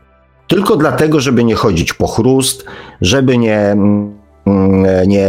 [0.48, 2.66] Tylko dlatego, żeby nie chodzić po chrust,
[3.00, 4.18] żeby nie, mm,
[5.06, 5.28] nie,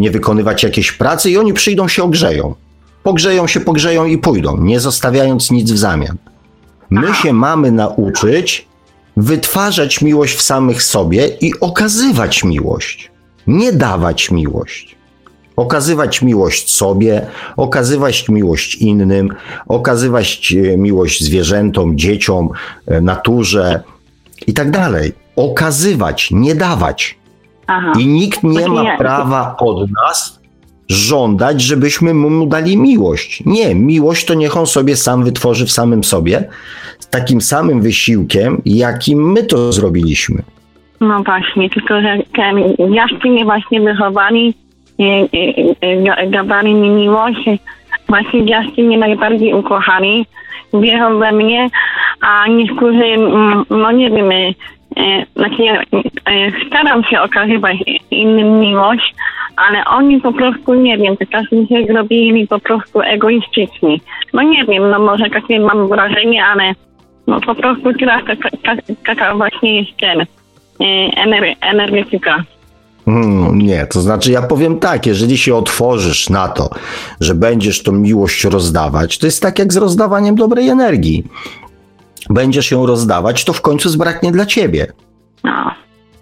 [0.00, 2.54] nie wykonywać jakiejś pracy i oni przyjdą się ogrzeją.
[3.02, 6.16] Pogrzeją się, pogrzeją i pójdą, nie zostawiając nic w zamian.
[6.90, 8.68] My się mamy nauczyć
[9.16, 13.10] wytwarzać miłość w samych sobie i okazywać miłość,
[13.46, 14.96] nie dawać miłość.
[15.56, 19.34] Okazywać miłość sobie, okazywać miłość innym,
[19.66, 22.48] okazywać e, miłość zwierzętom, dzieciom,
[22.86, 23.82] e, naturze
[24.46, 25.12] i tak dalej.
[25.36, 27.18] Okazywać, nie dawać.
[27.66, 27.92] Aha.
[28.00, 30.40] I nikt nie Takie ma prawa od nas
[30.88, 33.42] żądać, żebyśmy mu dali miłość.
[33.46, 36.48] Nie, miłość to niech on sobie sam wytworzy w samym sobie,
[36.98, 40.42] z takim samym wysiłkiem, jakim my to zrobiliśmy.
[41.00, 42.58] No właśnie, tylko że ten
[42.94, 44.54] jaścy mnie właśnie wychowali,
[46.04, 47.38] ga- dawali mi miłość.
[48.08, 50.26] Właśnie jaścy mnie najbardziej ukochali,
[50.74, 51.68] wierzą we mnie,
[52.20, 54.30] a niektórzy, mm, no nie wiem,
[55.36, 57.76] znaczy ja, e, staram się okazywać
[58.10, 59.14] innym miłość,
[59.56, 64.00] ale oni po prostu, nie wiem, czasem się zrobili po prostu egoistyczni.
[64.32, 66.72] No nie wiem, no może takie mam wrażenie, ale
[67.26, 70.26] no po prostu teraz taka, taka, taka właśnie jest ten e,
[71.26, 72.44] ener- energetyka.
[73.04, 76.70] Hmm, nie, to znaczy ja powiem tak, jeżeli się otworzysz na to,
[77.20, 81.24] że będziesz tą miłość rozdawać, to jest tak jak z rozdawaniem dobrej energii.
[82.30, 84.92] Będziesz ją rozdawać, to w końcu zbraknie dla ciebie.
[85.44, 85.70] No.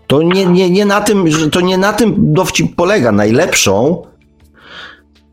[0.07, 3.13] To nie, nie, nie na tym, że to nie na tym dowcip polega.
[3.13, 4.03] Najlepszą,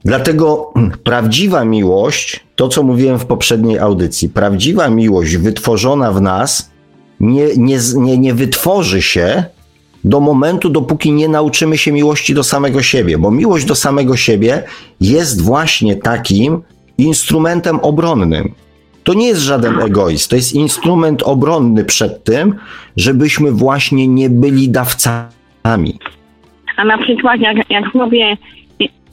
[0.05, 0.73] dlatego
[1.03, 6.69] prawdziwa miłość, to co mówiłem w poprzedniej audycji, prawdziwa miłość wytworzona w nas
[7.19, 9.43] nie, nie, nie, nie wytworzy się
[10.03, 14.63] do momentu, dopóki nie nauczymy się miłości do samego siebie, bo miłość do samego siebie
[15.01, 16.61] jest właśnie takim
[16.97, 18.53] instrumentem obronnym.
[19.03, 22.55] To nie jest żaden egoizm, to jest instrument obronny przed tym,
[22.97, 25.99] żebyśmy właśnie nie byli dawcami.
[26.77, 28.37] A na przykład jak, jak mówię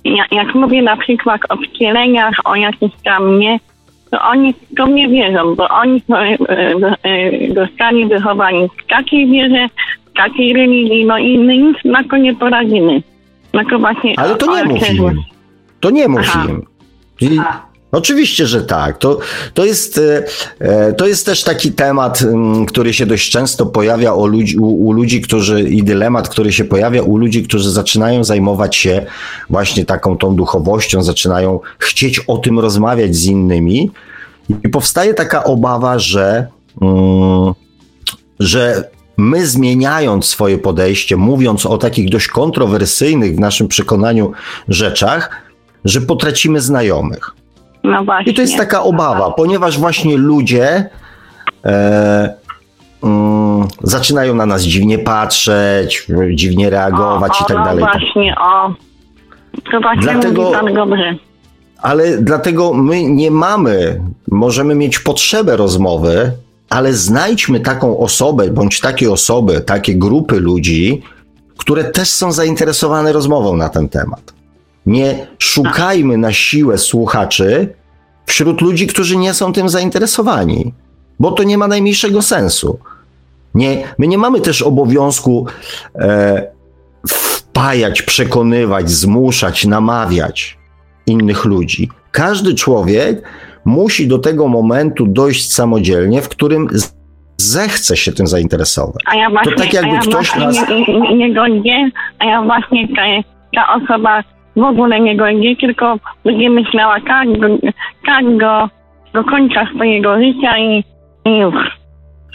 [0.05, 3.61] jak, jak mówię na przykład o wcieleniach, o jakichś tam nie,
[4.11, 6.37] to oni to mnie wierzą, bo oni to, e,
[7.03, 9.67] e, dostali wychowanie w takiej wierze,
[10.11, 13.03] w takiej religii, no i my nic na to nie poradzimy.
[13.53, 15.23] Na to właśnie Ale to nie o- mów im.
[15.81, 16.67] To nie mów im.
[17.93, 18.99] Oczywiście, że tak.
[18.99, 19.19] To,
[19.55, 20.25] to, jest, e,
[20.59, 24.87] e, to jest też taki temat, mm, który się dość często pojawia o ludzi, u,
[24.87, 29.07] u ludzi, którzy, i dylemat, który się pojawia u ludzi, którzy zaczynają zajmować się
[29.51, 33.91] właśnie taką tą duchowością, zaczynają chcieć o tym rozmawiać z innymi.
[34.65, 36.47] I powstaje taka obawa, że,
[36.83, 37.53] mm,
[38.41, 44.33] że my zmieniając swoje podejście, mówiąc o takich dość kontrowersyjnych w naszym przekonaniu
[44.69, 45.31] rzeczach,
[45.85, 47.37] że potracimy znajomych.
[47.87, 48.33] No właśnie.
[48.33, 50.91] I to jest taka obawa, ponieważ właśnie ludzie
[51.65, 52.35] e,
[53.03, 57.85] mm, zaczynają na nas dziwnie patrzeć, dziwnie reagować o, i tak o, dalej.
[57.85, 58.75] No właśnie, o.
[59.73, 61.15] To właśnie Dlatego- mówi pan dobrze.
[61.83, 64.01] Ale dlatego my nie mamy,
[64.31, 66.33] możemy mieć potrzebę rozmowy,
[66.71, 71.03] ale znajdźmy taką osobę, bądź takie osoby, takie grupy ludzi,
[71.57, 74.36] które też są zainteresowane rozmową na ten temat.
[74.87, 77.75] Nie szukajmy na siłę słuchaczy
[78.27, 80.75] wśród ludzi, którzy nie są tym zainteresowani,
[81.19, 82.79] bo to nie ma najmniejszego sensu.
[83.55, 85.47] Nie, my nie mamy też obowiązku
[85.95, 86.47] e,
[87.09, 90.59] wpajać, przekonywać, zmuszać, namawiać
[91.07, 91.91] innych ludzi.
[92.11, 93.23] Każdy człowiek
[93.65, 96.69] musi do tego momentu dojść samodzielnie, w którym
[97.37, 99.03] zechce się tym zainteresować.
[99.07, 103.03] A ja właśnie, tak jakby ja ktoś nas- nie, nie, nie a ja właśnie ta,
[103.55, 104.23] ta osoba
[104.57, 107.47] w ogóle nie godzi, tylko będzie myślała tak do,
[108.07, 108.69] tak do,
[109.13, 110.85] do końca swojego życia i,
[111.25, 111.55] i już.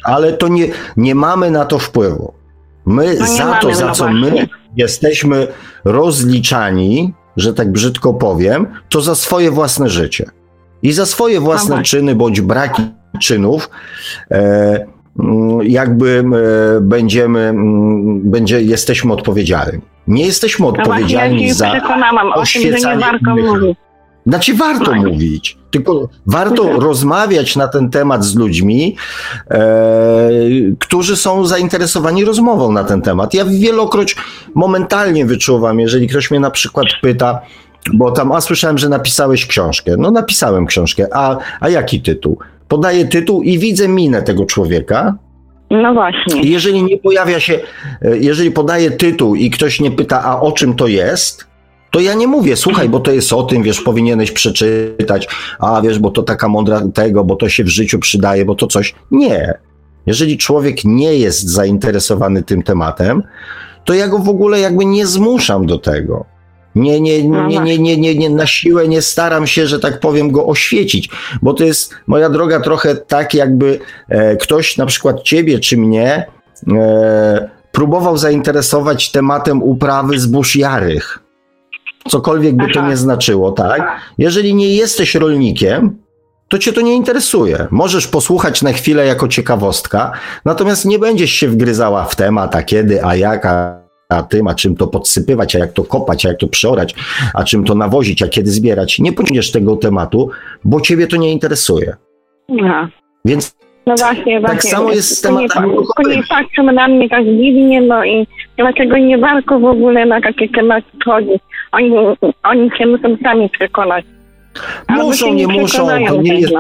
[0.04, 0.68] Ale to nie,
[0.98, 2.34] nie mamy na to wpływu.
[2.86, 4.32] My No za mamy, to, za no co właśnie.
[4.32, 5.48] my jesteśmy
[5.86, 10.26] rozliczani, że tak brzydko powiem, to za swoje własne życie.
[10.84, 12.00] I za swoje własne właśnie.
[12.00, 12.84] czyny bądź braki
[13.22, 13.70] czynów,
[14.32, 14.88] e,
[15.20, 16.24] mm, jakby
[16.78, 19.91] e, będziemy, mm, będzie, jesteśmy odpowiedzialni.
[20.08, 23.52] Nie jesteśmy No ja odpowiedzialni się za przekonałam o tym, że nie oświecanie warto innych
[23.52, 23.78] mówić.
[24.26, 25.00] Znaczy warto Tak.
[25.00, 26.82] mówić, tylko warto Mhm.
[26.82, 28.96] rozmawiać na ten temat z ludźmi,
[29.52, 29.60] e,
[30.80, 33.34] którzy są zainteresowani rozmową na ten temat.
[33.34, 34.16] Ja wielokroć
[34.56, 37.42] momentalnie wyczuwam, jeżeli ktoś mnie na przykład pyta,
[37.94, 39.96] bo tam, a słyszałem, że napisałeś książkę.
[39.98, 42.38] No napisałem książkę, a, a jaki tytuł?
[42.68, 45.16] Podaję tytuł i widzę minę tego człowieka,
[45.72, 46.42] No właśnie.
[46.42, 47.60] jeżeli nie pojawia się,
[48.02, 51.48] e, jeżeli podaje tytuł i ktoś nie pyta, a o czym to jest,
[51.92, 55.28] to ja nie mówię, słuchaj, bo to jest o tym, wiesz, powinieneś przeczytać,
[55.60, 58.68] a wiesz, bo to taka mądra tego, bo to się w życiu przydaje, bo to
[58.68, 58.96] coś.
[59.12, 59.54] Nie.
[60.06, 63.24] Jeżeli człowiek nie jest zainteresowany tym tematem,
[63.86, 66.26] to ja go w ogóle jakby nie zmuszam do tego.
[66.76, 70.00] Nie, nie, No nie, nie, nie, nie, nie, na siłę nie staram się, że tak
[70.00, 71.10] powiem, go oświecić,
[71.42, 73.80] bo to jest, moja droga, trochę tak, jakby
[74.10, 76.26] e, ktoś, na przykład ciebie czy mnie,
[76.74, 81.20] e, próbował zainteresować tematem uprawy zbóż jarych.
[82.10, 82.90] Cokolwiek by to Aha.
[82.90, 83.82] nie znaczyło, tak?
[84.18, 85.98] Jeżeli nie jesteś rolnikiem,
[86.48, 87.68] to cię to nie interesuje.
[87.72, 90.12] Możesz posłuchać na chwilę jako ciekawostka,
[90.46, 93.82] natomiast nie będziesz się wgryzała w temat, a kiedy, a jak, a,
[94.12, 96.96] a tym, a czym to podsypywać, a jak to kopać, a jak to przeorać,
[97.34, 99.00] a czym to nawozić, a kiedy zbierać.
[99.00, 100.30] Nie pociągniesz tego tematu,
[100.64, 101.96] bo ciebie to nie interesuje.
[102.62, 102.90] Aha.
[103.26, 103.56] Więc
[103.86, 104.56] No właśnie, właśnie.
[104.56, 108.28] Tak samo jest z nie tematami To nie patrzą na mnie tak dziwnie, no i
[108.58, 111.42] dlaczego nie warto w ogóle na takie tematy chodzić.
[111.72, 111.92] Oni,
[112.44, 114.06] oni się muszą sami przekonać.
[114.88, 116.54] Albo muszą, nie muszą, to nie jest,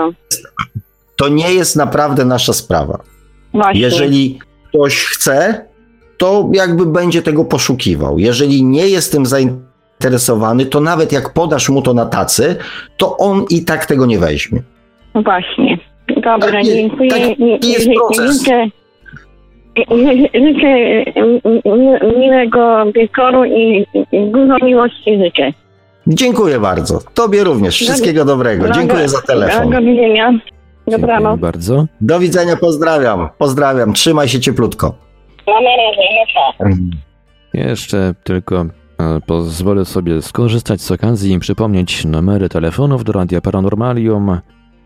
[1.15, 2.99] to nie jest naprawdę nasza sprawa.
[3.53, 3.81] Właśnie.
[3.81, 5.65] Jeżeli ktoś chce,
[6.21, 8.19] to jakby będzie tego poszukiwał.
[8.19, 12.55] Jeżeli nie jest tym zainteresowany, to nawet jak podasz mu to na tacy,
[12.97, 14.61] to on i tak tego nie weźmie.
[15.15, 15.77] Właśnie.
[16.15, 17.35] Dobra, Tak dziękuję.
[17.39, 18.39] Nie- jest proces.
[18.39, 18.65] Życzę,
[20.33, 20.71] życzę
[21.65, 23.85] mi- miłego wieczoru i,
[24.31, 25.53] dużo miłości życzę.
[26.07, 26.99] Dziękuję bardzo.
[27.13, 27.75] Tobie również.
[27.75, 28.69] Wszystkiego dobrego.
[28.69, 29.69] Dziękuję za telefon.
[29.69, 30.31] Do widzenia.
[30.31, 31.39] Dziękuję Dobranoc.
[31.39, 31.85] bardzo.
[32.01, 33.29] Do widzenia, pozdrawiam.
[33.37, 33.93] Pozdrawiam.
[33.93, 35.10] Trzymaj się cieplutko.
[35.47, 36.69] No na razie, no pa.
[37.53, 38.65] Jeszcze tylko
[38.99, 44.39] e, pozwolę sobie skorzystać z okazji i przypomnieć numery telefonów do Radia Paranormalium.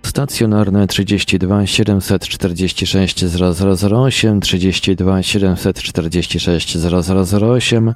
[0.03, 7.94] Stacjonarne 32 746 0008, 32 746 0008,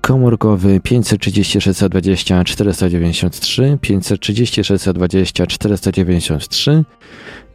[0.00, 6.84] komórkowy 536 20 493, 536 20 493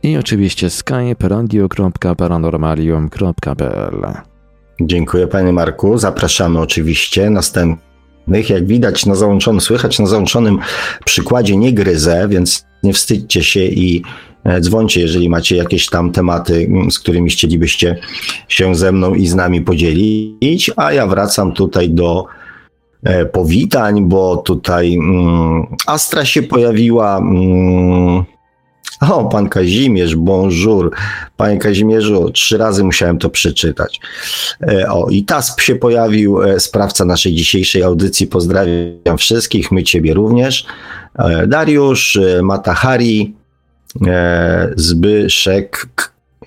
[0.03, 4.06] i oczywiście skype radio.paranormalium.pl.
[4.82, 5.98] Dziękuję panie Marku.
[5.98, 8.49] Zapraszamy oczywiście następnych.
[8.49, 10.60] Jak widać na załączonym, słychać na załączonym
[11.06, 14.03] przykładzie nie gryzę, więc nie wstydźcie się i
[14.44, 17.98] e, dzwońcie, jeżeli macie jakieś tam tematy, m, z którymi chcielibyście
[18.48, 20.72] się ze mną i z nami podzielić.
[20.76, 22.26] A ja wracam tutaj do
[23.03, 27.22] e, powitań, bo tutaj mm, Astra się pojawiła.
[29.02, 30.91] O, pan Kazimierz, bonjour.
[31.38, 33.99] Panie Kazimierzu, trzy razy musiałem to przeczytać.
[34.61, 38.28] E, O, i TASP się pojawił, e, sprawca naszej dzisiejszej audycji.
[38.28, 40.65] Pozdrawiam wszystkich, my ciebie również.
[41.19, 43.36] E, Dariusz, Matahari,
[44.76, 45.88] Zbyszek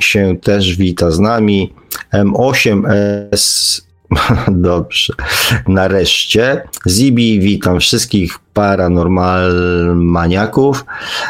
[0.01, 1.73] się też wita z nami.
[2.15, 3.81] M8S,
[4.49, 5.15] dobrze,
[5.69, 6.63] nareszcie.
[6.89, 10.85] Zibi, witam wszystkich paranormalmaniaków.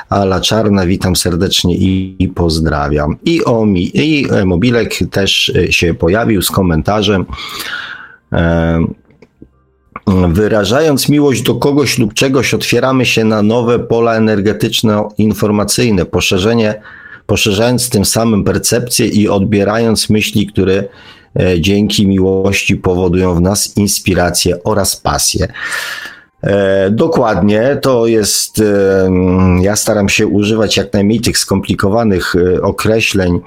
[0.09, 3.16] Ala Czarna, witam serdecznie i, pozdrawiam.
[3.24, 7.27] I, Omi, I e, Mobilek też e, się pojawił z komentarzem.
[8.32, 8.85] E,
[10.28, 16.81] Wyrażając miłość do kogoś lub czegoś, otwieramy się na nowe pola energetyczno-informacyjne, poszerzenie,
[17.27, 20.85] poszerzając tym samym percepcję i odbierając myśli, które
[21.59, 25.48] dzięki miłości powodują w nas inspirację oraz pasję.
[26.43, 28.61] E, dokładnie, to jest.
[28.61, 29.11] E,
[29.61, 33.40] ja staram się używać jak najmniej tych skomplikowanych e, określeń,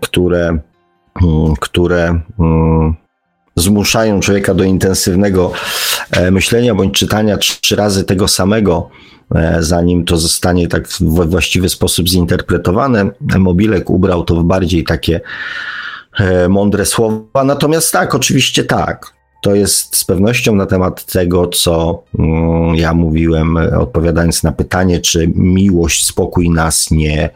[0.00, 0.58] które,
[1.60, 2.20] które
[3.56, 5.52] zmuszają człowieka do intensywnego
[6.10, 8.90] e, myślenia bądź czytania trzy razy tego samego,
[9.34, 13.10] e, zanim to zostanie tak w właściwy sposób zinterpretowane.
[13.38, 15.20] Mobilek ubrał to w bardziej takie e,
[16.48, 17.44] mądre słowa.
[17.44, 19.14] Natomiast tak, oczywiście tak.
[19.42, 25.32] To jest z pewnością na temat tego, co mm, ja mówiłem, odpowiadając na pytanie, czy
[25.34, 27.30] miłość, spokój nas nie,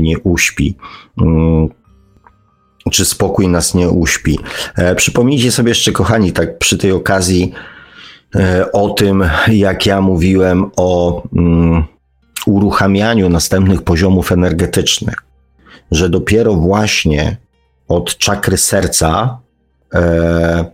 [0.00, 0.76] nie uśpi.
[1.20, 1.68] Mm,
[2.90, 4.38] czy spokój nas nie uśpi.
[4.76, 7.52] E, przypomnijcie sobie jeszcze, kochani, tak przy tej okazji
[8.36, 11.84] e, o tym, jak ja mówiłem o mm,
[12.46, 15.16] uruchamianiu następnych poziomów energetycznych,
[15.90, 17.36] że dopiero właśnie
[17.88, 19.38] od czakry serca,
[19.94, 20.64] e,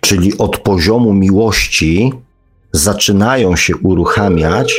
[0.00, 2.12] czyli od poziomu miłości,
[2.72, 4.74] zaczynają się uruchamiać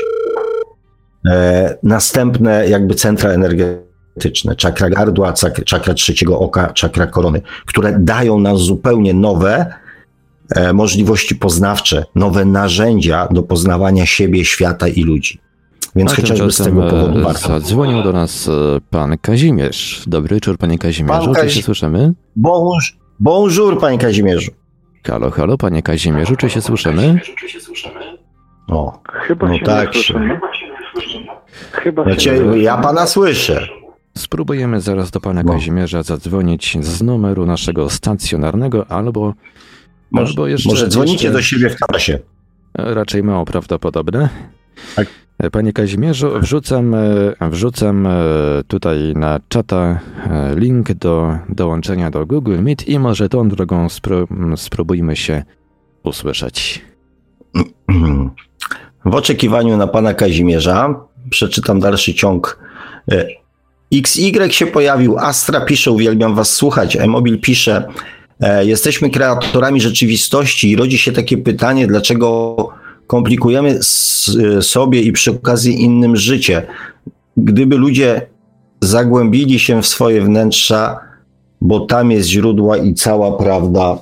[1.29, 5.33] e, następne jakby centra energetyczne czakra gardła,
[5.65, 9.73] czakra trzeciego oka, czakra korony, które dają nam zupełnie nowe
[10.55, 15.39] e, możliwości poznawcze, nowe narzędzia do poznawania siebie, świata i ludzi.
[15.95, 17.47] Więc chociażby z tego powodu e, warto.
[17.47, 18.51] Zadzwonił do nas e,
[18.89, 20.03] pan Kazimierz.
[20.07, 21.25] Dobry wieczór, panie Kazimierzu.
[21.25, 21.49] Pan Kazi...
[21.49, 22.13] Czy się słyszymy?
[22.35, 22.81] Bonjour,
[23.19, 24.51] bonjour, panie Kazimierzu.
[25.07, 27.21] Halo, halo, panie Kazimierzu, czy się słyszymy?
[28.67, 29.87] O, Chyba no się tak.
[29.87, 30.39] Nie słyszymy.
[31.71, 33.67] Chyba znaczy, ja pana słyszę.
[34.17, 35.53] Spróbujemy zaraz do pana no.
[35.53, 39.33] Kazimierza zadzwonić z numeru naszego stacjonarnego albo.
[40.11, 42.19] Może, albo jeszcze, może dzwonicie jeszcze, do siebie w czasie.
[42.73, 44.29] Raczej mało prawdopodobne.
[44.95, 45.07] Tak.
[45.49, 46.95] Panie Kazimierzu, wrzucam,
[47.41, 48.11] wrzucam e,
[48.67, 49.99] tutaj na czata
[50.29, 55.43] e, link do dołączenia do Google Meet i może tą drogą spró spróbujmy się
[56.03, 56.81] usłyszeć.
[59.05, 60.95] W oczekiwaniu na pana Kazimierza
[61.29, 62.59] przeczytam dalszy ciąg
[63.11, 63.25] e,
[63.93, 67.87] XY się pojawił, Astra pisze, uwielbiam was słuchać, Emobil pisze,
[68.39, 72.80] e, jesteśmy kreatorami rzeczywistości i rodzi się takie pytanie, dlaczego
[73.11, 73.79] komplikujemy
[74.61, 76.67] sobie i przy okazji innym życie.
[77.37, 78.27] Gdyby ludzie
[78.81, 80.99] zagłębili się w swoje wnętrza,
[81.61, 83.97] bo tam jest źródła i cała prawda,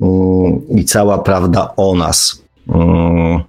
[0.00, 2.42] mm, i cała prawda o nas.
[2.74, 3.40] Mm.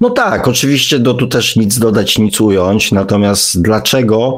[0.00, 4.36] No tak, oczywiście do tu też nic dodać, nic ująć, natomiast dlaczego?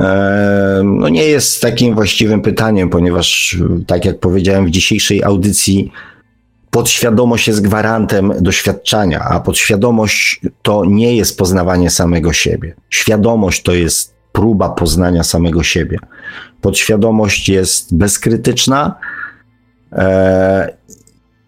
[0.00, 5.92] E, no nie jest takim właściwym pytaniem, ponieważ tak jak powiedziałem w dzisiejszej audycji,
[6.74, 12.74] podświadomość jest gwarantem doświadczenia, a podświadomość to nie jest poznawanie samego siebie.
[12.90, 15.98] Świadomość to jest próba poznania samego siebie.
[16.60, 18.94] Podświadomość jest bezkrytyczna
[19.92, 20.74] e,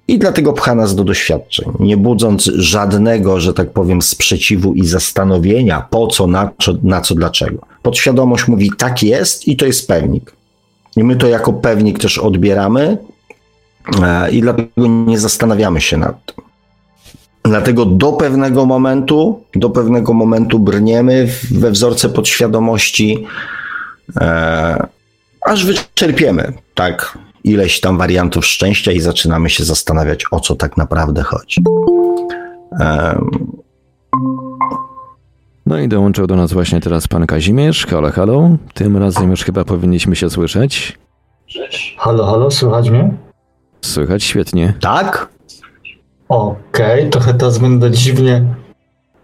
[0.08, 5.86] i dlatego pcha nas do doświadczeń, nie budząc żadnego, że tak powiem, sprzeciwu i zastanowienia,
[5.90, 7.66] po co, na co, na co dlaczego.
[7.82, 10.32] Podświadomość mówi, tak jest i to jest pewnik.
[10.96, 12.98] I my to jako pewnik też odbieramy
[14.32, 16.44] i dlatego nie zastanawiamy się nad tym.
[17.44, 23.26] Dlatego do pewnego momentu, do pewnego momentu brniemy we wzorce podświadomości,
[24.20, 24.86] e,
[25.40, 31.22] aż wyczerpiemy, tak, ileś tam wariantów szczęścia i zaczynamy się zastanawiać, o co tak naprawdę
[31.22, 31.62] chodzi.
[32.80, 33.30] Um.
[35.66, 37.86] No i dołączył do nas właśnie teraz pan Kazimierz.
[37.86, 38.50] Halo, halo.
[38.74, 40.98] Tym razem już chyba powinniśmy się słyszeć.
[41.98, 43.25] Halo, halo, słychać mnie?
[43.86, 44.74] Słychać świetnie.
[44.80, 45.28] Tak?
[46.28, 48.44] Okej, okay, trochę teraz będę dziwnie.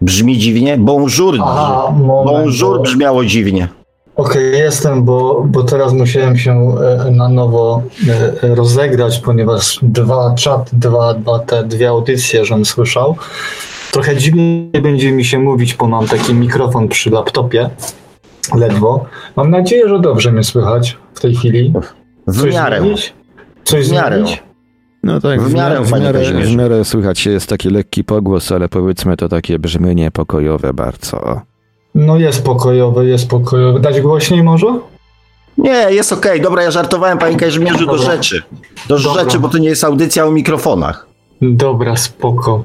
[0.01, 0.77] Brzmi dziwnie?
[0.77, 1.35] Bonjour.
[1.41, 3.67] Aha, moment, Bonjour brzmiało dziwnie.
[4.15, 6.75] Okej, okay, jestem, bo, bo teraz musiałem się
[7.07, 7.81] e, na nowo
[8.43, 13.15] e, rozegrać, ponieważ dwa czaty, dwa, dwa te dwie audycje, żem słyszał.
[13.91, 17.69] Trochę dziwnie będzie mi się mówić, bo mam taki mikrofon przy laptopie,
[18.55, 19.05] ledwo.
[19.35, 21.73] Mam nadzieję, że dobrze mnie słychać w tej chwili.
[22.27, 22.79] W Coś miarę.
[22.79, 23.13] Zmienić?
[23.63, 24.15] Coś w miarę.
[24.15, 24.52] Zmienić?
[25.03, 29.17] No tak, w miarę, w, miarę, w miarę słychać jest taki lekki pogłos, ale powiedzmy
[29.17, 31.41] to takie brzmienie pokojowe bardzo.
[31.95, 33.79] No jest pokojowy, jest pokojowy.
[33.79, 34.79] Dać głośniej może?
[35.57, 36.31] Nie, jest okej.
[36.31, 36.43] Okay.
[36.43, 38.43] Dobra, ja żartowałem, panie Kazimierzu, do rzeczy.
[38.87, 39.23] Do Dobra.
[39.23, 41.07] rzeczy, bo to nie jest audycja o mikrofonach.
[41.41, 42.63] Dobra, spoko.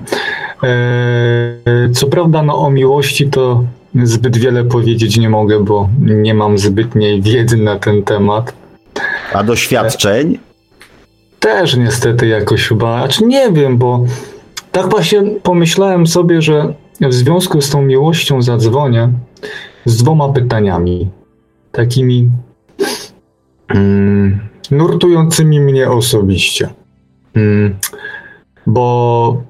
[0.62, 3.64] Eee, co prawda, no o miłości to
[4.02, 8.52] zbyt wiele powiedzieć nie mogę, bo nie mam zbytniej wiedzy na ten temat.
[9.32, 10.38] A doświadczeń?
[11.40, 14.04] Też niestety jakoś chyba, znaczy nie wiem, bo
[14.72, 19.08] tak właśnie pomyślałem sobie, że w związku z tą miłością zadzwonię
[19.84, 21.10] z dwoma pytaniami.
[21.72, 22.30] Takimi
[23.68, 26.68] mm, nurtującymi mnie osobiście.
[27.34, 27.76] Mm,
[28.66, 29.42] bo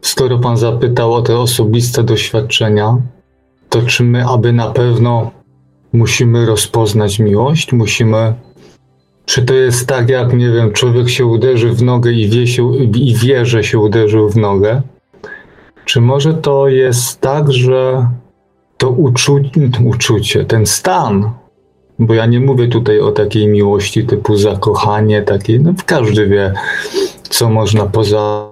[0.00, 2.96] skoro pan zapytał o te osobiste doświadczenia,
[3.68, 5.30] to czy my, aby na pewno
[5.92, 7.72] musimy rozpoznać miłość?
[7.72, 8.34] Musimy.
[9.24, 12.76] Czy to jest tak, jak nie wiem, człowiek się uderzy w nogę i wie, się,
[12.94, 14.82] i wie, że się uderzył w nogę?
[15.84, 18.08] Czy może to jest tak, że
[18.76, 19.40] to uczu,
[19.84, 21.30] uczucie, ten stan,
[21.98, 26.52] bo ja nie mówię tutaj o takiej miłości typu zakochanie, takiej, no każdy wie,
[27.22, 28.48] co można poza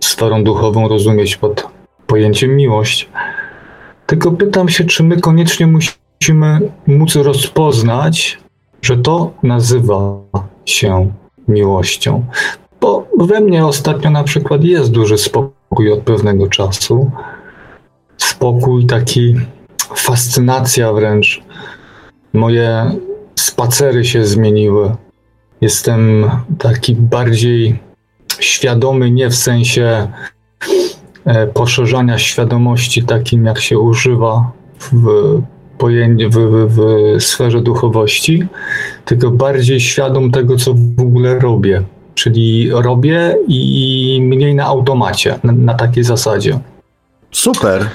[0.00, 1.66] sferą duchową rozumieć pod
[2.06, 3.10] pojęciem miłość.
[4.06, 8.38] Tylko pytam się, czy my koniecznie musimy móc rozpoznać,
[8.86, 10.20] że to nazywa
[10.64, 11.12] się
[11.48, 12.24] miłością.
[12.80, 17.10] Bo we mnie ostatnio na przykład jest duży spokój od pewnego czasu.
[18.16, 19.34] Spokój, taki
[19.94, 21.42] fascynacja wręcz.
[22.32, 22.90] Moje
[23.34, 24.96] spacery się zmieniły.
[25.60, 27.78] Jestem taki bardziej
[28.40, 30.12] świadomy, nie w sensie
[31.24, 35.06] e, poszerzania świadomości takim, jak się używa w,
[35.78, 36.36] pojęcie, w,
[36.68, 36.76] w,
[37.18, 38.46] w sferze duchowości,
[39.04, 41.82] tylko bardziej świadom tego, co w ogóle robię.
[42.14, 46.58] Czyli robię i mniej na automacie, na, na takiej zasadzie.
[47.30, 47.88] Super.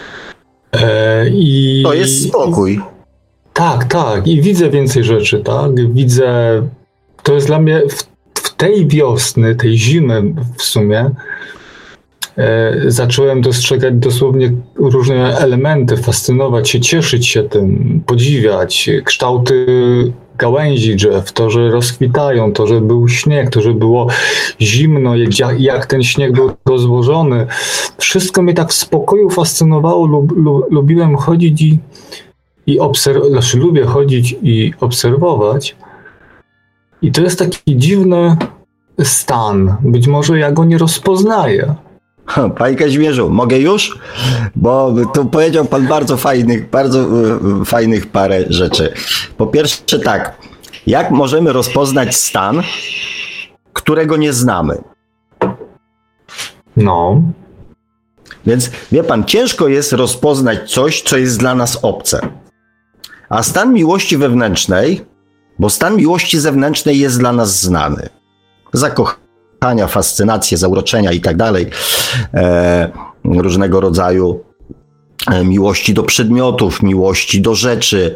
[0.74, 2.82] E, i, to jest spokój.
[3.54, 4.28] Tak, tak.
[4.28, 5.94] I widzę więcej rzeczy, tak?
[5.94, 6.62] Widzę.
[7.24, 8.04] To jest dla mnie w,
[8.34, 10.24] w tej wiosny, tej zimy
[10.58, 11.10] w sumie.
[12.38, 19.66] E, zacząłem dostrzegać dosłownie różne elementy, fascynować się, cieszyć się tym, podziwiać kształty
[20.38, 24.08] gałęzi drzew, to, że rozkwitają, to, że był śnieg, to, że było
[24.62, 27.48] zimno, jak, jak ten śnieg był rozłożony.
[27.98, 31.80] Wszystko mnie tak w spokoju fascynowało, lub, lub, lubiłem chodzić i,
[32.66, 35.76] i obserwować, znaczy lubię chodzić i obserwować.
[37.02, 38.38] I to jest taki dziwny
[39.04, 39.76] stan.
[39.82, 41.76] Być może ja go nie rozpoznaję.
[42.58, 44.00] Panie Kazimierzu, mogę już?
[44.56, 48.94] Bo tu powiedział pan bardzo fajnych, bardzo e, fajnych parę rzeczy.
[49.38, 50.38] Po pierwsze tak,
[50.88, 52.64] jak możemy rozpoznać stan,
[53.74, 54.78] którego nie znamy?
[56.78, 57.22] No.
[58.46, 62.22] Więc wie pan, ciężko jest rozpoznać coś, co jest dla nas obce.
[63.30, 65.06] A stan miłości wewnętrznej,
[65.60, 68.10] bo stan miłości zewnętrznej jest dla nas znany.
[68.74, 69.21] Zakochanie
[69.62, 71.66] zakochania, fascynacje, zauroczenia i tak dalej,
[72.34, 72.92] e,
[73.26, 74.44] różnego rodzaju
[75.28, 78.16] e, miłości do przedmiotów, miłości do rzeczy,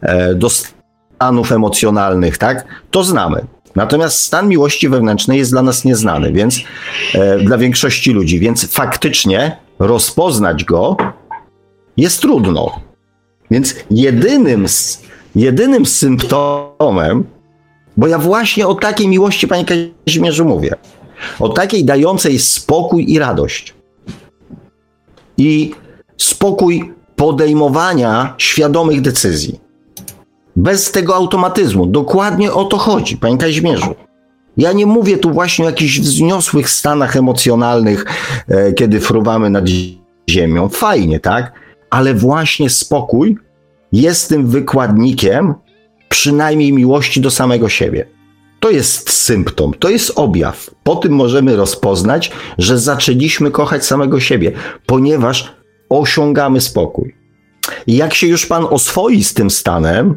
[0.00, 2.64] e, do stanów emocjonalnych, tak?
[2.90, 3.46] To znamy.
[3.74, 6.60] Natomiast stan miłości wewnętrznej jest dla nas nieznany, więc
[7.44, 10.96] dla większości ludzi, więc faktycznie rozpoznać go
[11.96, 12.80] jest trudno.
[13.50, 14.66] Więc jedynym,
[15.34, 17.24] jedynym symptomem
[17.96, 19.64] bo ja właśnie o takiej miłości, panie
[20.06, 20.74] Kazimierzu, mówię.
[21.40, 23.74] O takiej dającej spokój i radość.
[25.38, 25.74] I
[26.16, 29.60] spokój podejmowania świadomych decyzji.
[30.56, 31.86] Bez tego automatyzmu.
[31.86, 33.94] Dokładnie o to chodzi, panie Kazimierzu.
[34.56, 38.04] Ja nie mówię tu właśnie o jakichś wzniosłych stanach emocjonalnych,
[38.48, 39.64] e, kiedy fruwamy nad
[40.30, 40.68] ziemią.
[40.68, 41.52] Fajnie, tak?
[41.90, 43.38] Ale właśnie spokój
[43.92, 45.54] jest tym wykładnikiem
[46.08, 48.06] przynajmniej miłości do samego siebie.
[48.60, 50.70] To jest symptom, to jest objaw.
[50.82, 54.52] Po tym możemy rozpoznać, że zaczęliśmy kochać samego siebie,
[54.86, 55.52] ponieważ
[55.88, 57.14] osiągamy spokój.
[57.86, 60.16] Jak się już Pan oswoi z tym stanem,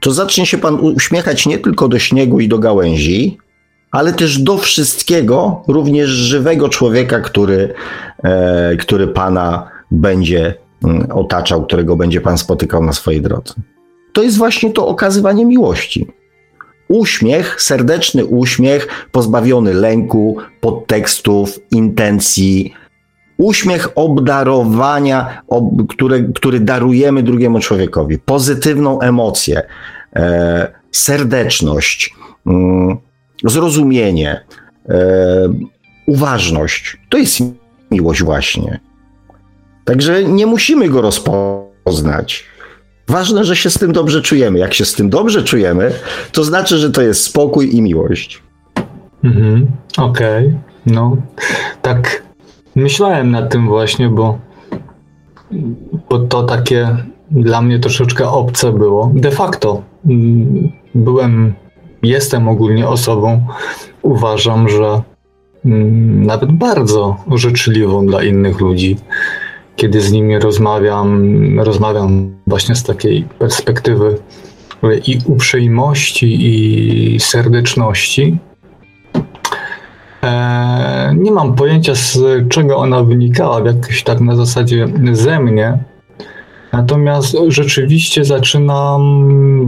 [0.00, 3.38] to zacznie się Pan uśmiechać nie tylko do śniegu i do gałęzi,
[3.90, 7.74] ale też do wszystkiego, również żywego człowieka, który,
[8.24, 10.54] e, który Pana będzie
[10.84, 13.54] mm, otaczał, którego będzie Pan spotykał na swojej drodze
[14.12, 16.06] to jest właśnie to okazywanie miłości.
[16.88, 22.74] Uśmiech, serdeczny uśmiech, pozbawiony lęku, podtekstów, intencji.
[23.36, 28.18] Uśmiech obdarowania, ob, które, który darujemy drugiemu człowiekowi.
[28.18, 29.62] Pozytywną emocję,
[30.16, 32.14] e, serdeczność,
[32.46, 32.96] mm,
[33.44, 34.44] zrozumienie,
[34.88, 34.94] e,
[36.06, 36.96] uważność.
[37.08, 37.38] To jest
[37.90, 38.80] miłość właśnie.
[39.84, 42.44] Także nie musimy go rozpoznać.
[43.10, 44.58] Ważne, że się z tym dobrze czujemy.
[44.58, 45.92] Jak się z tym dobrze czujemy,
[46.32, 48.42] to znaczy, że to jest spokój i miłość.
[49.24, 49.66] Mhm,
[49.98, 50.46] okej.
[50.46, 50.60] Okay.
[50.86, 51.16] No,
[51.82, 52.22] tak
[52.76, 54.38] myślałem nad tym właśnie, bo,
[56.10, 56.96] bo to takie
[57.30, 59.12] dla mnie troszeczkę obce było.
[59.14, 61.54] De facto mm, byłem,
[62.02, 63.46] jestem ogólnie osobą
[64.02, 65.02] uważam, że
[65.64, 68.96] mm, nawet bardzo życzliwą dla innych ludzi.
[69.80, 74.18] Kiedy z nimi rozmawiam, rozmawiam właśnie z takiej perspektywy
[75.06, 78.38] i uprzejmości, i serdeczności.
[80.22, 85.78] E, nie mam pojęcia, z czego ona wynikała, jakoś tak na zasadzie ze mnie.
[86.72, 89.00] Natomiast rzeczywiście zaczynam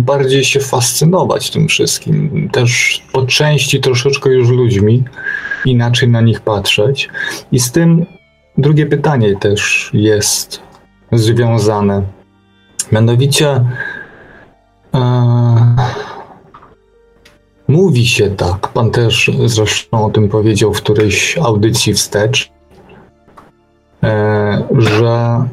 [0.03, 2.49] bardziej się fascynować tym wszystkim.
[2.53, 5.05] Też po części troszeczkę już ludźmi,
[5.65, 7.09] inaczej na nich patrzeć.
[7.53, 8.07] I z tym
[8.59, 10.63] drugie pytanie też jest
[11.13, 12.03] związane.
[12.93, 13.65] Mianowicie
[14.95, 15.77] e,
[17.69, 22.51] mówi się tak, pan też zresztą o tym powiedział w którejś audycji wstecz,
[24.03, 25.45] e, że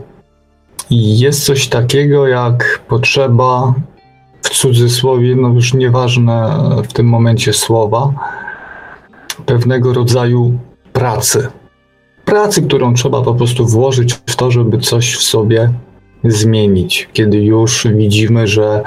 [0.89, 3.73] jest coś takiego jak potrzeba,
[4.41, 6.59] w cudzysłowie, no już nieważne
[6.89, 8.13] w tym momencie słowa,
[9.45, 10.59] pewnego rodzaju
[10.93, 11.47] pracy.
[12.29, 15.69] Pracy, którą trzeba po prostu włożyć w to, żeby coś w sobie
[16.23, 18.83] zmienić, kiedy już widzimy, że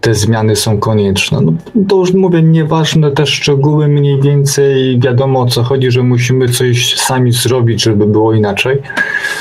[0.00, 1.40] te zmiany są konieczne.
[1.40, 1.52] No,
[1.88, 6.94] to już mówię, nieważne te szczegóły, mniej więcej wiadomo o co chodzi, że musimy coś
[6.94, 8.82] sami zrobić, żeby było inaczej.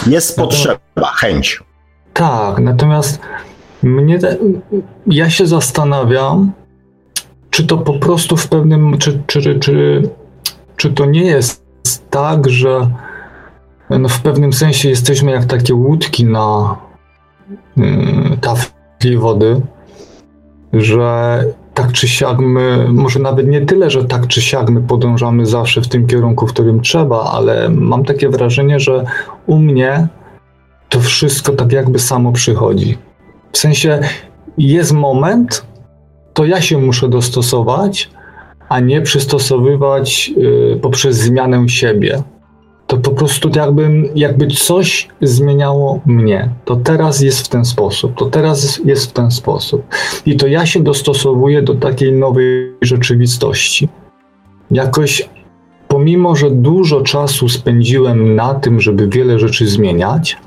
[0.08, 0.80] Jest potrzeba,
[1.16, 1.64] chęć.
[2.14, 3.20] Tak, natomiast
[3.84, 4.20] mnie
[5.08, 6.52] ja się zastanawiam,
[7.50, 10.02] czy to po prostu w pewnym, czy, czy, czy,
[10.78, 11.64] czy to nie jest
[12.10, 12.90] tak, że
[14.00, 16.78] no w pewnym sensie jesteśmy jak takie łódki na
[17.78, 17.86] yy,
[18.42, 19.62] tafli wody,
[20.74, 21.44] że
[21.74, 25.82] tak czy siak my, może nawet nie tyle, że tak czy siak my podążamy zawsze
[25.82, 29.06] w tym kierunku, w którym trzeba, ale mam takie wrażenie, że
[29.46, 30.08] u mnie
[30.90, 32.98] to wszystko tak jakby samo przychodzi.
[33.52, 34.00] W sensie
[34.58, 35.66] jest moment,
[36.34, 38.10] to ja się muszę dostosować,
[38.70, 42.24] a nie przystosowywać y, poprzez zmianę siebie.
[42.88, 46.50] To po prostu jakby, jakby coś zmieniało mnie.
[46.66, 49.84] To teraz jest w ten sposób, to teraz jest w ten sposób.
[50.26, 53.90] I to ja się dostosowuję do takiej nowej rzeczywistości.
[54.72, 55.30] Jakoś,
[55.88, 60.38] pomimo że dużo czasu spędziłem na tym, żeby wiele rzeczy zmieniać,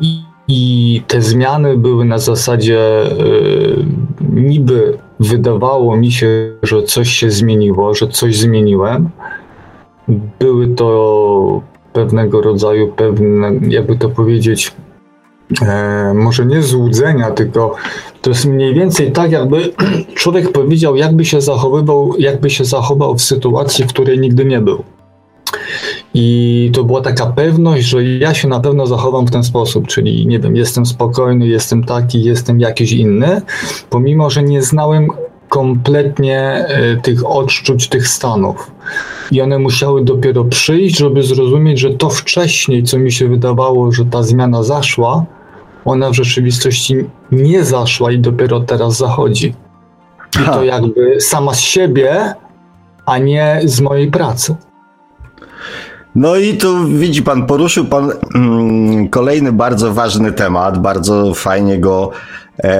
[0.00, 3.84] i, i te zmiany były na zasadzie y,
[4.30, 9.10] niby wydawało mi się, że coś się zmieniło, że coś zmieniłem.
[10.38, 11.60] Były to
[11.92, 14.72] pewnego rodzaju pewne, jakby to powiedzieć,
[15.62, 17.74] e, może nie złudzenia, tylko
[18.22, 19.72] to jest mniej więcej tak, jakby
[20.14, 24.84] człowiek powiedział, jakby się zachowywał, jakby się zachował w sytuacji, w której nigdy nie był.
[26.14, 30.26] I to była taka pewność, że ja się na pewno zachowam w ten sposób, czyli
[30.26, 33.42] nie wiem, jestem spokojny, jestem taki, jestem jakiś inny,
[33.90, 35.08] pomimo, że nie znałem
[35.52, 38.70] kompletnie e, tych odczuć, tych stanów.
[39.30, 44.04] I one musiały dopiero przyjść, żeby zrozumieć, że to wcześniej, co mi się wydawało, że
[44.04, 45.24] ta zmiana zaszła,
[45.84, 46.96] ona w rzeczywistości
[47.32, 49.54] nie zaszła i dopiero teraz zachodzi.
[50.42, 52.34] I to jakby sama z siebie,
[53.06, 54.56] a nie z mojej pracy.
[56.14, 62.10] No i tu widzi pan, poruszył pan mm, kolejny bardzo ważny temat, bardzo fajnie go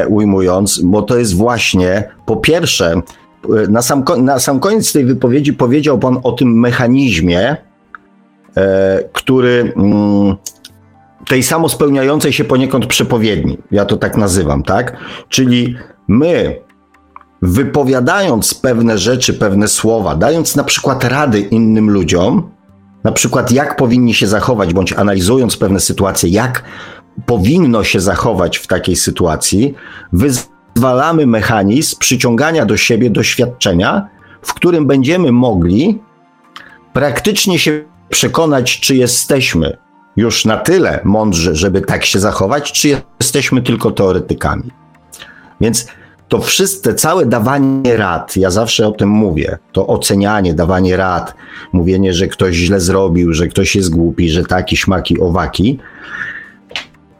[0.09, 3.01] ujmując, bo to jest właśnie po pierwsze, e,
[3.69, 7.57] na sam, na sam koniec tej wypowiedzi powiedział pan o tym mechanizmie,
[8.57, 10.37] e, który mm,
[11.29, 14.97] tej samospełniającej się poniekąd przepowiedni, ja to tak nazywam, tak?
[15.29, 15.77] Czyli
[16.09, 16.57] my
[17.43, 22.51] wypowiadając pewne rzeczy, pewne słowa, dając na przykład rady innym ludziom,
[23.05, 26.63] na przykład jak powinni się zachować, bądź analizując pewne sytuacje, jak
[27.27, 29.75] powinno się zachować w takiej sytuacji,
[30.13, 34.09] wyzwalamy mechanizm przyciągania do siebie doświadczenia,
[34.43, 35.99] w którym będziemy mogli
[36.93, 39.77] praktycznie się przekonać, czy jesteśmy
[40.17, 44.71] już na tyle mądrzy, żeby tak się zachować, czy jesteśmy tylko teoretykami.
[45.61, 45.87] Więc
[46.29, 51.35] to wszystkie, całe dawanie rad, ja zawsze o tym mówię, to ocenianie, dawanie rad,
[51.73, 55.79] mówienie, że ktoś źle zrobił, że ktoś jest głupi, że taki, śmaki, owaki,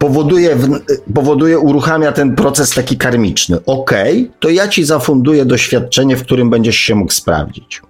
[0.03, 0.57] powoduje,
[1.15, 3.65] powoduje, uruchamia ten proces taki karmiczny.
[3.67, 3.91] Ok,
[4.41, 7.83] to ja ci zafunduję doświadczenie, w którym będziesz się mógł sprawdzić.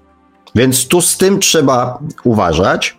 [0.55, 2.99] Więc tu z tym trzeba uważać,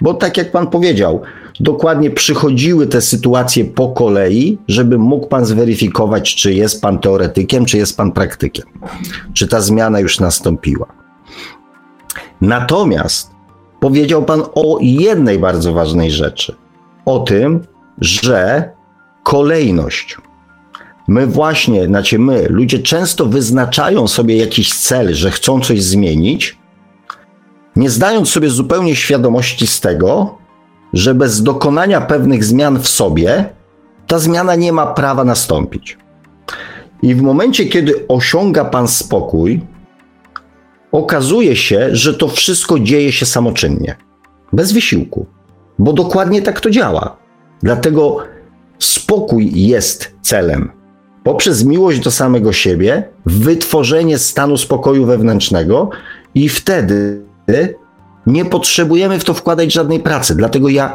[0.00, 1.22] bo tak jak pan powiedział,
[1.60, 7.78] dokładnie przychodziły te sytuacje po kolei, żeby mógł pan zweryfikować, czy jest pan teoretykiem, czy
[7.78, 8.66] jest pan praktykiem,
[9.32, 10.86] czy ta zmiana już nastąpiła.
[12.40, 13.30] Natomiast
[13.80, 16.54] powiedział pan o jednej bardzo ważnej rzeczy:
[17.04, 18.70] o tym, że
[19.22, 20.18] kolejność.
[21.08, 26.58] My właśnie, znaczy my, ludzie często wyznaczają sobie jakiś cel, że chcą coś zmienić,
[27.76, 30.38] nie zdając sobie zupełnie świadomości z tego,
[30.92, 33.44] że bez dokonania pewnych zmian w sobie
[34.06, 35.98] ta zmiana nie ma prawa nastąpić.
[37.02, 39.60] I w momencie, kiedy osiąga Pan spokój,
[40.92, 43.96] okazuje się, że to wszystko dzieje się samoczynnie,
[44.52, 45.26] bez wysiłku,
[45.78, 47.21] bo dokładnie tak to działa.
[47.62, 48.18] Dlatego
[48.78, 50.70] spokój jest celem.
[51.24, 55.90] Poprzez miłość do samego siebie, wytworzenie stanu spokoju wewnętrznego,
[56.34, 57.22] i wtedy
[58.26, 60.34] nie potrzebujemy w to wkładać żadnej pracy.
[60.34, 60.94] Dlatego ja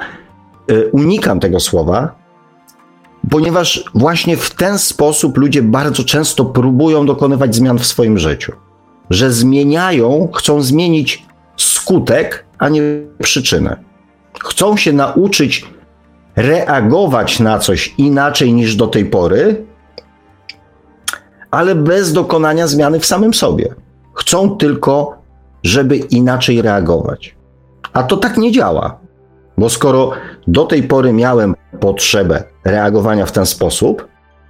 [0.71, 2.15] y, unikam tego słowa,
[3.29, 8.53] ponieważ właśnie w ten sposób ludzie bardzo często próbują dokonywać zmian w swoim życiu.
[9.09, 11.25] Że zmieniają, chcą zmienić
[11.57, 12.81] skutek, a nie
[13.23, 13.77] przyczynę.
[14.39, 15.65] Chcą się nauczyć
[16.37, 19.65] reagować na coś inaczej niż do tej pory,
[21.51, 23.75] ale bez dokonania zmiany w samym sobie.
[24.13, 25.17] Chcą tylko,
[25.63, 27.35] żeby inaczej reagować.
[27.93, 28.99] A to tak nie działa.
[29.57, 30.11] Bo skoro
[30.47, 34.07] do tej pory miałem potrzebę reagowania w ten sposób,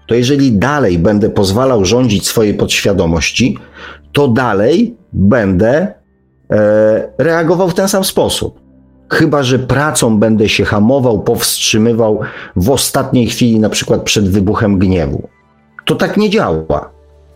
[0.08, 3.58] to jeżeli dalej będę pozwalał rządzić swojej podświadomości,
[4.12, 5.94] to dalej będę
[6.52, 8.67] e, reagował w ten sam sposób.
[9.10, 12.20] Chyba, że pracą będę się hamował, powstrzymywał
[12.56, 15.30] w ostatniej chwili, na przykład przed wybuchem gniewu.
[15.86, 16.90] To tak nie działa.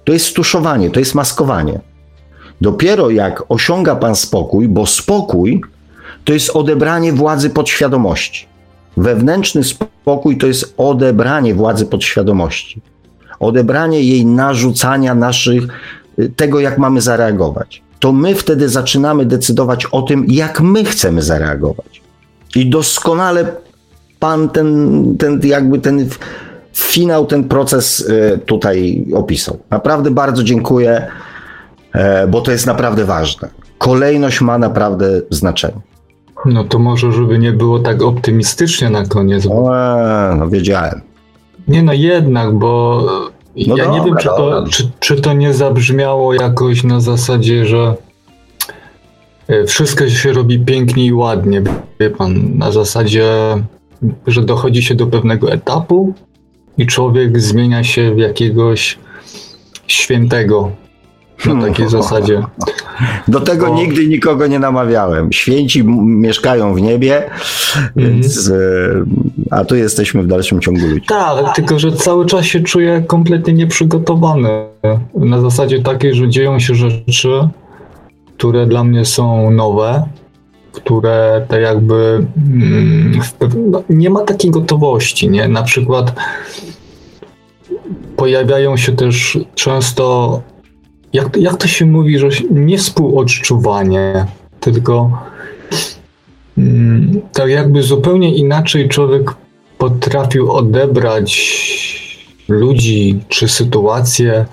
[0.03, 1.80] To jest stuszowanie, to jest maskowanie.
[2.61, 5.61] Dopiero jak osiąga Pan spokój, bo spokój
[6.26, 8.48] to jest odebranie władzy podświadomości.
[8.98, 12.81] Wewnętrzny spokój to jest odebranie władzy podświadomości.
[13.39, 15.64] Odebranie jej narzucania naszych,
[16.35, 17.81] tego jak mamy zareagować.
[18.02, 22.02] To my wtedy zaczynamy decydować o tym, jak my chcemy zareagować.
[22.56, 23.45] I doskonale
[24.22, 26.10] Pan ten, ten jakby ten
[26.73, 29.57] finał, ten proces y, tutaj opisał.
[29.69, 31.07] Naprawdę bardzo dziękuję,
[31.94, 33.49] e, bo to jest naprawdę ważne.
[33.78, 35.82] Kolejność ma naprawdę znaczenie.
[36.45, 39.48] No to może, żeby nie było tak optymistycznie na koniec.
[39.48, 39.78] Bo...
[39.78, 41.02] E, no wiedziałem.
[41.68, 43.06] Nie no jednak, bo
[43.56, 47.65] no ja dobra, nie wiem, czy to, czy, czy to nie zabrzmiało jakoś na zasadzie,
[47.65, 47.95] że
[49.48, 51.64] e, wszystko się robi pięknie i ładnie,
[51.99, 53.26] wie pan, na zasadzie,
[54.28, 56.14] że dochodzi się do pewnego etapu
[56.78, 58.99] i człowiek zmienia się w jakiegoś
[59.88, 60.72] świętego,
[61.45, 62.43] na takiej zasadzie.
[63.27, 63.76] Do tego Bo...
[63.76, 65.31] nigdy nikogo nie namawiałem.
[65.31, 67.23] Święci mieszkają w niebie,
[67.95, 69.05] więc, mm.
[69.51, 71.05] a tu jesteśmy w dalszym ciągu ludzi.
[71.07, 74.49] Tak, tylko że cały czas się czuję kompletnie nieprzygotowany.
[75.15, 77.49] Na zasadzie takiej, że dzieją się rzeczy,
[78.38, 80.03] które dla mnie są nowe,
[80.72, 83.19] które tak jakby mm,
[83.72, 85.47] no, nie ma takiej gotowości, nie?
[85.47, 86.13] Na przykład
[88.15, 90.41] pojawiają się też często
[91.14, 94.26] jak, jak to się mówi, że nie współodczuwanie,
[94.60, 95.12] tylko
[96.58, 99.36] mm, tak jakby zupełnie inaczej człowiek
[99.78, 101.62] potrafił odebrać
[102.50, 104.46] ludzi czy sytuacje,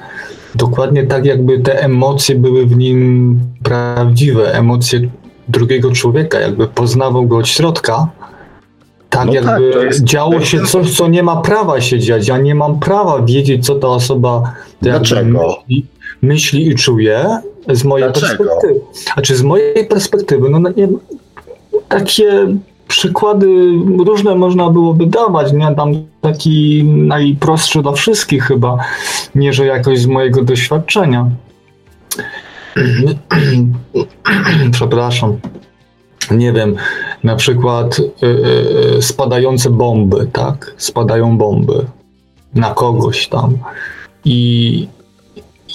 [0.54, 5.00] dokładnie tak, jakby te emocje były w nim prawdziwe, emocje
[5.48, 8.08] drugiego człowieka, jakby poznawał go od środka.
[9.10, 10.04] Tak, no jakby tak, jest...
[10.04, 12.28] działo się coś, co nie ma prawa się dziać.
[12.28, 14.52] Ja nie mam prawa wiedzieć, co ta osoba
[14.82, 15.56] Dlaczego?
[15.68, 15.86] myśli
[16.22, 17.26] myśli i czuje
[17.68, 18.44] z mojej Dlaczego?
[18.44, 18.80] perspektywy.
[19.14, 20.88] Znaczy z mojej perspektywy, no, no nie,
[21.88, 22.46] takie
[22.88, 23.46] przykłady
[24.06, 25.70] różne można byłoby dawać, nie?
[25.76, 28.76] Dam taki najprostszy dla wszystkich chyba,
[29.34, 31.30] nie że jakoś z mojego doświadczenia.
[34.72, 35.38] Przepraszam.
[36.30, 36.76] Nie wiem,
[37.24, 40.74] na przykład y, y, y, spadające bomby, tak?
[40.76, 41.84] Spadają bomby
[42.54, 43.58] na kogoś tam.
[44.24, 44.88] I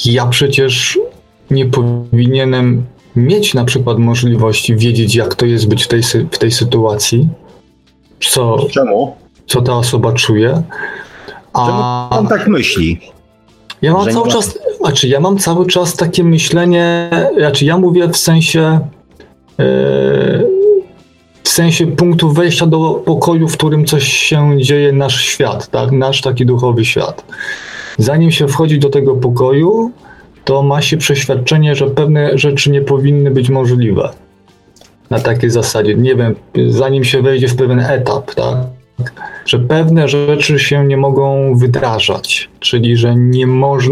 [0.05, 0.99] ja przecież
[1.51, 6.01] nie powinienem mieć na przykład możliwości wiedzieć, jak to jest być w tej,
[6.31, 7.27] w tej sytuacji.
[8.19, 9.15] Co, Czemu?
[9.47, 10.63] Co ta osoba czuje.
[11.53, 12.99] A Czemu pan tak myśli?
[13.81, 18.17] Ja mam cały czas, znaczy ja mam cały czas takie myślenie, znaczy ja mówię w
[18.17, 18.79] sensie
[19.57, 19.65] yy,
[21.43, 25.91] w sensie punktu wejścia do pokoju, w którym coś się dzieje, nasz świat, tak?
[25.91, 27.23] Nasz taki duchowy świat
[27.97, 29.91] zanim się wchodzi do tego pokoju,
[30.45, 34.09] to ma się przeświadczenie, że pewne rzeczy nie powinny być możliwe.
[35.09, 36.35] Na takiej zasadzie, nie wiem,
[36.67, 38.57] zanim się wejdzie w pewien etap, tak?
[39.45, 43.89] Że pewne rzeczy się nie mogą wydarzać, czyli że nie, moż,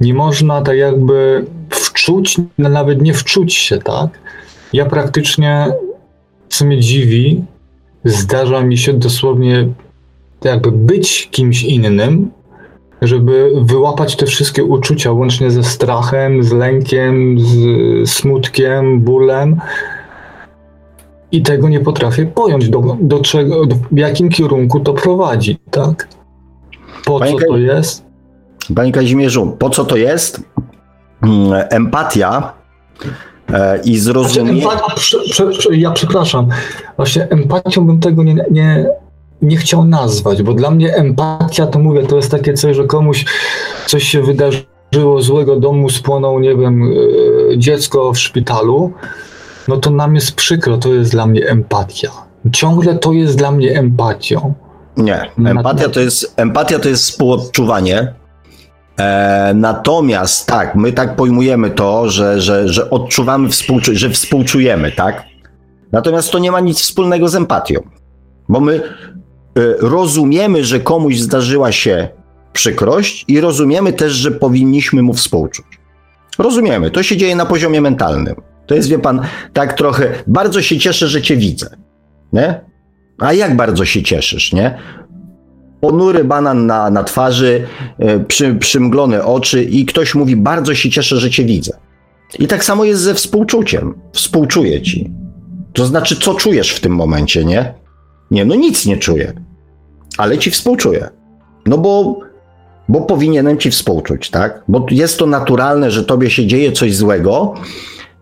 [0.00, 4.18] nie można tak jakby wczuć, nawet nie wczuć się, tak?
[4.72, 5.66] Ja praktycznie,
[6.48, 7.44] co mnie dziwi,
[8.04, 9.68] zdarza mi się dosłownie
[10.44, 12.30] jakby być kimś innym,
[13.02, 19.60] żeby wyłapać te wszystkie uczucia, łącznie ze strachem, z lękiem, z smutkiem, bólem,
[21.32, 26.08] i tego nie potrafię pojąć, do, do czego, do, w jakim kierunku to prowadzi, tak?
[27.04, 28.04] Po Panie co Ka- to jest?
[28.74, 30.42] Panie Kazimierzu, po co to jest?
[31.22, 32.52] Mm, Empatia
[33.52, 34.62] e, i Znaczy, zrozumienie.
[34.66, 36.48] empat- prze, prze, prze, ja przepraszam,
[36.96, 38.86] właśnie empatią bym tego nie, nie,
[39.42, 43.24] nie chciał nazwać, bo dla mnie empatia, to mówię, to jest takie coś, że komuś
[43.86, 46.82] coś się wydarzyło złego, domu spłonął, nie wiem,
[47.52, 48.92] e, dziecko w szpitalu,
[49.68, 52.10] no to nam jest przykro, to jest dla mnie empatia.
[52.52, 54.54] Ciągle to jest dla mnie empatią.
[54.96, 58.14] Nie, empatia to jest, empatia to jest współodczuwanie.
[58.98, 65.24] E, natomiast tak, my tak pojmujemy to, że, że, że odczuwamy, współczu- że współczujemy, tak?
[65.92, 67.80] Natomiast to nie ma nic wspólnego z empatią,
[68.48, 68.80] bo my
[69.78, 72.08] rozumiemy, że komuś zdarzyła się
[72.52, 75.66] przykrość i rozumiemy też, że powinniśmy mu współczuć.
[76.38, 78.34] Rozumiemy, to się dzieje na poziomie mentalnym.
[78.66, 79.20] To jest, wie pan,
[79.52, 81.76] tak trochę, bardzo się cieszę, że cię widzę,
[82.32, 82.60] nie?
[83.18, 84.78] A jak bardzo się cieszysz, nie?
[85.80, 87.66] Ponury banan na, na twarzy,
[87.98, 91.72] e, przy, przymglone oczy i ktoś mówi, bardzo się cieszę, że cię widzę.
[92.38, 93.94] I tak samo jest ze współczuciem.
[94.12, 95.10] Współczuję ci.
[95.72, 97.74] To znaczy, co czujesz w tym momencie, nie?
[98.30, 99.32] Nie, no nic nie czuję.
[100.18, 101.08] Ale ci współczuję.
[101.66, 102.18] No bo,
[102.88, 104.62] bo powinienem ci współczuć, tak?
[104.68, 107.54] Bo jest to naturalne, że tobie się dzieje coś złego,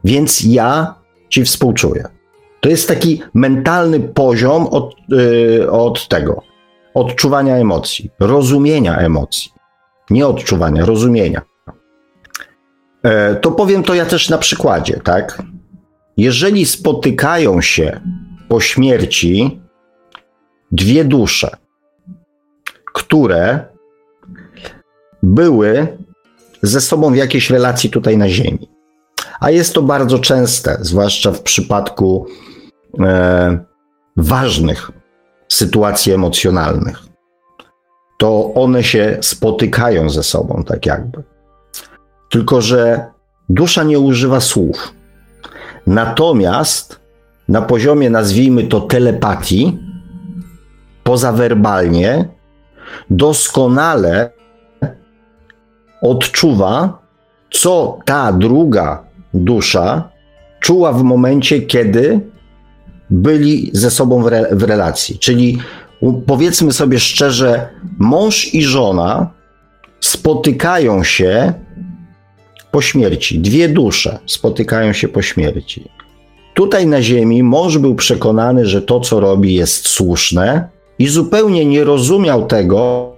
[0.04, 0.94] więc ja
[1.28, 2.04] ci współczuję.
[2.60, 6.42] To jest taki mentalny poziom od, yy, od tego,
[6.94, 9.50] odczuwania emocji, rozumienia emocji.
[10.10, 11.42] Nie odczuwania, rozumienia.
[13.02, 15.42] E, to powiem to ja też na przykładzie, tak?
[16.16, 18.00] Jeżeli spotykają się
[18.48, 19.60] po śmierci
[20.72, 21.56] dwie dusze,
[22.96, 23.64] które
[25.22, 25.98] były
[26.62, 28.70] ze sobą w jakiejś relacji tutaj na Ziemi,
[29.40, 32.26] a jest to bardzo częste, zwłaszcza w przypadku
[33.00, 33.58] e,
[34.16, 34.90] ważnych
[35.48, 36.98] sytuacji emocjonalnych,
[38.18, 41.22] to one się spotykają ze sobą, tak jakby.
[42.30, 43.06] Tylko, że
[43.48, 44.94] dusza nie używa słów.
[45.86, 47.00] Natomiast
[47.48, 49.78] na poziomie, nazwijmy to telepatii,
[51.02, 52.35] pozawerbalnie,
[53.10, 54.30] doskonale
[56.02, 56.98] odczuwa,
[57.50, 59.04] co ta druga
[59.34, 60.08] dusza
[60.60, 62.20] czuła w momencie, kiedy
[63.10, 65.18] byli ze sobą w, re, w relacji.
[65.18, 65.58] Czyli
[66.26, 67.68] powiedzmy sobie szczerze,
[67.98, 69.30] mąż i żona
[70.00, 71.52] spotykają się
[72.70, 73.38] po śmierci.
[73.38, 75.90] Dwie dusze spotykają się po śmierci.
[76.54, 80.68] Tutaj na Ziemi mąż był przekonany, że to, co robi, jest słuszne
[80.98, 83.12] i zupełnie nie rozumiał tego,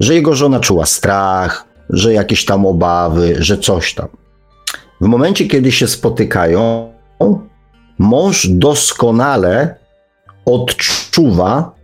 [0.00, 4.08] że jego żona czuła strach, że jakieś tam obawy, że coś tam.
[5.00, 6.92] W momencie, kiedy się spotykają,
[7.98, 9.76] mąż doskonale
[10.44, 11.74] odczuwa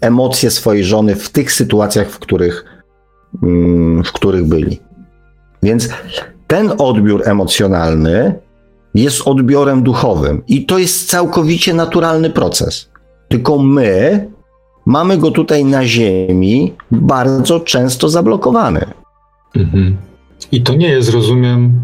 [0.00, 2.64] emocje swojej żony w tych sytuacjach, w których,
[3.42, 4.80] mm, w których byli.
[5.62, 5.88] Więc
[6.46, 8.34] ten odbiór emocjonalny
[8.94, 12.90] jest odbiorem duchowym i to jest całkowicie naturalny proces.
[13.28, 14.26] Tylko my
[14.86, 18.86] mamy go tutaj na Ziemi bardzo często zablokowany.
[19.56, 19.96] Mhm.
[20.52, 21.80] I to nie jest, rozumiem,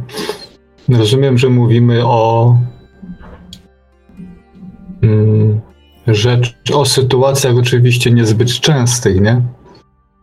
[0.88, 2.56] rozumiem, że mówimy o
[5.02, 5.60] mm,
[6.06, 9.42] rzecz, o sytuacjach oczywiście niezbyt częstych, nie?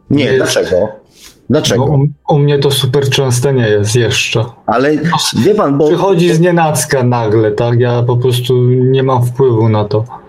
[0.09, 1.03] Nie, Jest- dlaczego?
[1.49, 1.87] Dlaczego?
[1.87, 4.45] Bo u, u mnie to super częste nie jest jeszcze.
[4.65, 4.97] Ale
[5.37, 7.79] wie pan, bo Przychodzi z nienacka nagle, tak?
[7.79, 10.22] Ja po prostu nie mam wpływu na to.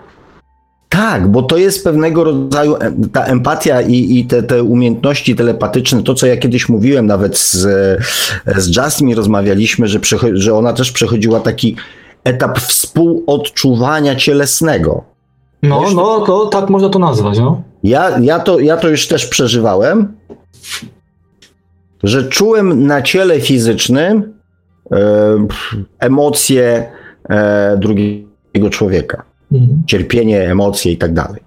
[0.95, 2.75] Tak, bo to jest pewnego rodzaju
[3.13, 7.67] ta empatia i, i te, te umiejętności telepatyczne, to co ja kiedyś mówiłem, nawet z,
[8.57, 9.99] z Jasmine rozmawialiśmy, że,
[10.33, 11.75] że ona też przechodziła taki
[12.23, 15.03] etap współodczuwania cielesnego.
[15.63, 17.61] No, Wiesz, no, to tak można to nazwać, no.
[17.83, 20.13] Ja, ja, to, ja to już też przeżywałem,
[22.03, 24.33] że czułem na ciele fizycznym
[24.91, 25.47] e,
[25.99, 26.91] emocje
[27.29, 29.24] e, drugiego człowieka.
[29.51, 29.83] Mhm.
[29.87, 31.41] cierpienie, emocje i tak dalej.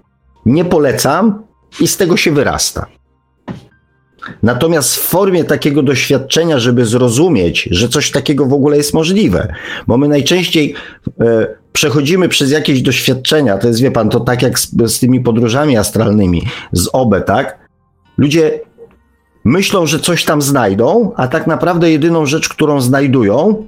[0.47, 1.43] Nie polecam
[1.81, 2.87] i z tego się wyrasta.
[4.43, 9.55] Natomiast w formie takiego doświadczenia, żeby zrozumieć, że coś takiego w ogóle jest możliwe,
[9.87, 10.75] bo my najczęściej
[11.21, 15.21] e, przechodzimy przez jakieś doświadczenia, to jest, wie pan, to tak jak z, z tymi
[15.21, 16.43] podróżami astralnymi,
[16.73, 17.59] z OBE, tak?
[18.19, 18.61] Ludzie
[19.45, 23.67] myślą, że coś tam znajdą, a tak naprawdę jedyną rzecz, którą znajdują,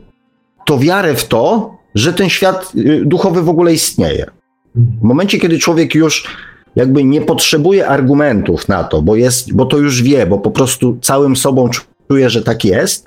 [0.66, 4.27] to wiarę w to, że ten świat y, duchowy w ogóle istnieje.
[4.75, 6.25] W momencie, kiedy człowiek już
[6.77, 10.99] jakby nie potrzebuje argumentów na to, bo, jest, bo to już wie, bo po prostu
[11.03, 11.69] całym sobą
[12.09, 13.05] czuje, że tak jest,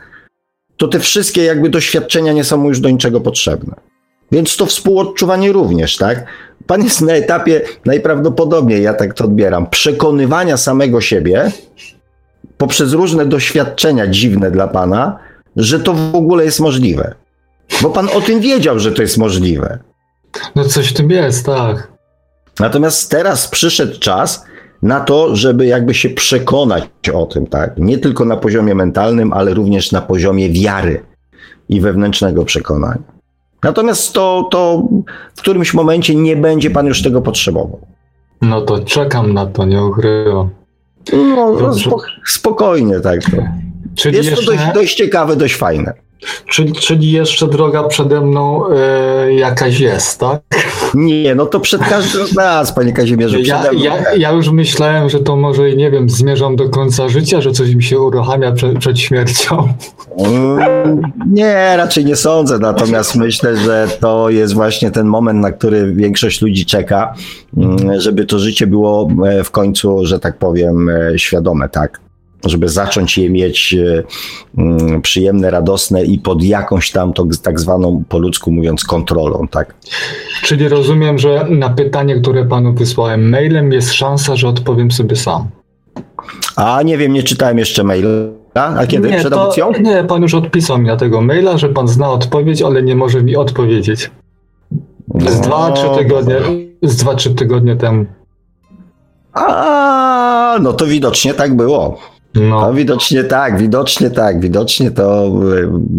[0.78, 3.76] to te wszystkie jakby doświadczenia nie są mu już do niczego potrzebne.
[4.32, 6.26] Więc to współodczuwanie również, tak?
[6.68, 11.52] Pan jest na etapie najprawdopodobniej, ja tak to odbieram, przekonywania samego siebie
[12.58, 15.20] poprzez różne doświadczenia dziwne dla pana,
[15.56, 17.16] że to w ogóle jest możliwe.
[17.82, 19.80] Bo pan o tym wiedział, że to jest możliwe.
[20.56, 21.92] No coś w tym jest, tak.
[22.60, 24.46] Natomiast teraz przyszedł czas
[24.82, 26.84] na to, żeby jakby się przekonać
[27.14, 27.78] o tym, tak?
[27.78, 31.04] Nie tylko na poziomie mentalnym, ale również na poziomie wiary
[31.70, 33.14] i wewnętrznego przekonania.
[33.64, 34.84] Natomiast to, to
[35.36, 37.80] w którymś momencie nie będzie pan już tego potrzebował.
[38.42, 40.50] No to czekam na to, nie ukrywam.
[41.14, 41.74] No, no
[42.26, 43.20] spokojnie, tak.
[43.96, 44.46] Czyli jest jeszcze...
[44.46, 45.94] to dość, dość ciekawe, dość fajne.
[46.48, 48.64] Czyli, czyli jeszcze droga przede mną
[49.28, 50.42] y, jakaś jest, tak?
[50.94, 53.40] Nie, no to przed każdym z nas, panie Kazimierzu.
[53.40, 57.52] Ja, ja, ja, już myślałem, że to może, nie wiem, zmierzam do końca życia, że
[57.52, 59.74] coś mi się uruchamia przed, przed śmiercią.
[60.18, 65.94] Mm, nie, raczej nie sądzę, natomiast myślę, że to jest właśnie ten moment, na który
[65.94, 67.14] większość ludzi czeka,
[67.58, 72.00] mm, żeby to życie było e, w końcu, że tak powiem, e, świadome, tak?
[72.46, 74.04] Żeby zacząć je mieć e,
[74.58, 79.76] mm, przyjemne, radosne i pod jakąś tam to, tak zwaną po ludzku mówiąc kontrolą, tak?
[80.44, 85.48] Czyli rozumiem, że na pytanie, które panu wysłałem mailem jest szansa, że odpowiem sobie sam.
[86.56, 88.10] A nie wiem, nie czytałem jeszcze maila.
[88.54, 89.10] A kiedy?
[89.10, 92.62] Nie, Przed to, Nie, pan już odpisał mi na tego maila, że pan zna odpowiedź,
[92.62, 94.12] ale nie może mi odpowiedzieć.
[95.16, 96.36] Z no, dwa, trzy tygodnie,
[96.82, 98.06] z dwa, trzy tygodnie temu.
[99.34, 102.00] A, no to widocznie tak było.
[102.36, 102.62] No.
[102.62, 102.74] no.
[102.74, 105.32] widocznie tak, widocznie tak, widocznie to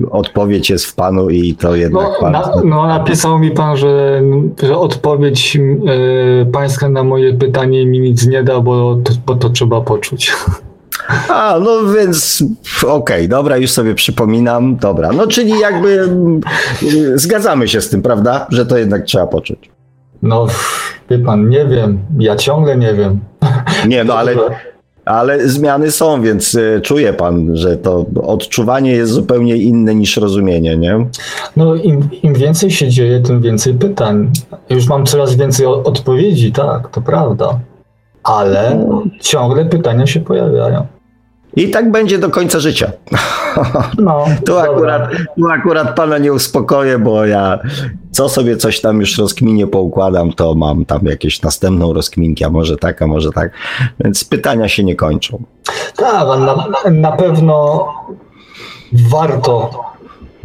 [0.04, 4.22] y, odpowiedź jest w panu i to jednak no, Na, no napisał mi pan, że,
[4.62, 9.50] że odpowiedź y, pańska na moje pytanie mi nic nie da, bo to, bo to
[9.50, 10.32] trzeba poczuć.
[11.28, 12.44] A, no więc
[12.82, 15.12] okej, okay, dobra, już sobie przypominam, dobra.
[15.12, 16.08] No czyli jakby
[16.82, 19.70] y, zgadzamy się z tym, prawda, że to jednak trzeba poczuć.
[20.22, 20.46] No,
[21.10, 23.20] wie pan, nie wiem, ja ciągle nie wiem.
[23.88, 24.34] Nie, no ale
[25.04, 30.76] ale zmiany są, więc y, czuje pan, że to odczuwanie jest zupełnie inne niż rozumienie,
[30.76, 31.06] nie?
[31.56, 34.30] No im, im więcej się dzieje, tym więcej pytań.
[34.70, 37.60] Już mam coraz więcej odpowiedzi, tak, to prawda.
[38.22, 38.86] Ale
[39.20, 40.86] ciągle pytania się pojawiają.
[41.56, 42.92] I tak będzie do końca życia.
[43.98, 47.58] No, tu, akurat, tu akurat pana nie uspokoję, bo ja
[48.10, 52.76] co sobie coś tam już rozkminie poukładam, to mam tam jakieś następną rozkminkę, a może
[52.76, 53.50] tak, a może tak.
[54.00, 55.42] Więc pytania się nie kończą.
[55.96, 57.88] Tak, na, na pewno
[58.92, 59.70] warto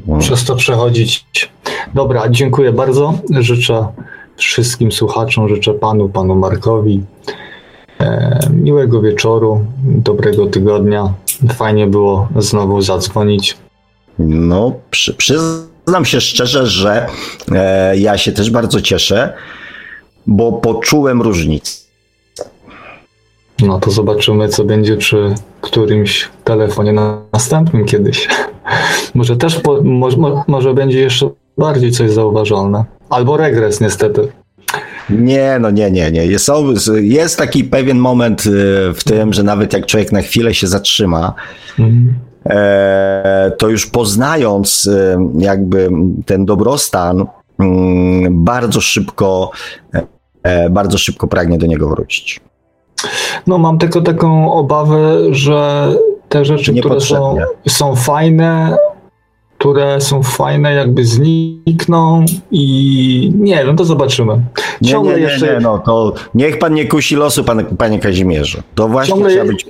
[0.05, 0.19] hmm.
[0.19, 1.25] przez to przechodzić.
[1.93, 3.13] Dobra, dziękuję bardzo.
[3.39, 3.87] Życzę
[4.37, 7.03] wszystkim słuchaczom, życzę panu, panu Markowi,
[8.49, 11.13] miłego wieczoru, dobrego tygodnia.
[11.53, 13.57] Fajnie było znowu zadzwonić.
[14.19, 17.07] No, przy, przyznam się szczerze, że
[17.51, 19.33] e, ja się też bardzo cieszę,
[20.27, 21.89] bo poczułem różnicę.
[23.61, 28.27] No to zobaczymy, co będzie przy którymś telefonie na następnym kiedyś.
[29.15, 30.17] może też, po, może,
[30.47, 32.85] może będzie jeszcze bardziej coś zauważalne.
[33.09, 34.31] Albo regres, niestety.
[35.09, 36.25] Nie, no nie, nie, nie.
[36.25, 36.51] Jest,
[37.01, 38.49] jest taki pewien moment y,
[38.93, 41.33] w tym, że nawet jak człowiek na chwilę się zatrzyma,
[41.79, 42.13] mhm.
[43.57, 45.89] to już poznając y, jakby
[46.25, 47.25] ten dobrostan,
[47.59, 49.51] mm, bardzo szybko,
[50.43, 52.39] e, bardzo szybko pragnie do niego wrócić.
[53.47, 55.91] No mam tylko taką obawę, że
[56.29, 57.37] te rzeczy, które są,
[57.67, 58.77] są fajne,
[59.57, 64.41] które są fajne, jakby znikną i nie wiem, to zobaczymy.
[64.83, 65.53] Ciągle nie, nie, nie, jeszcze...
[65.53, 68.61] nie, no to niech pan nie kusi losu, pan, panie Kazimierzu.
[68.75, 69.65] To właśnie ciągle trzeba być...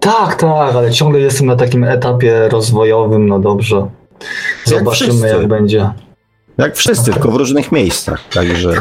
[0.00, 3.86] Tak, tak, ale ciągle jestem na takim etapie rozwojowym, no dobrze.
[4.64, 5.90] Zobaczymy, jak, jak będzie.
[6.58, 8.72] Jak wszyscy, tylko w różnych miejscach, także...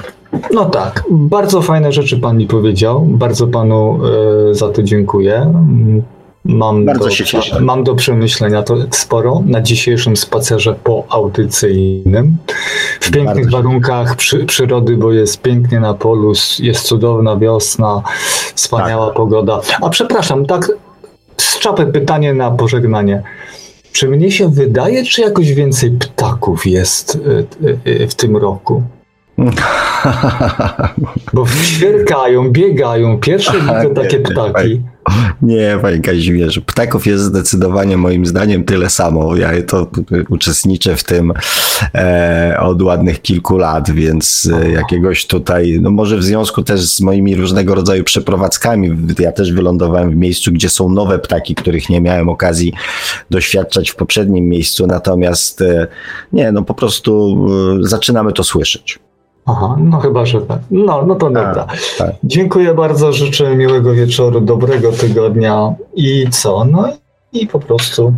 [0.53, 3.99] No tak, bardzo fajne rzeczy pan mi powiedział, bardzo panu
[4.51, 5.53] y, za to dziękuję.
[6.45, 7.61] Mam Bardzo do, się cieszę.
[7.61, 12.37] Mam do przemyślenia to sporo na dzisiejszym spacerze poaudycyjnym.
[12.99, 18.01] W pięknych Bardzo warunkach przy, przyrody, bo jest pięknie na polu, jest cudowna wiosna,
[18.55, 19.15] wspaniała tak.
[19.15, 19.61] pogoda.
[19.81, 20.71] A przepraszam, tak
[21.37, 23.23] z czapy pytanie na pożegnanie.
[23.91, 27.19] Czy mnie się wydaje, czy jakoś więcej ptaków jest y,
[27.67, 28.83] y, y, w tym roku?
[31.33, 33.17] Bo ćwierkają, biegają.
[33.17, 34.81] Pierwsze widzę takie ptaki.
[35.41, 39.35] Nie, panie Kazimierzu, ptaków jest zdecydowanie moim zdaniem tyle samo.
[39.35, 39.87] Ja to
[40.29, 41.33] uczestniczę w tym
[41.95, 47.01] e, od ładnych kilku lat, więc e, jakiegoś tutaj, no może w związku też z
[47.01, 52.01] moimi różnego rodzaju przeprowadzkami, ja też wylądowałem w miejscu, gdzie są nowe ptaki, których nie
[52.01, 52.73] miałem okazji
[53.29, 55.87] doświadczać w poprzednim miejscu, natomiast e,
[56.33, 57.37] nie, no po prostu
[57.81, 58.99] e, zaczynamy to słyszeć.
[59.45, 60.59] Aha, no chyba, że tak.
[60.71, 61.67] No, no to dobra.
[61.97, 62.11] tak.
[62.23, 66.65] Dziękuję bardzo, życzę miłego wieczoru, dobrego tygodnia i co?
[66.65, 66.89] No
[67.33, 68.13] i po prostu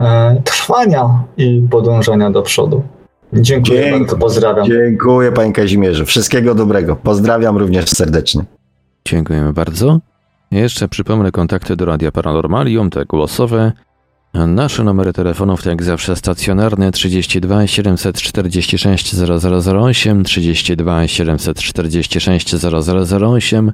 [0.00, 2.82] e, trwania i podążania do przodu.
[3.32, 3.98] Dziękuję Dziękuję.
[3.98, 4.66] bardzo, pozdrawiam.
[4.66, 6.06] Dziękuję panie Kazimierzu.
[6.06, 6.96] Wszystkiego dobrego.
[6.96, 8.44] Pozdrawiam również serdecznie.
[9.08, 9.98] Dziękujemy bardzo.
[10.50, 13.72] Jeszcze przypomnę kontakty do Radia Paranormalium, te głosowe.
[14.34, 23.72] Nasze numery telefonów to jak zawsze stacjonarne 32 746 0008, 32 746 0008,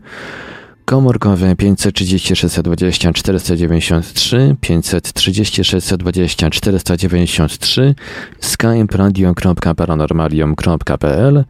[0.84, 7.94] komórkowe 530 620 493, 530 620 493,
[8.40, 11.44] skype radio.paranormalium.pl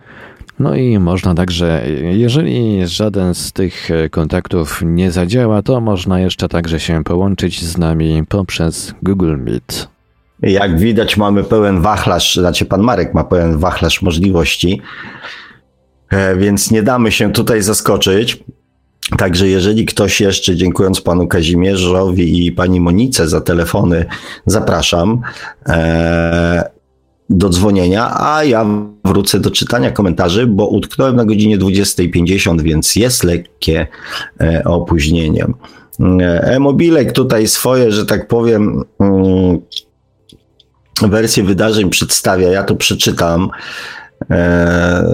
[0.58, 6.48] no i można także, jeżeli żaden z tych e, kontaktów nie zadziała, to można jeszcze
[6.48, 9.88] także się połączyć z nami poprzez Google Meet.
[10.42, 14.82] Jak widać, mamy pełen wachlarz, znaczy pan Marek ma pełen wachlarz możliwości,
[16.10, 18.44] e, więc nie damy się tutaj zaskoczyć.
[19.18, 24.04] Także jeżeli ktoś jeszcze, dziękując panu Kazimierzowi i pani Monice za telefony,
[24.46, 25.20] zapraszam
[25.66, 26.73] e,
[27.38, 28.66] do dzwonienia, a ja
[29.04, 33.86] wrócę do czytania komentarzy, bo utknąłem na godzinie 20.50, więc jest lekkie
[34.40, 35.46] e, opóźnienie.
[36.00, 39.60] E, E-mobilek tutaj swoje, że tak powiem, mm,
[41.02, 42.48] wersję wydarzeń przedstawia.
[42.48, 43.50] Ja to przeczytam.
[44.30, 45.04] E,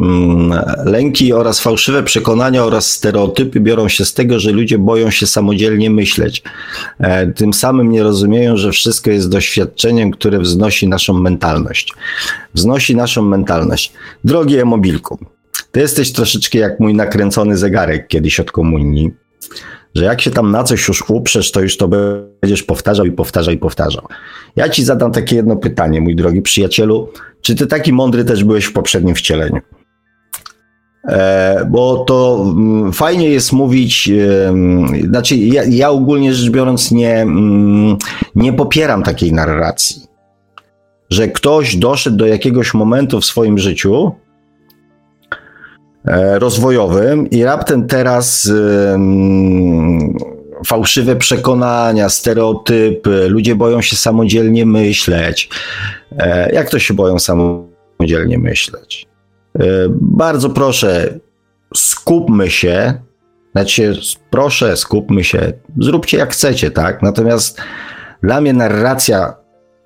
[0.00, 5.26] mm, Lęki oraz fałszywe przekonania oraz stereotypy biorą się z tego, że ludzie boją się
[5.26, 6.42] samodzielnie myśleć.
[6.98, 11.92] E, Tym samym nie rozumieją, że wszystko jest doświadczeniem, które wznosi naszą mentalność.
[12.54, 13.92] Wznosi naszą mentalność.
[14.24, 15.18] Drogi e-mobilku,
[15.72, 19.10] ty jesteś troszeczkę jak mój nakręcony zegarek kiedyś od komunii,
[19.94, 23.54] że jak się tam na coś już uprzesz, to już to będziesz powtarzał i powtarzał
[23.54, 24.06] i powtarzał.
[24.56, 27.08] Ja ci zadam takie jedno pytanie, mój drogi przyjacielu.
[27.46, 29.60] Czy ty taki mądry też byłeś w poprzednim wcieleniu?
[31.08, 34.10] E, bo to mm, fajnie jest mówić,
[35.08, 37.96] znaczy ja, ja ogólnie rzecz biorąc nie, mm,
[38.34, 40.02] nie popieram takiej narracji,
[41.10, 44.12] że ktoś doszedł do jakiegoś momentu w swoim życiu
[46.04, 48.50] e, rozwojowym i raptem teraz
[50.66, 55.48] fałszywe przekonania, stereotypy, ludzie boją się samodzielnie myśleć.
[56.18, 59.06] E, Jak to się boją samodzielnie myśleć?
[59.58, 61.18] E, Bardzo proszę,
[61.74, 62.94] skupmy się.
[63.52, 63.94] Znaczy,
[64.30, 65.52] proszę, skupmy się.
[65.80, 67.02] Zróbcie jak chcecie, tak?
[67.02, 67.60] Natomiast
[68.22, 69.34] dla mnie narracja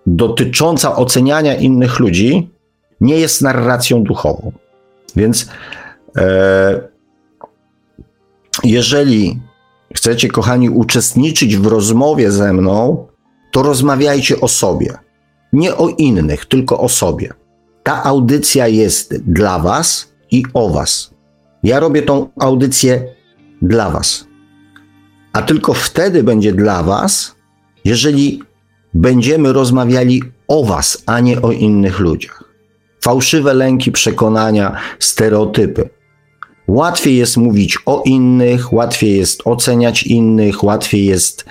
[0.06, 2.50] dotycząca oceniania innych ludzi
[3.00, 4.52] nie jest narracją duchową.
[5.16, 5.48] Więc
[6.16, 6.80] e,
[8.64, 9.40] jeżeli
[9.96, 13.06] chcecie, kochani, uczestniczyć w rozmowie ze mną,
[13.52, 14.98] to rozmawiajcie o sobie.
[15.52, 17.32] Nie o innych, tylko o sobie.
[17.82, 21.10] Ta audycja jest dla Was i o Was.
[21.62, 23.04] Ja robię tą audycję
[23.62, 24.26] dla Was.
[25.32, 27.34] A tylko wtedy będzie dla Was,
[27.84, 28.42] jeżeli
[28.94, 32.44] będziemy rozmawiali o Was, a nie o innych ludziach.
[33.04, 35.88] Fałszywe lęki, przekonania, stereotypy.
[36.68, 41.44] Łatwiej jest mówić o innych, łatwiej jest oceniać innych, łatwiej jest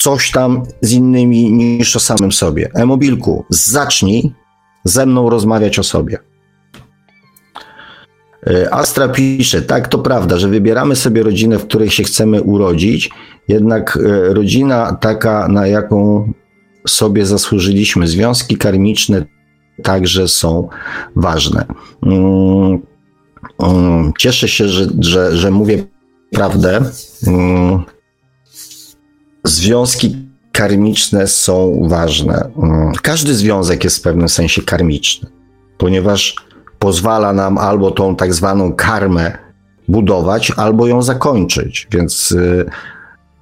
[0.00, 2.70] coś tam z innymi niż o samym sobie.
[2.74, 4.32] E-mobilku, zacznij
[4.84, 6.18] ze mną rozmawiać o sobie.
[8.46, 13.10] E, Astra pisze, tak, to prawda, że wybieramy sobie rodzinę, w której się chcemy urodzić,
[13.48, 16.32] jednak e, rodzina taka, na jaką
[16.86, 19.24] sobie zasłużyliśmy, związki karmiczne
[19.82, 20.68] także są
[21.16, 21.64] ważne.
[22.02, 22.78] Mm,
[23.58, 25.84] mm, Cieszę się, że, że, że mówię
[26.32, 26.80] prawdę.
[29.48, 30.16] Związki
[30.52, 32.50] karmiczne są ważne.
[32.62, 35.28] Mm, Każdy związek jest w pewnym sensie karmiczny,
[35.78, 36.34] ponieważ
[36.78, 39.38] pozwala nam albo tą tak zwaną karmę
[39.88, 41.88] budować, albo ją zakończyć.
[41.90, 42.64] Więc y,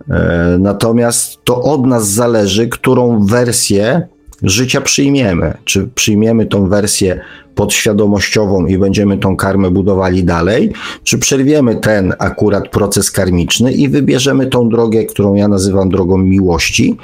[0.00, 0.14] y,
[0.58, 4.08] natomiast to od nas zależy, którą wersję
[4.42, 5.54] życia przyjmiemy.
[5.64, 7.20] Czy przyjmiemy tą wersję
[7.56, 10.72] podświadomościową i będziemy tą karmę budowali dalej,
[11.04, 16.96] czy przerwiemy ten akurat proces karmiczny i wybierzemy tą drogę, którą ja nazywam drogą miłości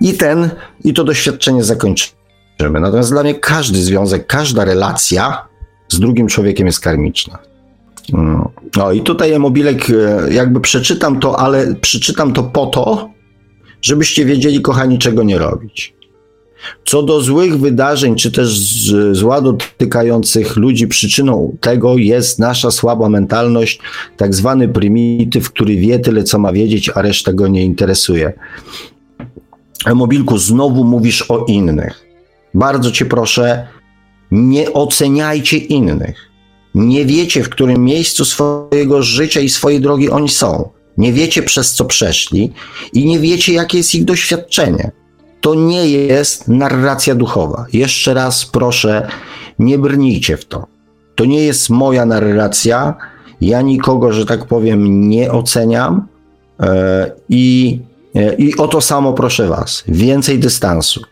[0.00, 0.50] i ten,
[0.84, 2.80] i to doświadczenie zakończymy.
[2.80, 5.48] Natomiast dla mnie każdy związek, każda relacja
[5.88, 7.38] z drugim człowiekiem jest karmiczna.
[8.76, 13.10] No i tutaj Mobilek, e, jakby przeczytam to, ale przeczytam to po to,
[13.82, 15.94] żebyście wiedzieli, kochani, czego nie robić.
[16.84, 18.48] Co do złych wydarzeń, czy też
[19.12, 23.80] zła dotykających ludzi, przyczyną tego jest nasza słaba mentalność,
[24.16, 28.32] tak zwany prymityw, który wie tyle, co ma wiedzieć, a reszta go nie interesuje.
[29.94, 32.06] Mobilku, znowu mówisz o innych.
[32.54, 33.66] Bardzo cię proszę,
[34.30, 36.30] nie oceniajcie innych.
[36.74, 40.68] Nie wiecie, w którym miejscu swojego życia i swojej drogi oni są.
[40.98, 42.52] Nie wiecie, przez co przeszli
[42.92, 44.90] i nie wiecie, jakie jest ich doświadczenie.
[45.42, 47.66] To nie jest narracja duchowa.
[47.72, 49.08] Jeszcze raz proszę,
[49.58, 50.66] nie brnijcie w to.
[51.14, 52.94] To nie jest moja narracja.
[53.40, 56.06] Ja nikogo, że tak powiem, nie oceniam.
[56.60, 57.78] E, I,
[58.14, 59.84] e, I o to samo proszę Was.
[59.88, 61.02] Więcej dystansu.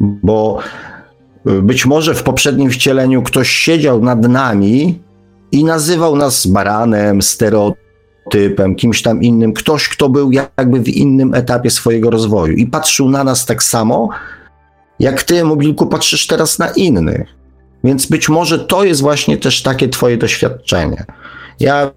[0.00, 0.58] Bo
[1.44, 5.02] być może w poprzednim wcieleniu ktoś siedział nad nami
[5.52, 7.83] i nazywał nas baranem, stereotypem,
[8.76, 13.24] kimś tam innym, ktoś, kto był jakby w innym etapie swojego rozwoju i patrzył na
[13.24, 14.08] nas tak samo,
[15.00, 17.28] jak ty, Mobilku, patrzysz teraz na innych.
[17.84, 21.04] Więc być może to jest właśnie też takie twoje doświadczenie.
[21.60, 21.90] Ja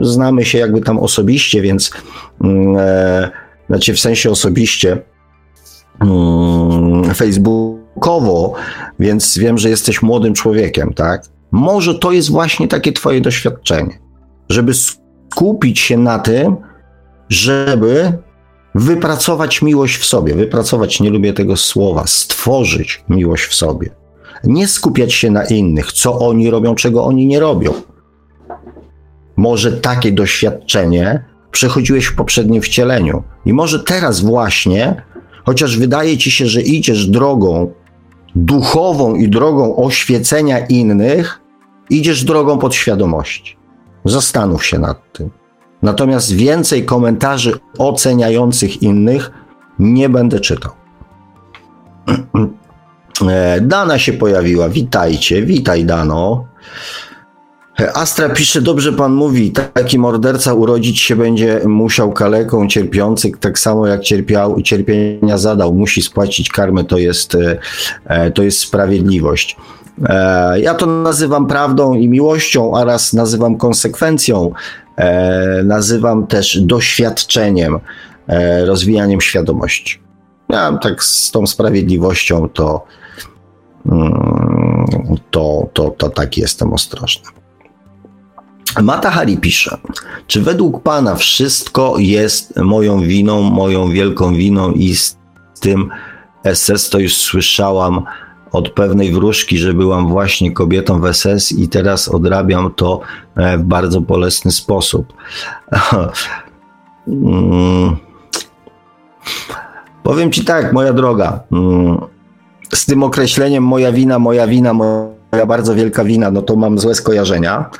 [0.00, 1.90] znamy się jakby tam osobiście, więc
[2.44, 3.30] mm, e,
[3.66, 5.02] znaczy w sensie osobiście
[6.00, 8.54] mm, facebookowo,
[8.98, 11.22] więc wiem, że jesteś młodym człowiekiem, tak?
[11.50, 13.98] Może to jest właśnie takie Twoje doświadczenie,
[14.48, 14.72] żeby
[15.30, 16.56] skupić się na tym,
[17.28, 18.12] żeby
[18.74, 20.34] wypracować miłość w sobie.
[20.34, 23.90] Wypracować, nie lubię tego słowa, stworzyć miłość w sobie.
[24.44, 27.72] Nie skupiać się na innych, co oni robią, czego oni nie robią.
[29.36, 33.22] Może takie doświadczenie przechodziłeś w poprzednim wcieleniu.
[33.46, 35.02] I może teraz właśnie,
[35.44, 37.72] chociaż wydaje ci się, że idziesz drogą
[38.34, 41.40] duchową i drogą oświecenia innych,
[41.90, 43.59] idziesz drogą podświadomości.
[44.04, 45.30] Zastanów się nad tym.
[45.82, 49.30] Natomiast więcej komentarzy oceniających innych
[49.78, 50.72] nie będę czytał.
[53.28, 54.68] E, Dana się pojawiła.
[54.68, 56.44] Witajcie, witaj Dano.
[57.80, 63.58] E, Astra pisze, dobrze pan mówi, taki morderca urodzić się będzie musiał kaleką, cierpiący, tak
[63.58, 67.36] samo jak cierpiał cierpienia zadał, musi spłacić karmę, to jest,
[68.06, 69.56] e, to jest sprawiedliwość.
[70.04, 74.52] E, ja to nazywam prawdą i miłością, oraz nazywam konsekwencją,
[74.96, 77.78] e, nazywam też doświadczeniem,
[78.28, 80.00] e, rozwijaniem świadomości.
[80.48, 82.84] Ja tak z tą sprawiedliwością to,
[83.86, 84.86] mm,
[85.30, 87.24] to, to, to tak jestem ostrożny.
[88.82, 89.76] Mata Hari pisze,
[90.26, 95.16] czy według Pana wszystko jest moją winą, moją wielką winą i z
[95.60, 95.90] tym
[96.54, 98.04] SS to już słyszałam,
[98.52, 103.00] od pewnej wróżki, że byłam właśnie kobietą w SS i teraz odrabiam to
[103.36, 105.12] e, w bardzo bolesny sposób.
[107.08, 107.96] Mm.
[110.02, 111.98] Powiem ci tak, moja droga, mm.
[112.74, 116.94] z tym określeniem moja wina, moja wina, moja bardzo wielka wina, no to mam złe
[116.94, 117.70] skojarzenia.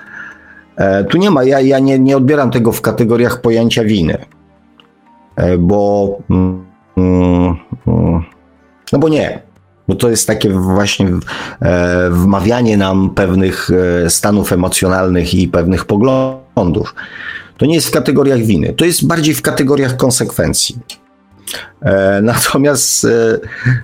[0.77, 4.19] E, tu nie ma, ja, ja nie, nie odbieram tego w kategoriach pojęcia winy,
[5.37, 6.65] e, bo mm,
[8.93, 9.43] no bo nie,
[9.91, 11.09] bo to jest takie właśnie
[11.63, 13.71] e, wmawianie nam pewnych
[14.05, 16.95] e, stanów emocjonalnych i pewnych poglądów.
[17.59, 20.79] To nie jest w kategoriach winy, to jest bardziej w kategoriach konsekwencji.
[21.83, 23.07] E, natomiast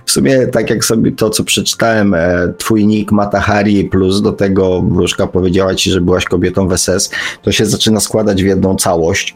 [0.05, 2.15] w sumie, tak jak sobie to, co przeczytałem,
[2.57, 7.11] twój nick Matahari plus do tego wróżka powiedziała ci, że byłaś kobietą w SS,
[7.41, 9.35] to się zaczyna składać w jedną całość.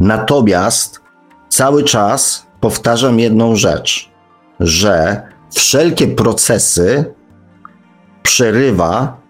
[0.00, 1.00] Natomiast
[1.48, 4.13] cały czas powtarzam jedną rzecz
[4.60, 5.22] że
[5.52, 7.04] wszelkie procesy
[8.22, 9.20] przerywa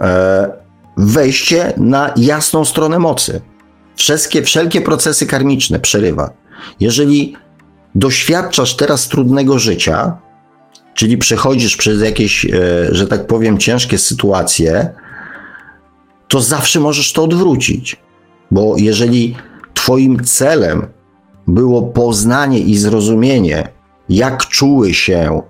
[0.00, 0.50] e,
[0.96, 3.40] wejście na jasną stronę mocy.
[3.96, 6.30] Wszystkie, wszelkie procesy karmiczne przerywa.
[6.80, 7.36] Jeżeli
[7.94, 10.16] doświadczasz teraz trudnego życia,
[10.94, 12.48] czyli przechodzisz przez jakieś, e,
[12.90, 14.94] że tak powiem, ciężkie sytuacje,
[16.28, 17.96] to zawsze możesz to odwrócić.
[18.50, 19.36] Bo jeżeli
[19.74, 20.86] Twoim celem
[21.46, 23.68] było poznanie i zrozumienie
[24.08, 25.42] jak czuły się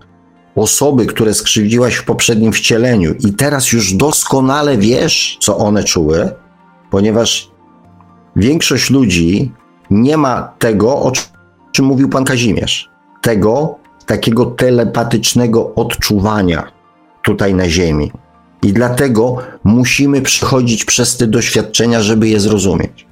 [0.56, 6.30] osoby, które skrzywdziłaś w poprzednim wcieleniu, i teraz już doskonale wiesz, co one czuły,
[6.90, 7.50] ponieważ
[8.36, 9.52] większość ludzi
[9.90, 11.12] nie ma tego, o
[11.72, 12.90] czym mówił pan Kazimierz.
[13.22, 16.72] Tego takiego telepatycznego odczuwania
[17.22, 18.12] tutaj na Ziemi.
[18.62, 23.07] I dlatego musimy przechodzić przez te doświadczenia, żeby je zrozumieć.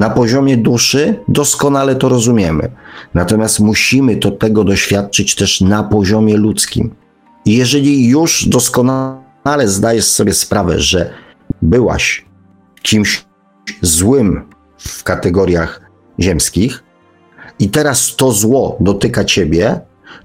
[0.00, 2.70] Na poziomie duszy doskonale to rozumiemy.
[3.14, 6.94] Natomiast musimy to tego doświadczyć też na poziomie ludzkim.
[7.44, 11.10] I jeżeli już doskonale zdajesz sobie sprawę, że
[11.62, 12.24] byłaś
[12.82, 13.24] kimś
[13.82, 14.48] złym
[14.78, 15.80] w kategoriach
[16.20, 16.84] ziemskich
[17.58, 19.80] i teraz to zło dotyka ciebie,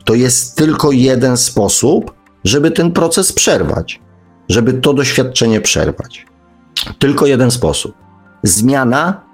[0.06, 4.02] to jest tylko jeden sposób, żeby ten proces przerwać,
[4.50, 6.26] żeby to doświadczenie przerwać.
[7.00, 7.94] Tylko jeden sposób.
[8.44, 9.25] Zmiana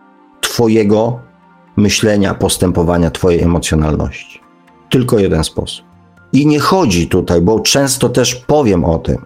[0.42, 1.20] Twojego
[1.78, 4.42] myślenia, postępowania, Twojej emocjonalności.
[4.90, 5.86] Tylko jeden sposób.
[6.34, 9.26] I nie chodzi tutaj, bo często też powiem o tym.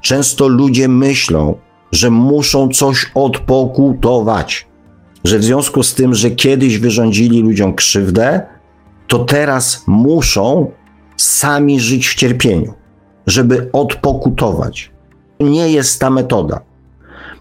[0.00, 1.54] Często ludzie myślą,
[1.92, 4.66] że muszą coś odpokutować,
[5.24, 8.40] że w związku z tym, że kiedyś wyrządzili ludziom krzywdę,
[9.06, 10.70] to teraz muszą
[11.16, 12.74] sami żyć w cierpieniu,
[13.26, 14.92] żeby odpokutować.
[15.40, 16.60] Nie jest ta metoda.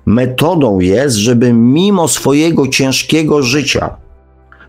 [0.10, 3.98] Metodą jest, żeby mimo swojego ciężkiego życia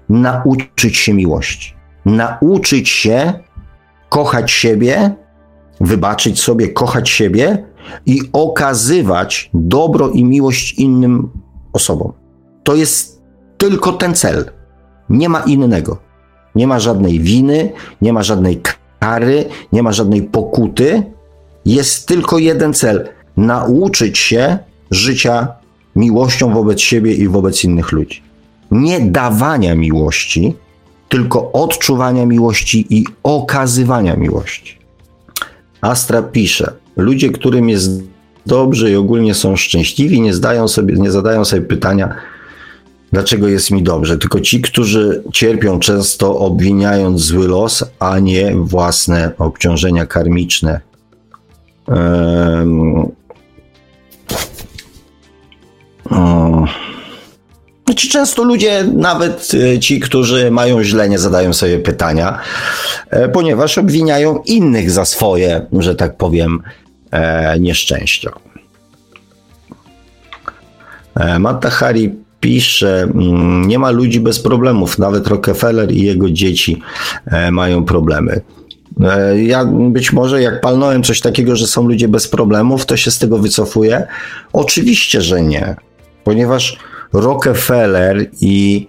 [0.08, 3.32] nauczyć się miłości, nauczyć się
[4.08, 5.14] kochać siebie,
[5.80, 7.64] wybaczyć sobie, kochać siebie
[8.06, 11.30] i okazywać dobro i miłość innym
[11.72, 12.12] osobom.
[12.62, 13.22] To jest
[13.58, 14.50] tylko ten cel.
[15.08, 15.98] Nie ma innego.
[16.54, 17.72] Nie ma żadnej winy,
[18.02, 18.60] nie ma żadnej
[19.00, 21.02] kary, nie ma żadnej pokuty.
[21.64, 24.58] Jest tylko jeden cel: nauczyć się
[24.90, 25.48] życia
[25.96, 28.22] miłością wobec siebie i wobec innych ludzi.
[28.70, 30.54] Nie dawania miłości,
[31.08, 34.78] tylko odczuwania miłości i okazywania miłości.
[35.80, 38.02] Astra pisze: Ludzie, którym jest
[38.46, 42.14] dobrze i ogólnie są szczęśliwi, nie, zdają sobie, nie zadają sobie pytania,
[43.12, 44.18] dlaczego jest mi dobrze.
[44.18, 50.80] Tylko ci, którzy cierpią, często obwiniając zły los, a nie własne obciążenia karmiczne.
[51.86, 53.19] Um,
[57.90, 62.38] Znaczy, często ludzie, nawet e, ci, którzy mają źle, nie zadają sobie pytania,
[63.10, 66.62] e, ponieważ obwiniają innych za swoje, że tak powiem,
[67.10, 68.30] e, nieszczęścia.
[71.38, 76.82] Matta Hari pisze, mm, nie ma ludzi bez problemów, nawet Rockefeller i jego dzieci
[77.50, 78.40] mają problemy.
[79.36, 83.18] Ja być może jak palnąłem coś takiego, że są ludzie bez problemów, to się z
[83.18, 84.06] tego wycofuję.
[84.52, 85.76] Oczywiście, że nie,
[86.24, 86.78] ponieważ
[87.12, 88.86] Rockefeller i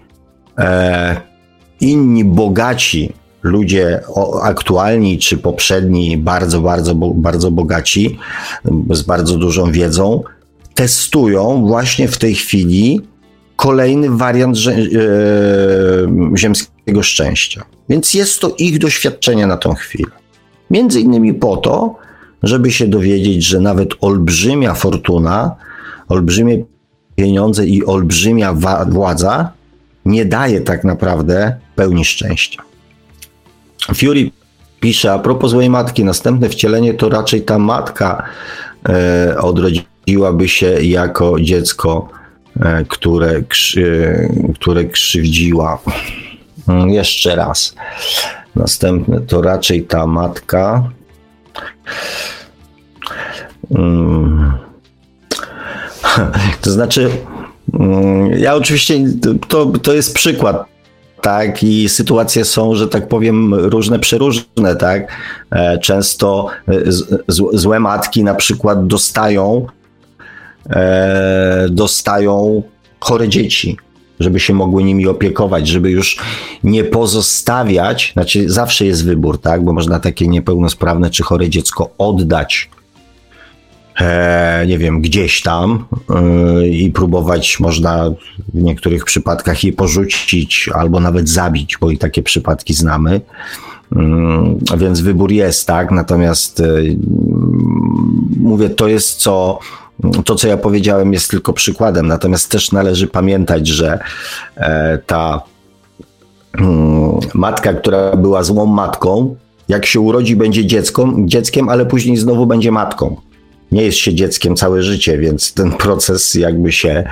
[0.58, 1.22] e,
[1.80, 3.14] inni bogaci
[3.44, 4.02] ludzie
[4.41, 8.20] aktualni czy poprzedni, bardzo, bardzo, bardzo bogaci,
[8.91, 10.24] z bardzo dużą wiedzą,
[10.74, 13.02] testują właśnie w tej chwili
[13.56, 14.72] kolejny wariant e,
[16.38, 17.66] ziemskiego szczęścia.
[17.90, 20.12] Więc jest to ich doświadczenie na tą chwilę.
[20.72, 21.95] Między innymi po to,
[22.44, 25.56] żeby się dowiedzieć, że nawet olbrzymia fortuna,
[26.08, 26.64] olbrzymie
[27.15, 28.53] pieniądze i olbrzymia
[28.88, 29.51] władza
[30.05, 32.63] nie daje tak naprawdę pełni szczęścia.
[33.95, 34.31] Fury
[34.79, 38.23] pisze, a propos złej matki, następne wcielenie to raczej ta matka
[38.89, 42.09] e, odrodziłaby się jako dziecko,
[42.59, 44.15] e, które, krzy,
[44.55, 45.79] które krzywdziła.
[46.67, 47.75] Mm, jeszcze raz.
[48.55, 50.89] Następne to raczej ta matka.
[53.71, 54.70] Mm.
[56.61, 57.09] To znaczy,
[57.73, 58.99] mm, ja oczywiście,
[59.47, 60.71] to, to jest przykład
[61.21, 65.11] tak, i sytuacje są, że tak powiem, różne, przeróżne, tak.
[65.51, 67.23] E, często e, z,
[67.53, 69.67] złe matki na przykład dostają,
[70.69, 72.63] e, dostają
[72.99, 73.77] chore dzieci,
[74.19, 76.17] żeby się mogły nimi opiekować, żeby już
[76.63, 82.69] nie pozostawiać, znaczy zawsze jest wybór, tak, bo można takie niepełnosprawne czy chore dziecko oddać
[84.68, 88.09] nie wiem, gdzieś tam e, i próbować można
[88.53, 93.22] w niektórych przypadkach je porzucić albo nawet zabić, bo i takie przypadki znamy.
[93.95, 95.91] Mm, więc wybór jest, tak?
[95.91, 96.65] Natomiast e,
[98.39, 99.59] mówię, to jest co.
[100.26, 102.07] To, co ja powiedziałem, jest tylko przykładem.
[102.07, 103.99] Natomiast też należy pamiętać, że
[104.55, 105.41] e, ta
[106.59, 109.35] mm, matka, która była złą matką,
[109.68, 113.15] jak się urodzi, będzie dziecką, dzieckiem, ale później znowu będzie matką
[113.72, 117.03] nie jest się dzieckiem całe życie, więc ten proces jakby się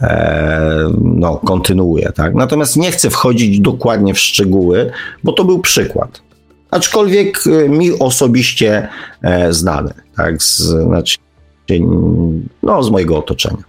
[0.00, 2.12] e, no, kontynuuje.
[2.12, 2.34] Tak?
[2.34, 4.90] Natomiast nie chcę wchodzić dokładnie w szczegóły,
[5.24, 6.22] bo to był przykład.
[6.70, 8.88] Aczkolwiek e, mi osobiście
[9.22, 10.42] e, znany, tak?
[10.42, 11.18] z, znaczy,
[12.62, 13.62] no, z mojego otoczenia.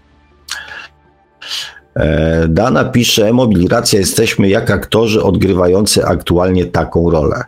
[1.95, 7.43] E, Dana pisze, mobilizacja jesteśmy jak aktorzy odgrywający aktualnie taką rolę.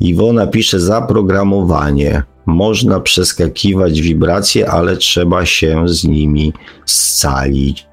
[0.00, 2.22] Iwona pisze zaprogramowanie.
[2.50, 6.52] Można przeskakiwać wibracje, ale trzeba się z nimi
[6.86, 7.90] scalić.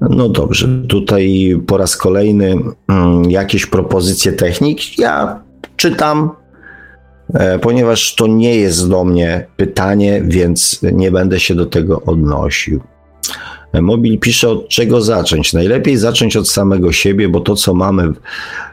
[0.00, 2.56] No dobrze, tutaj po raz kolejny
[2.88, 4.98] mm, jakieś propozycje technik.
[4.98, 5.42] Ja
[5.76, 6.30] czytam,
[7.34, 12.80] e, ponieważ to nie jest do mnie pytanie, więc nie będę się do tego odnosił.
[13.74, 15.52] Mobil pisze, od czego zacząć.
[15.52, 18.12] Najlepiej zacząć od samego siebie, bo to, co mamy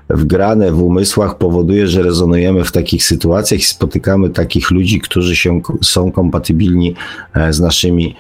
[0.10, 5.62] wgrane w umysłach, powoduje, że rezonujemy w takich sytuacjach i spotykamy takich ludzi, którzy się,
[5.84, 6.96] są kompatybilni
[7.34, 8.16] e, z naszymi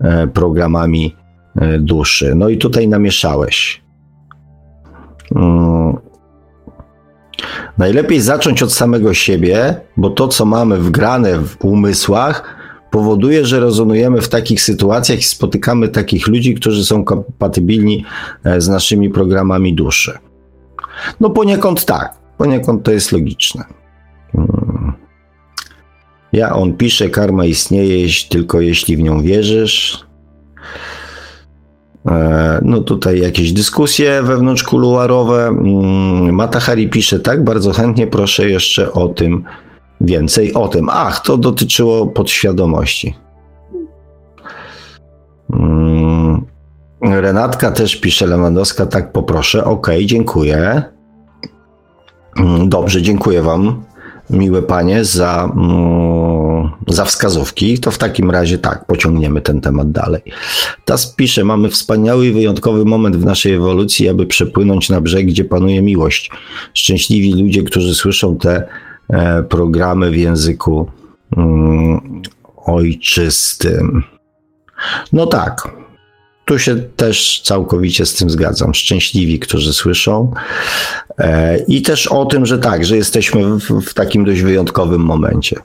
[0.00, 1.16] e, programami
[1.56, 2.34] e, duszy.
[2.34, 3.82] No i tutaj namieszałeś.
[5.34, 5.96] Hmm.
[7.78, 12.55] Najlepiej zacząć od samego siebie, bo to, co mamy wgrane w umysłach,
[12.96, 18.04] powoduje, że rezonujemy w takich sytuacjach i spotykamy takich ludzi, którzy są kompatybilni
[18.44, 20.18] e, z naszymi programami duszy.
[21.20, 23.64] No poniekąd tak, poniekąd to jest logiczne.
[24.32, 24.92] Hmm.
[26.32, 30.06] Ja, on pisze, karma istnieje tylko jeśli w nią wierzysz.
[32.06, 35.42] E, no tutaj jakieś dyskusje wewnątrz kuluarowe.
[35.44, 39.44] Hmm, Matahari pisze, tak, bardzo chętnie proszę jeszcze o tym
[40.00, 40.88] więcej o tym.
[40.90, 43.14] Ach, to dotyczyło podświadomości.
[45.52, 46.44] Hmm.
[47.02, 49.64] Renatka też pisze, Lewandowska, tak poproszę.
[49.64, 50.82] Ok, dziękuję.
[52.36, 53.84] Hmm, dobrze, dziękuję Wam,
[54.30, 57.78] miłe panie, za, mm, za wskazówki.
[57.78, 60.22] To w takim razie tak, pociągniemy ten temat dalej.
[60.84, 65.44] Tas pisze, mamy wspaniały i wyjątkowy moment w naszej ewolucji, aby przepłynąć na brzeg, gdzie
[65.44, 66.30] panuje miłość.
[66.74, 68.68] Szczęśliwi ludzie, którzy słyszą te
[69.48, 70.90] programy w języku
[71.36, 72.22] mm,
[72.66, 74.02] ojczystym.
[75.12, 75.68] No tak,
[76.44, 78.74] tu się też całkowicie z tym zgadzam.
[78.74, 80.32] Szczęśliwi, którzy słyszą.
[81.18, 85.56] E, I też o tym, że tak, że jesteśmy w, w takim dość wyjątkowym momencie.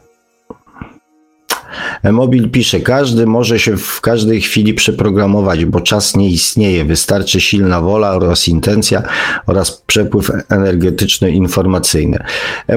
[2.04, 6.86] Mobil pisze, każdy może się w każdej chwili przeprogramować, bo czas nie istnieje.
[6.86, 9.04] Wystarczy silna wola oraz intencja
[9.48, 12.24] oraz przepływ energetyczny informacyjny.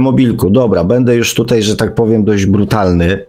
[0.01, 3.25] Mobilku, dobra, będę już tutaj, że tak powiem, dość brutalny.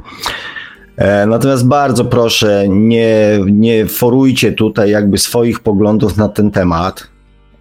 [0.97, 7.07] E, natomiast bardzo proszę, nie, nie forujcie tutaj jakby swoich poglądów na ten temat,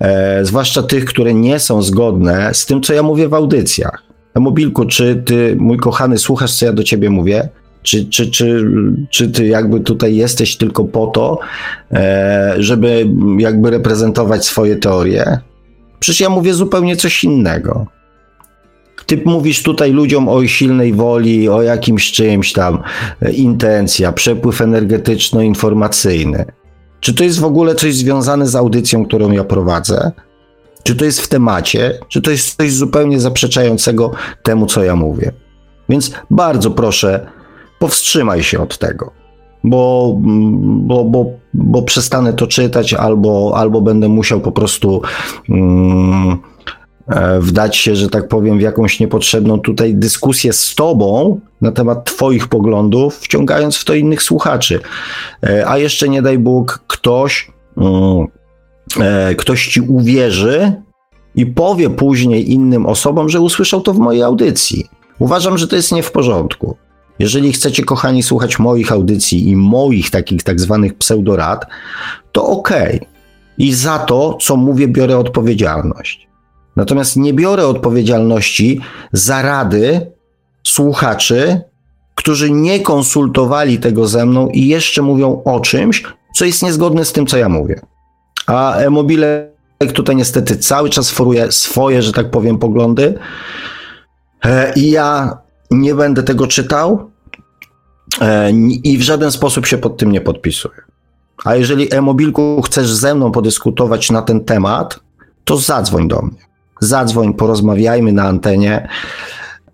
[0.01, 4.03] e, zwłaszcza tych, które nie są zgodne z tym, co ja mówię w audycjach.
[4.35, 7.49] Mobilku, czy ty, mój kochany, słuchasz, co ja do ciebie mówię?
[7.85, 8.71] Czy, czy, czy,
[9.11, 11.39] czy ty jakby tutaj jesteś tylko po to,
[11.93, 13.07] e, żeby
[13.39, 15.39] jakby reprezentować swoje teorie?
[16.01, 17.87] Przecież ja mówię zupełnie coś innego.
[19.07, 22.83] Ty mówisz tutaj ludziom o silnej woli, o jakimś czymś tam,
[23.33, 26.45] intencja, przepływ energetyczno-informacyjny.
[27.01, 30.13] Czy to jest w ogóle coś związane z audycją, którą ja prowadzę?
[30.83, 31.99] Czy to jest w temacie?
[32.09, 34.11] Czy to jest coś zupełnie zaprzeczającego
[34.43, 35.33] temu, co ja mówię?
[35.89, 37.27] Więc bardzo proszę,
[37.79, 39.11] powstrzymaj się od tego,
[39.65, 40.15] bo,
[40.61, 45.03] bo, bo, bo przestanę to czytać, albo, albo będę musiał po prostu
[45.49, 46.39] mm,
[47.09, 52.05] e, wdać się, że tak powiem, w jakąś niepotrzebną tutaj dyskusję z Tobą na temat
[52.05, 54.81] Twoich poglądów, wciągając w to innych słuchaczy.
[55.47, 58.27] E, a jeszcze nie daj Bóg, ktoś, mm,
[59.01, 60.73] e, ktoś Ci uwierzy
[61.35, 64.89] i powie później innym osobom, że usłyszał to w mojej audycji.
[65.19, 66.77] Uważam, że to jest nie w porządku.
[67.19, 71.67] Jeżeli chcecie, kochani, słuchać moich audycji i moich takich tak zwanych pseudorad,
[72.33, 72.97] to okej.
[72.97, 73.09] Okay.
[73.59, 76.29] I za to, co mówię, biorę odpowiedzialność.
[76.77, 78.81] Natomiast nie biorę odpowiedzialności
[79.13, 80.13] za rady
[80.63, 81.61] słuchaczy,
[82.15, 86.05] którzy nie konsultowali tego ze mną i jeszcze mówią o czymś,
[86.37, 87.81] co jest niezgodne z tym, co ja mówię.
[88.47, 89.51] A Mobile
[89.95, 93.19] tutaj niestety cały czas foruje swoje, że tak powiem, poglądy.
[94.45, 95.39] E, I ja
[95.81, 97.11] nie będę tego czytał
[98.21, 98.51] e,
[98.85, 100.81] i w żaden sposób się pod tym nie podpisuję.
[101.45, 105.01] A jeżeli e-mobilku chcesz ze mną podyskutować na ten temat,
[105.45, 106.39] to zadzwoń do mnie.
[106.81, 108.89] Zadzwoń, porozmawiajmy na antenie,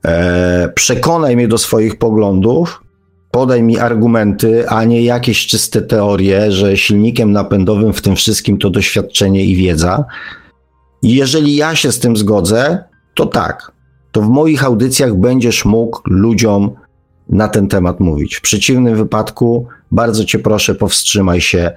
[0.05, 2.83] e, przekonaj mnie do swoich poglądów,
[3.31, 8.71] podaj mi argumenty, a nie jakieś czyste teorie, że silnikiem napędowym w tym wszystkim to
[8.71, 10.05] doświadczenie i wiedza.
[11.03, 13.73] Jeżeli ja się z tym zgodzę, to tak,
[14.13, 16.71] to w moich audycjach będziesz mógł ludziom
[17.29, 18.37] na ten temat mówić.
[18.37, 21.71] W przeciwnym wypadku bardzo cię proszę, powstrzymaj się,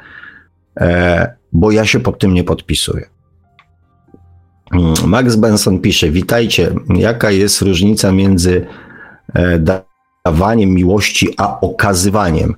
[0.79, 3.05] e, bo ja się pod tym nie podpisuję.
[5.05, 6.73] Max Benson pisze: Witajcie.
[6.95, 8.65] Jaka jest różnica między
[9.33, 9.59] e,
[10.25, 12.55] dawaniem miłości a okazywaniem?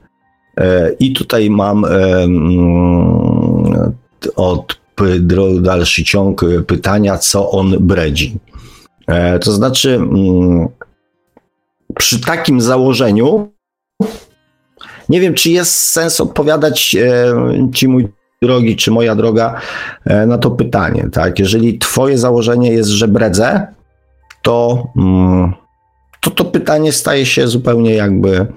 [0.58, 3.94] E, I tutaj mam mm,
[4.36, 4.86] od
[5.62, 8.38] dalszy ciąg pytania, co on bredzi.
[9.08, 10.68] E, to znaczy, mm,
[11.96, 13.52] przy takim założeniu,
[15.10, 17.34] nie wiem, czy jest sens odpowiadać e,
[17.74, 18.08] ci, mój
[18.42, 19.62] drogi, czy moja droga,
[20.06, 21.40] e, na to pytanie, tak?
[21.40, 23.68] Jeżeli twoje założenie jest, że bredzę,
[24.42, 25.54] to, mm,
[26.22, 28.48] to to pytanie staje się zupełnie jakby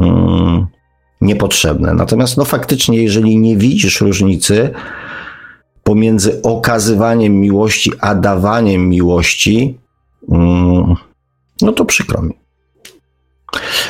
[0.00, 0.66] mm,
[1.20, 1.94] niepotrzebne.
[1.94, 4.70] Natomiast no faktycznie, jeżeli nie widzisz różnicy
[5.84, 9.78] pomiędzy okazywaniem miłości, a dawaniem miłości,
[11.62, 12.34] no to przykro mi.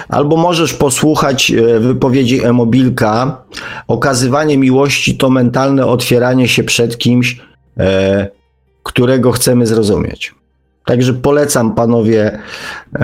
[0.08, 3.42] Albo możesz posłuchać e, wypowiedzi Emobilka.
[3.88, 7.40] Okazywanie miłości to mentalne otwieranie się przed kimś,
[7.78, 8.28] e,
[8.82, 10.34] którego chcemy zrozumieć.
[10.84, 12.38] Także polecam panowie
[12.94, 12.98] e,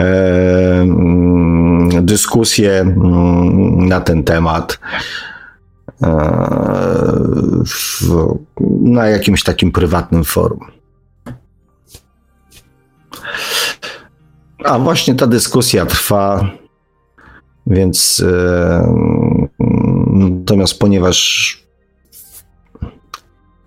[0.81, 4.79] mm, dyskusję mm, na ten temat
[8.81, 10.61] na jakimś takim prywatnym forum.
[14.65, 16.51] A właśnie ta dyskusja trwa,
[17.67, 18.95] więc e,
[20.11, 21.59] natomiast ponieważ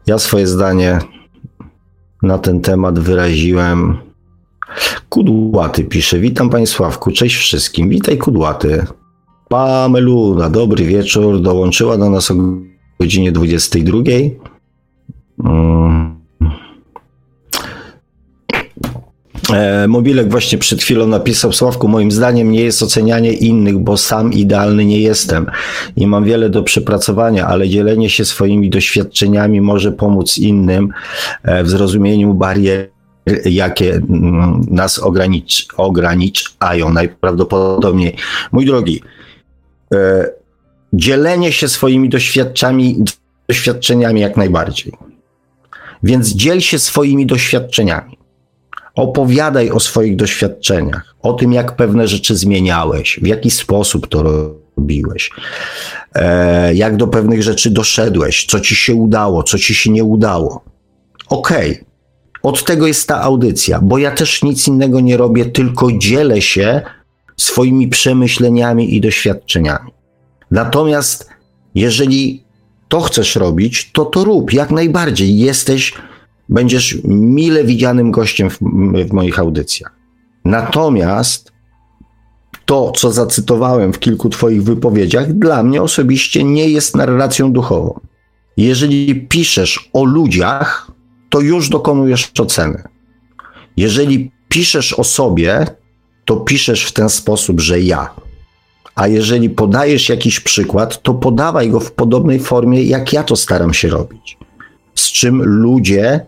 [0.08, 1.00] ja swoje zdanie
[2.22, 3.98] na ten temat wyraziłem.
[5.10, 8.86] Kudłaty pisze, witam Panie Sławku, cześć wszystkim, witaj Kudłaty.
[9.50, 12.36] Pameluna, dobry wieczór, dołączyła do nas o
[13.00, 13.98] godzinie 22.
[15.44, 16.13] Hmm.
[19.88, 24.86] Mobilek właśnie przed chwilą napisał, Sławku, moim zdaniem nie jest ocenianie innych, bo sam idealny
[24.86, 25.46] nie jestem
[25.96, 30.90] i mam wiele do przepracowania, ale dzielenie się swoimi doświadczeniami może pomóc innym
[31.44, 32.90] e, w zrozumieniu barier,
[33.46, 38.16] jakie mm, nas ogranicz, ograniczają najprawdopodobniej.
[38.52, 39.02] Mój drogi,
[39.94, 40.30] e,
[40.94, 43.04] dzielenie się swoimi doświadczeniami,
[43.50, 44.94] doświadczeniami jak najbardziej.
[46.04, 48.23] Więc dziel się swoimi doświadczeniami.
[48.96, 55.30] Opowiadaj o swoich doświadczeniach, o tym, jak pewne rzeczy zmieniałeś, w jaki sposób to robiłeś,
[56.16, 60.64] e, jak do pewnych rzeczy doszedłeś, co ci się udało, co ci się nie udało.
[61.30, 61.86] Okej, okay.
[62.44, 66.82] od tego jest ta audycja, bo ja też nic innego nie robię, tylko dzielę się
[67.38, 69.92] swoimi przemyśleniami i doświadczeniami.
[70.52, 71.30] Natomiast
[71.76, 72.44] jeżeli
[72.88, 75.38] to chcesz robić, to to rób jak najbardziej.
[75.38, 75.94] Jesteś
[76.50, 78.60] będziesz mile widzianym gościem w,
[79.10, 79.96] w moich audycjach.
[80.46, 81.54] Natomiast
[82.66, 88.00] to, co zacytowałem w kilku Twoich wypowiedziach, dla mnie osobiście nie jest narracją duchową.
[88.58, 90.92] Jeżeli piszesz o ludziach,
[91.30, 92.84] to już dokonujesz oceny.
[93.78, 95.66] Jeżeli piszesz o sobie,
[96.26, 98.10] to piszesz w ten sposób, że ja.
[98.96, 103.74] A jeżeli podajesz jakiś przykład, to podawaj go w podobnej formie, jak ja to staram
[103.74, 104.38] się robić.
[104.96, 106.26] Z czym ludzie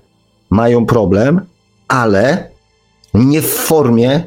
[0.49, 1.41] mają problem,
[1.87, 2.49] ale
[3.13, 4.23] nie w formie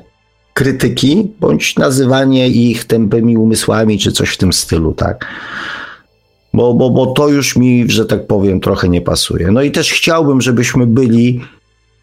[0.54, 5.26] krytyki, bądź nazywanie ich tępymi umysłami, czy coś w tym stylu, tak?
[6.54, 9.50] Bo, bo, bo to już mi, że tak powiem, trochę nie pasuje.
[9.50, 11.40] No i też chciałbym, żebyśmy byli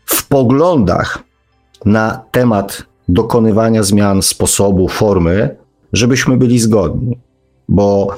[0.05, 1.23] w poglądach
[1.85, 5.55] na temat dokonywania zmian sposobu, formy,
[5.93, 7.17] żebyśmy byli zgodni.
[7.69, 8.17] Bo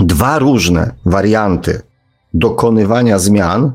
[0.00, 1.82] dwa różne warianty
[2.34, 3.72] dokonywania zmian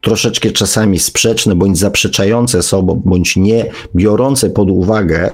[0.00, 5.30] troszeczkę czasami sprzeczne bądź zaprzeczające sobą, bądź nie biorące pod uwagę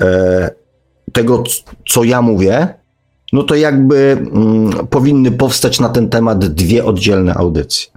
[0.00, 0.50] e,
[1.12, 1.44] tego,
[1.88, 2.74] co ja mówię,
[3.32, 7.92] no to jakby mm, powinny powstać na ten temat dwie oddzielne audycje.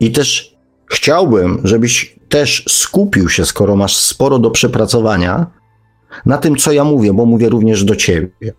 [0.00, 0.56] I też
[0.86, 5.46] chciałbym, żebyś też skupił się, skoro masz sporo do przepracowania,
[6.26, 8.52] na tym, co ja mówię, bo mówię również do ciebie.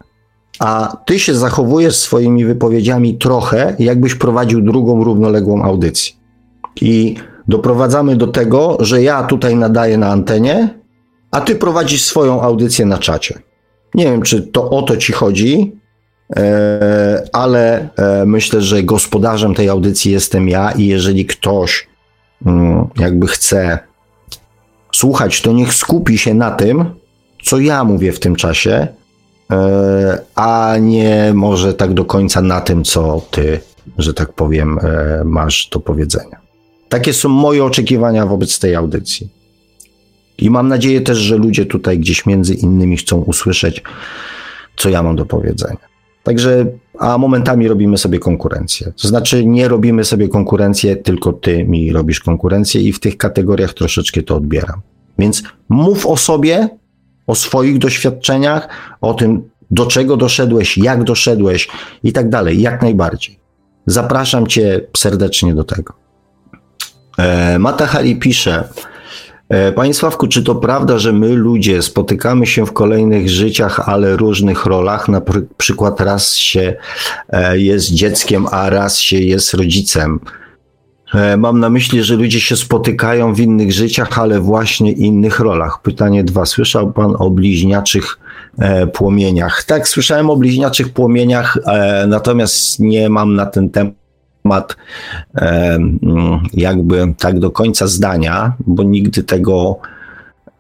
[0.60, 6.21] A ty się zachowujesz swoimi wypowiedziami trochę, jakbyś prowadził drugą równoległą audycję.
[6.82, 7.16] I
[7.48, 10.82] doprowadzamy do tego, że ja tutaj nadaję na antenie,
[11.32, 13.40] a ty prowadzisz swoją audycję na czacie.
[13.96, 15.76] Nie wiem, czy to o to ci chodzi,
[16.36, 21.88] e, ale e, myślę, że gospodarzem tej audycji jestem ja i jeżeli ktoś
[22.46, 23.80] mm, jakby chce
[24.92, 26.86] słuchać, to niech skupi się na tym,
[27.44, 28.88] co ja mówię w tym czasie,
[29.52, 33.60] e, a nie może tak do końca na tym, co ty,
[33.98, 34.80] że tak powiem,
[35.26, 36.41] masz do powiedzenia.
[36.92, 39.30] Takie są moje oczekiwania wobec tej audycji.
[40.38, 43.84] I mam nadzieję też, że ludzie tutaj gdzieś między innymi chcą usłyszeć,
[44.78, 45.88] co ja mam do powiedzenia.
[46.24, 46.66] Także,
[47.00, 48.94] a momentami robimy sobie konkurencję.
[49.02, 53.74] To znaczy, nie robimy sobie konkurencję, tylko ty mi robisz konkurencję i w tych kategoriach
[53.74, 54.82] troszeczkę to odbieram.
[55.20, 56.70] Więc mów o sobie,
[57.28, 58.70] o swoich doświadczeniach,
[59.02, 61.68] o tym, do czego doszedłeś, jak doszedłeś
[62.04, 63.40] i tak dalej, jak najbardziej.
[63.86, 66.01] Zapraszam cię serdecznie do tego.
[67.22, 68.64] E, Mata Hari pisze,
[69.52, 74.18] E, Panie Sławku, czy to prawda, że my ludzie spotykamy się w kolejnych życiach, ale
[74.18, 75.10] różnych rolach?
[75.10, 75.22] Na
[75.58, 76.76] przykład raz się
[77.30, 80.20] e, jest dzieckiem, a raz się jest rodzicem.
[81.38, 85.82] Mam na myśli, że ludzie się spotykają w innych życiach, ale właśnie innych rolach.
[85.82, 86.46] Pytanie dwa.
[86.46, 88.20] Słyszał Pan o bliźniaczych
[88.94, 89.64] płomieniach?
[89.64, 91.58] Tak, słyszałem o bliźniaczych płomieniach,
[92.08, 94.01] natomiast nie mam na ten temat
[94.44, 94.76] temat
[96.54, 99.80] jakby tak do końca zdania, bo nigdy tego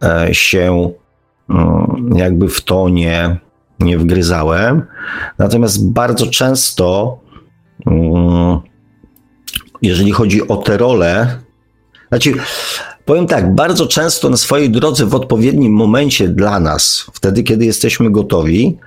[0.04, 0.92] e, się
[2.16, 3.38] jakby w to nie,
[3.80, 4.82] nie wgryzałem.
[5.38, 7.20] Natomiast bardzo często,
[9.82, 11.40] jeżeli chodzi o te role,
[12.10, 12.34] znaczy,
[13.06, 18.12] powiem tak, bardzo często na swojej drodze w odpowiednim momencie dla nas, wtedy kiedy jesteśmy
[18.12, 18.78] gotowi,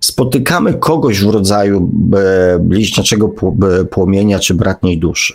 [0.00, 3.32] spotykamy kogoś w rodzaju e, bliźniaczego
[3.80, 5.34] e, płomienia czy bratniej duszy.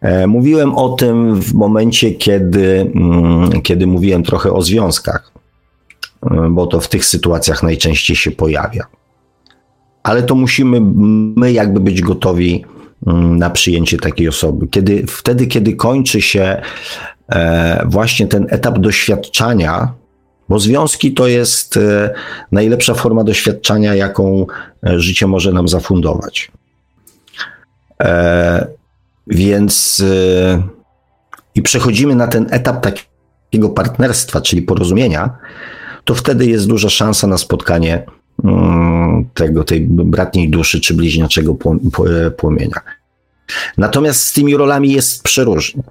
[0.00, 5.32] E, mówiłem o tym w momencie, kiedy, mm, kiedy mówiłem trochę o związkach,
[6.50, 8.86] bo to w tych sytuacjach najczęściej się pojawia.
[10.02, 10.80] Ale to musimy
[11.36, 12.64] my jakby być gotowi
[13.06, 14.68] mm, na przyjęcie takiej osoby.
[14.68, 16.62] Kiedy, wtedy, kiedy kończy się
[17.86, 19.92] właśnie ten etap doświadczania
[20.48, 22.14] bo związki to jest e,
[22.52, 24.46] najlepsza forma doświadczenia, jaką
[24.86, 26.52] e, życie może nam zafundować.
[28.00, 28.66] E,
[29.26, 30.04] więc
[31.54, 35.30] i przechodzimy na ten etap takiego partnerstwa, czyli porozumienia,
[36.04, 38.06] to wtedy jest duża szansa na spotkanie
[38.44, 41.56] mm, tego, tej bratniej duszy czy bliźniaczego
[42.36, 42.80] płomienia.
[43.78, 45.82] Natomiast z tymi rolami jest przeróżnie.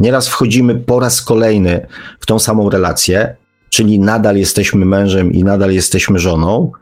[0.00, 1.86] Nieraz wchodzimy po raz kolejny
[2.20, 3.36] w tą samą relację,
[3.70, 6.72] czyli nadal jesteśmy mężem i nadal jesteśmy żoną,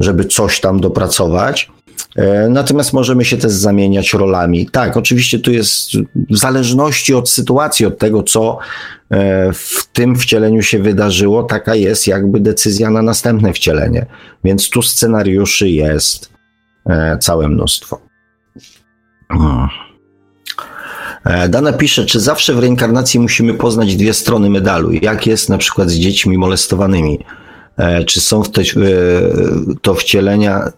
[0.00, 1.70] żeby coś tam dopracować.
[2.16, 4.66] E, natomiast możemy się też zamieniać rolami.
[4.66, 5.90] Tak, oczywiście tu jest
[6.30, 8.58] w zależności od sytuacji, od tego, co
[9.10, 14.06] e, w tym wcieleniu się wydarzyło, taka jest jakby decyzja na następne wcielenie.
[14.44, 16.30] Więc tu scenariuszy jest
[16.86, 18.00] e, całe mnóstwo.
[19.32, 19.89] Hmm.
[21.24, 24.92] E, Dana pisze, czy zawsze w reinkarnacji musimy poznać dwie strony medalu?
[24.92, 27.18] Jak jest na przykład z dziećmi molestowanymi?
[27.76, 28.62] E, czy są te,
[29.82, 30.72] to wcielenia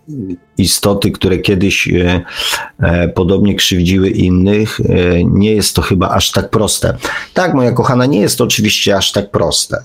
[0.59, 4.81] istoty, które kiedyś e, podobnie krzywdziły innych?
[5.25, 6.97] Nie jest to chyba aż tak proste.
[7.35, 9.85] Tak, moja kochana, nie jest to oczywiście aż tak proste.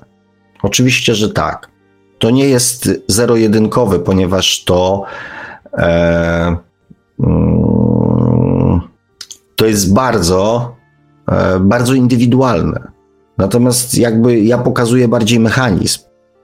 [0.61, 1.69] Oczywiście, że tak.
[2.19, 5.03] To nie jest zero-jedynkowe, ponieważ to.
[5.73, 6.57] E,
[7.19, 7.76] mm,
[9.57, 10.75] to jest bardzo,
[11.31, 12.91] e, bardzo indywidualne.
[13.37, 15.99] Natomiast jakby ja pokazuję bardziej mechanizm.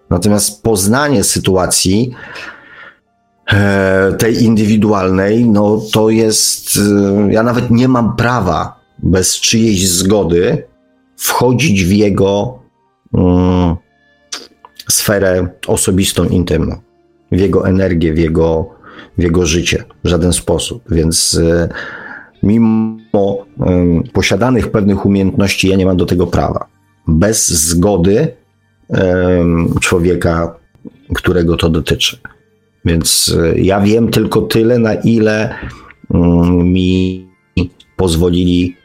[0.09, 2.13] Natomiast poznanie sytuacji
[3.51, 10.67] e, tej indywidualnej, no to jest, e, ja nawet nie mam prawa bez czyjejś zgody
[11.17, 12.59] wchodzić w jego
[13.11, 13.75] um,
[14.89, 16.75] sferę osobistą, intymną,
[17.31, 18.69] w jego energię, w jego,
[19.17, 20.83] w jego życie w żaden sposób.
[20.89, 21.39] Więc
[22.43, 26.65] mimo um, posiadanych pewnych umiejętności, ja nie mam do tego prawa.
[27.07, 28.27] Bez zgody
[29.81, 30.55] człowieka,
[31.13, 32.17] którego to dotyczy.
[32.85, 35.55] Więc e, ja wiem tylko tyle, na ile
[36.09, 37.27] um, mi
[37.95, 38.77] pozwolili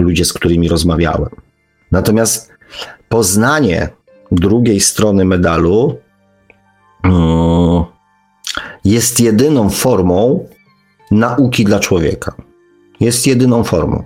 [0.00, 1.30] ludzie, z którymi rozmawiałem.
[1.92, 2.52] Natomiast
[3.08, 3.88] poznanie
[4.32, 5.98] drugiej strony medalu
[8.84, 10.46] jest jedyną formą
[11.10, 12.34] nauki dla człowieka
[13.02, 14.04] jest jedyną formą.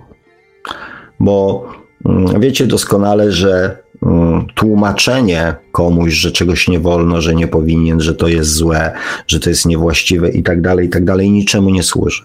[1.19, 1.65] Bo
[2.05, 8.15] mm, wiecie doskonale, że mm, tłumaczenie komuś, że czegoś nie wolno, że nie powinien, że
[8.15, 8.91] to jest złe,
[9.27, 12.23] że to jest niewłaściwe i tak dalej, i tak dalej, niczemu nie służy.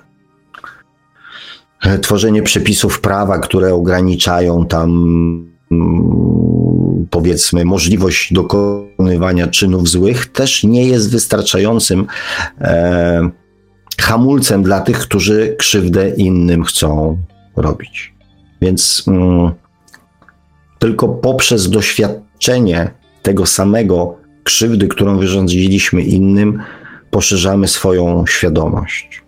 [2.03, 4.91] Tworzenie przepisów prawa, które ograniczają tam
[5.71, 12.07] mm, powiedzmy możliwość dokonywania czynów złych, też nie jest wystarczającym
[12.61, 13.31] e,
[14.03, 17.19] hamulcem dla tych, którzy krzywdę innym chcą
[17.57, 18.15] robić.
[18.61, 19.51] Więc mm,
[20.79, 22.91] tylko poprzez doświadczenie
[23.23, 26.63] tego samego krzywdy, którą wyrządziliśmy innym,
[27.11, 29.23] poszerzamy swoją świadomość.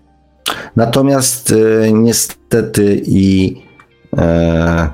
[0.77, 3.57] Natomiast y, niestety i
[4.17, 4.89] e,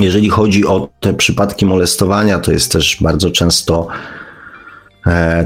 [0.00, 3.88] jeżeli chodzi o te przypadki molestowania, to jest też bardzo często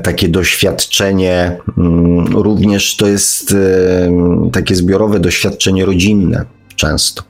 [0.02, 4.10] takie doświadczenie, mm, również to jest e,
[4.52, 6.44] takie zbiorowe doświadczenie rodzinne
[6.76, 7.22] często.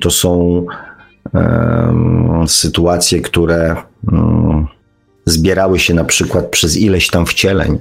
[0.00, 0.64] To są
[1.34, 3.76] e, sytuacje, które
[4.12, 4.66] mm,
[5.24, 7.78] zbierały się na przykład przez ileś tam wcieleń.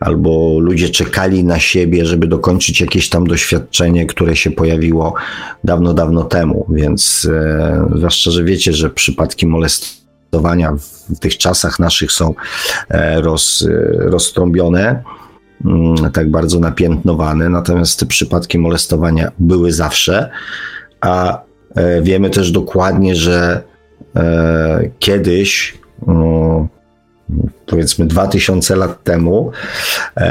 [0.00, 5.14] albo ludzie czekali na siebie, żeby dokończyć jakieś tam doświadczenie, które się pojawiło
[5.64, 6.66] dawno, dawno temu.
[6.70, 10.07] Więc e, zwłaszcza, że wiecie, że przypadki molestowania
[11.12, 12.34] w tych czasach naszych są
[12.88, 15.02] e, roz, e, roztrąbione,
[15.64, 20.30] mm, tak bardzo napiętnowane, natomiast te przypadki molestowania były zawsze,
[21.00, 21.42] a
[21.74, 23.62] e, wiemy też dokładnie, że
[24.98, 26.68] kiedyś mm,
[27.66, 29.50] powiedzmy 2000 lat temu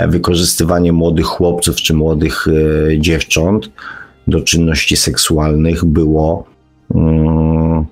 [0.07, 2.45] wykorzystywanie młodych chłopców czy młodych
[2.97, 3.69] dziewcząt
[4.27, 6.45] do czynności seksualnych było,
[6.95, 7.85] mm,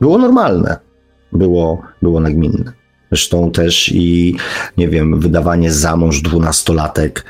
[0.00, 0.87] było normalne,
[1.32, 2.72] było, było nagminne.
[3.10, 4.36] Zresztą też i,
[4.76, 7.24] nie wiem, wydawanie za mąż dwunastolatek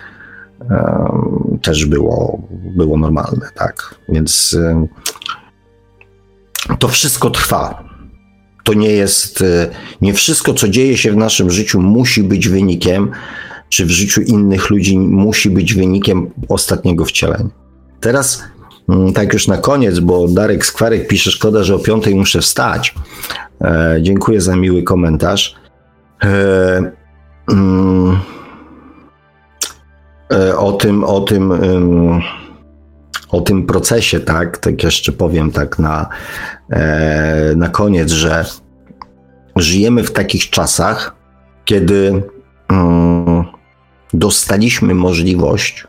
[1.62, 3.94] też było, było normalne, tak.
[4.08, 4.56] Więc
[6.78, 7.88] to wszystko trwa
[8.68, 9.70] to nie jest, e,
[10.00, 13.10] nie wszystko, co dzieje się w naszym życiu, musi być wynikiem,
[13.68, 17.48] czy w życiu innych ludzi musi być wynikiem ostatniego wcielenia.
[18.00, 18.42] Teraz,
[18.88, 22.94] mm, tak już na koniec, bo Darek Skwarek pisze, szkoda, że o piątej muszę wstać.
[23.60, 25.54] E, dziękuję za miły komentarz.
[26.24, 26.92] E,
[27.50, 28.18] mm,
[30.32, 31.52] e, o tym, o tym,
[33.28, 36.08] o tym procesie, tak, tak jeszcze powiem tak na,
[37.56, 38.44] na koniec, że
[39.56, 41.16] żyjemy w takich czasach,
[41.64, 42.22] kiedy
[42.68, 43.44] mm,
[44.14, 45.86] dostaliśmy możliwość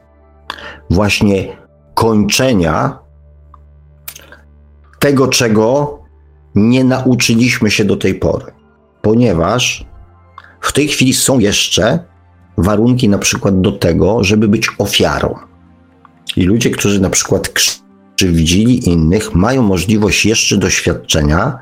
[0.89, 1.57] właśnie
[1.93, 2.99] kończenia
[4.99, 5.98] tego, czego
[6.55, 8.45] nie nauczyliśmy się do tej pory,
[9.01, 9.85] ponieważ
[10.61, 11.99] w tej chwili są jeszcze
[12.57, 15.35] warunki na przykład do tego, żeby być ofiarą.
[16.37, 21.59] I ludzie, którzy na przykład krzywdzili innych, mają możliwość jeszcze doświadczenia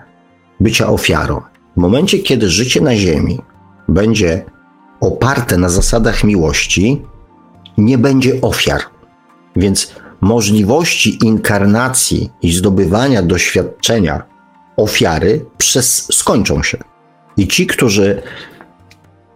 [0.59, 1.41] bycia ofiarą.
[1.77, 3.39] W momencie, kiedy życie na Ziemi
[3.87, 4.45] będzie
[4.99, 7.01] oparte na zasadach miłości,
[7.77, 8.81] nie będzie ofiar.
[9.55, 14.23] Więc możliwości inkarnacji i zdobywania doświadczenia
[14.77, 16.77] ofiary przez, skończą się.
[17.37, 18.21] I ci, którzy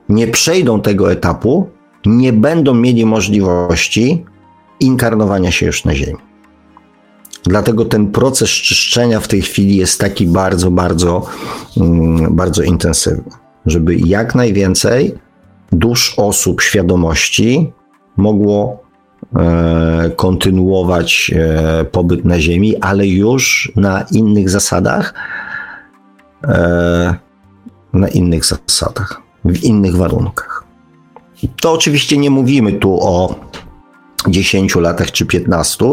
[0.09, 1.69] nie przejdą tego etapu,
[2.05, 4.25] nie będą mieli możliwości
[4.79, 6.19] inkarnowania się już na Ziemi.
[7.43, 11.25] Dlatego ten proces czyszczenia w tej chwili jest taki bardzo, bardzo,
[11.77, 13.31] mm, bardzo intensywny,
[13.65, 15.15] żeby jak najwięcej
[15.71, 17.73] dusz osób świadomości
[18.17, 18.80] mogło
[20.15, 25.13] kontynuować e, pobyt na Ziemi, ale już na innych zasadach,
[26.43, 27.15] e,
[27.93, 30.63] na innych zasadach, w innych warunkach.
[31.61, 33.35] To oczywiście nie mówimy tu o
[34.27, 35.85] 10 latach czy 15.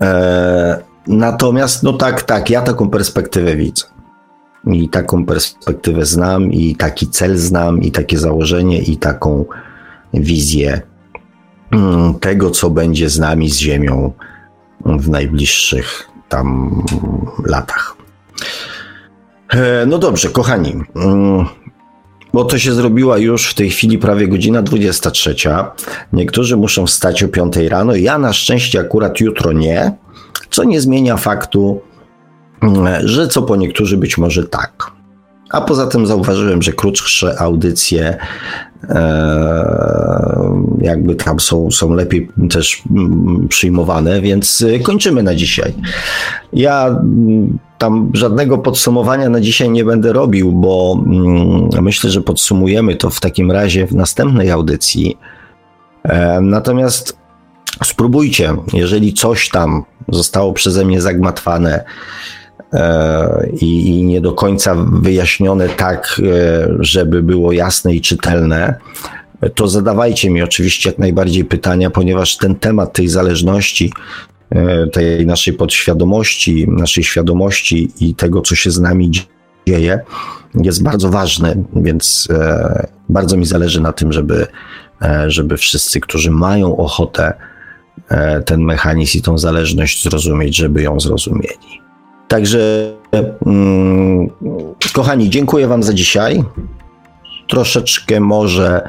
[0.00, 3.84] E, natomiast, no tak, tak, ja taką perspektywę widzę.
[4.66, 9.44] I taką perspektywę znam, i taki cel znam, i takie założenie, i taką
[10.14, 10.91] wizję
[12.20, 14.12] tego, co będzie z nami, z Ziemią
[14.86, 16.70] w najbliższych tam
[17.44, 17.96] latach.
[19.48, 20.74] E, no dobrze, kochani.
[20.96, 21.46] Mm,
[22.32, 25.34] bo to się zrobiła już w tej chwili prawie godzina 23.
[26.12, 27.94] Niektórzy muszą wstać o 5 rano.
[27.94, 29.92] Ja na szczęście akurat jutro nie,
[30.50, 31.80] co nie zmienia faktu,
[32.62, 34.92] mm, że co po niektórzy być może tak.
[35.50, 38.16] A poza tym zauważyłem, że krótsze audycje
[38.88, 39.91] e,
[41.02, 45.72] jakby tam są, są lepiej też mm, przyjmowane, więc kończymy na dzisiaj.
[46.52, 52.96] Ja mm, tam żadnego podsumowania na dzisiaj nie będę robił, bo mm, myślę, że podsumujemy
[52.96, 55.18] to w takim razie w następnej audycji.
[56.02, 57.16] E, natomiast
[57.84, 61.84] spróbujcie, jeżeli coś tam zostało przeze mnie zagmatwane
[62.72, 68.74] e, i, i nie do końca wyjaśnione tak, e, żeby było jasne i czytelne,
[69.54, 73.92] to zadawajcie mi oczywiście jak najbardziej pytania, ponieważ ten temat tej zależności
[74.54, 79.10] E, tej naszej podświadomości, naszej świadomości i tego, co się z nami
[79.66, 80.00] dzieje,
[80.54, 84.46] jest bardzo ważny, więc e, bardzo mi zależy na tym, żeby,
[85.02, 87.32] e, żeby wszyscy, którzy mają ochotę
[88.46, 91.80] ten mechanizm i tą zależność zrozumieć, żeby ją zrozumieli.
[92.28, 92.92] Także,
[93.46, 94.30] mm,
[94.92, 96.44] kochani, dziękuję Wam za dzisiaj.
[97.52, 98.88] Troszeczkę może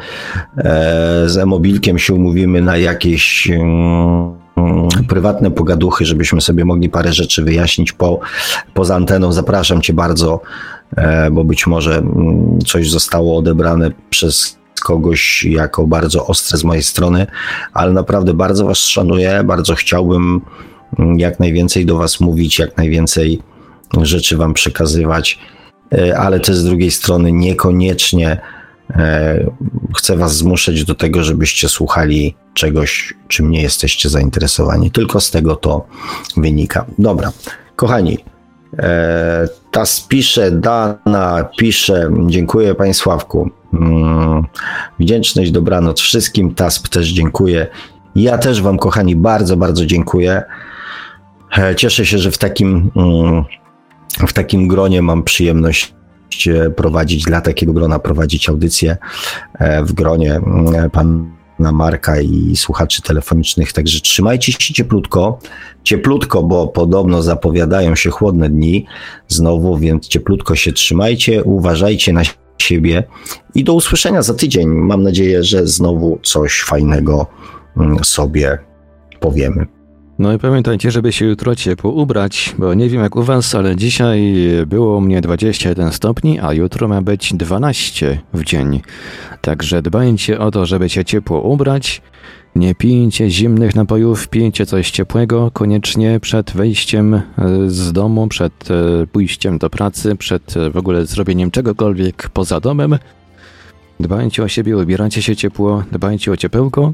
[1.26, 3.50] z e-mobilkiem się umówimy na jakieś.
[3.50, 4.34] Mm,
[5.08, 8.20] prywatne pogaduchy, żebyśmy sobie mogli parę rzeczy wyjaśnić po,
[8.74, 9.32] poza anteną.
[9.32, 10.42] Zapraszam Cię bardzo,
[10.96, 16.84] e, bo być może mm, coś zostało odebrane przez kogoś jako bardzo ostre z mojej
[16.84, 17.28] strony,
[17.74, 20.42] ale naprawdę bardzo Was szanuję, bardzo chciałbym
[21.00, 23.42] mm, jak najwięcej do Was mówić, jak najwięcej
[24.02, 25.53] rzeczy Wam przekazywać, e,
[26.18, 28.42] ale też z drugiej strony niekoniecznie
[28.90, 29.52] e,
[29.98, 34.92] chcę was zmuszać do tego, żebyście słuchali czegoś, czym nie jesteście zainteresowani.
[34.92, 35.86] Tylko z tego to
[36.38, 36.86] wynika.
[36.98, 37.32] Dobra,
[37.76, 38.18] kochani,
[38.80, 43.50] e, tas pisze, Dana pisze, dziękuję Panie Sławku.
[43.74, 44.44] Mm,
[45.00, 46.56] wdzięczność, dobranoc wszystkim.
[46.56, 47.68] TASP też dziękuję.
[48.16, 50.44] Ja też Wam, kochani, bardzo, bardzo dziękuję.
[51.58, 53.44] E, cieszę się, że w takim, mm,
[54.28, 55.94] w takim gronie mam przyjemność
[56.48, 58.98] e, prowadzić, dla takiego grona prowadzić audycję
[59.54, 63.74] e, w gronie mm, pana Marka i słuchaczy telefonicznych.
[63.74, 65.40] Także trzymajcie się cieplutko.
[65.84, 68.86] Cieplutko, bo podobno zapowiadają się chłodne dni
[69.28, 72.22] znowu, więc cieplutko się trzymajcie, uważajcie na
[72.58, 73.04] siebie
[73.56, 74.68] i do usłyszenia za tydzień.
[74.68, 77.28] Mam nadzieję, że znowu coś fajnego
[77.78, 78.58] mm, sobie
[79.20, 79.83] powiemy.
[80.20, 83.76] No i pamiętajcie, żeby się jutro ciepło ubrać, bo nie wiem jak u was, ale
[83.76, 84.36] dzisiaj
[84.68, 88.82] było u mnie 21 stopni, a jutro ma być 12 w dzień.
[89.42, 92.02] Także dbajcie o to, żeby się ciepło ubrać.
[92.56, 97.22] Nie pijcie zimnych napojów, pijcie coś ciepłego koniecznie przed wejściem e,
[97.68, 102.98] z domu, przed e, pójściem do pracy, przed e, w ogóle zrobieniem czegokolwiek poza domem.
[104.00, 106.94] Dbajcie o siebie, ubierajcie się ciepło, dbajcie o ciepełko.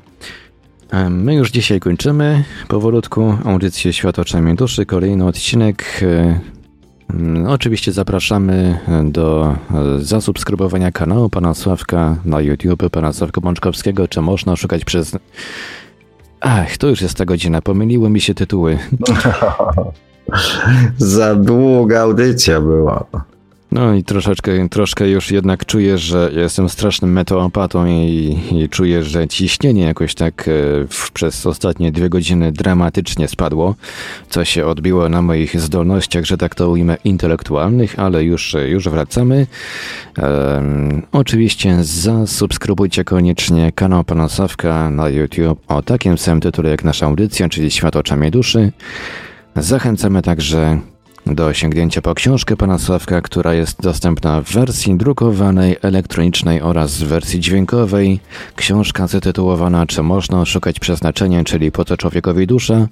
[1.09, 6.01] My już dzisiaj kończymy powolutku audycję Świat oczami duszy, kolejny odcinek.
[7.47, 9.55] Oczywiście zapraszamy do
[9.99, 15.17] zasubskrybowania kanału pana Sławka na YouTube, pana Sławka Bączkowskiego, czy można szukać przez...
[16.41, 18.77] Ach, to już jest ta godzina, pomyliły mi się tytuły.
[20.97, 23.05] Za długa audycja była.
[23.71, 29.27] No i troszeczkę, troszkę już jednak czuję, że jestem strasznym meteopatą i, i czuję, że
[29.27, 30.51] ciśnienie jakoś tak e,
[30.89, 33.75] w, przez ostatnie dwie godziny dramatycznie spadło,
[34.29, 39.47] co się odbiło na moich zdolnościach, że tak to ujmę, intelektualnych, ale już, już wracamy.
[41.11, 47.49] Oczywiście zasubskrybujcie koniecznie kanał Pana Sawka na YouTube o takim samym tytule jak nasza audycja,
[47.49, 48.71] czyli Świat oczami duszy.
[49.55, 50.79] Zachęcamy także
[51.35, 57.07] do osiągnięcia po książkę pana Sławka, która jest dostępna w wersji drukowanej, elektronicznej oraz w
[57.07, 58.19] wersji dźwiękowej.
[58.55, 62.87] Książka zatytułowana Czy można szukać przeznaczenia, czyli po co człowiekowi dusza.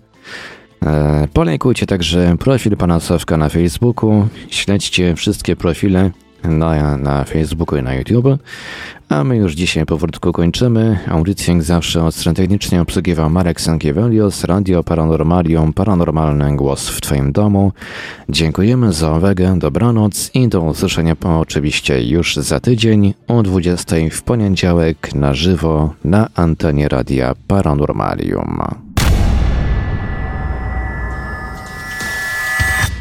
[0.86, 6.12] E, polejkujcie także profil pana Sławka na Facebooku, śledźcie wszystkie profile
[6.44, 8.40] na, na Facebooku i na YouTube.
[9.10, 11.00] A my już dzisiaj powolutku kończymy.
[11.08, 17.32] Audycję jak zawsze od strony technicznie obsługiwał Marek Sankiewelios, Radio Paranormalium, Paranormalny Głos w Twoim
[17.32, 17.72] domu.
[18.30, 24.22] Dziękujemy za uwagę, dobranoc i do usłyszenia po oczywiście już za tydzień o 20 w
[24.22, 28.87] poniedziałek na żywo na antenie Radia Paranormalium.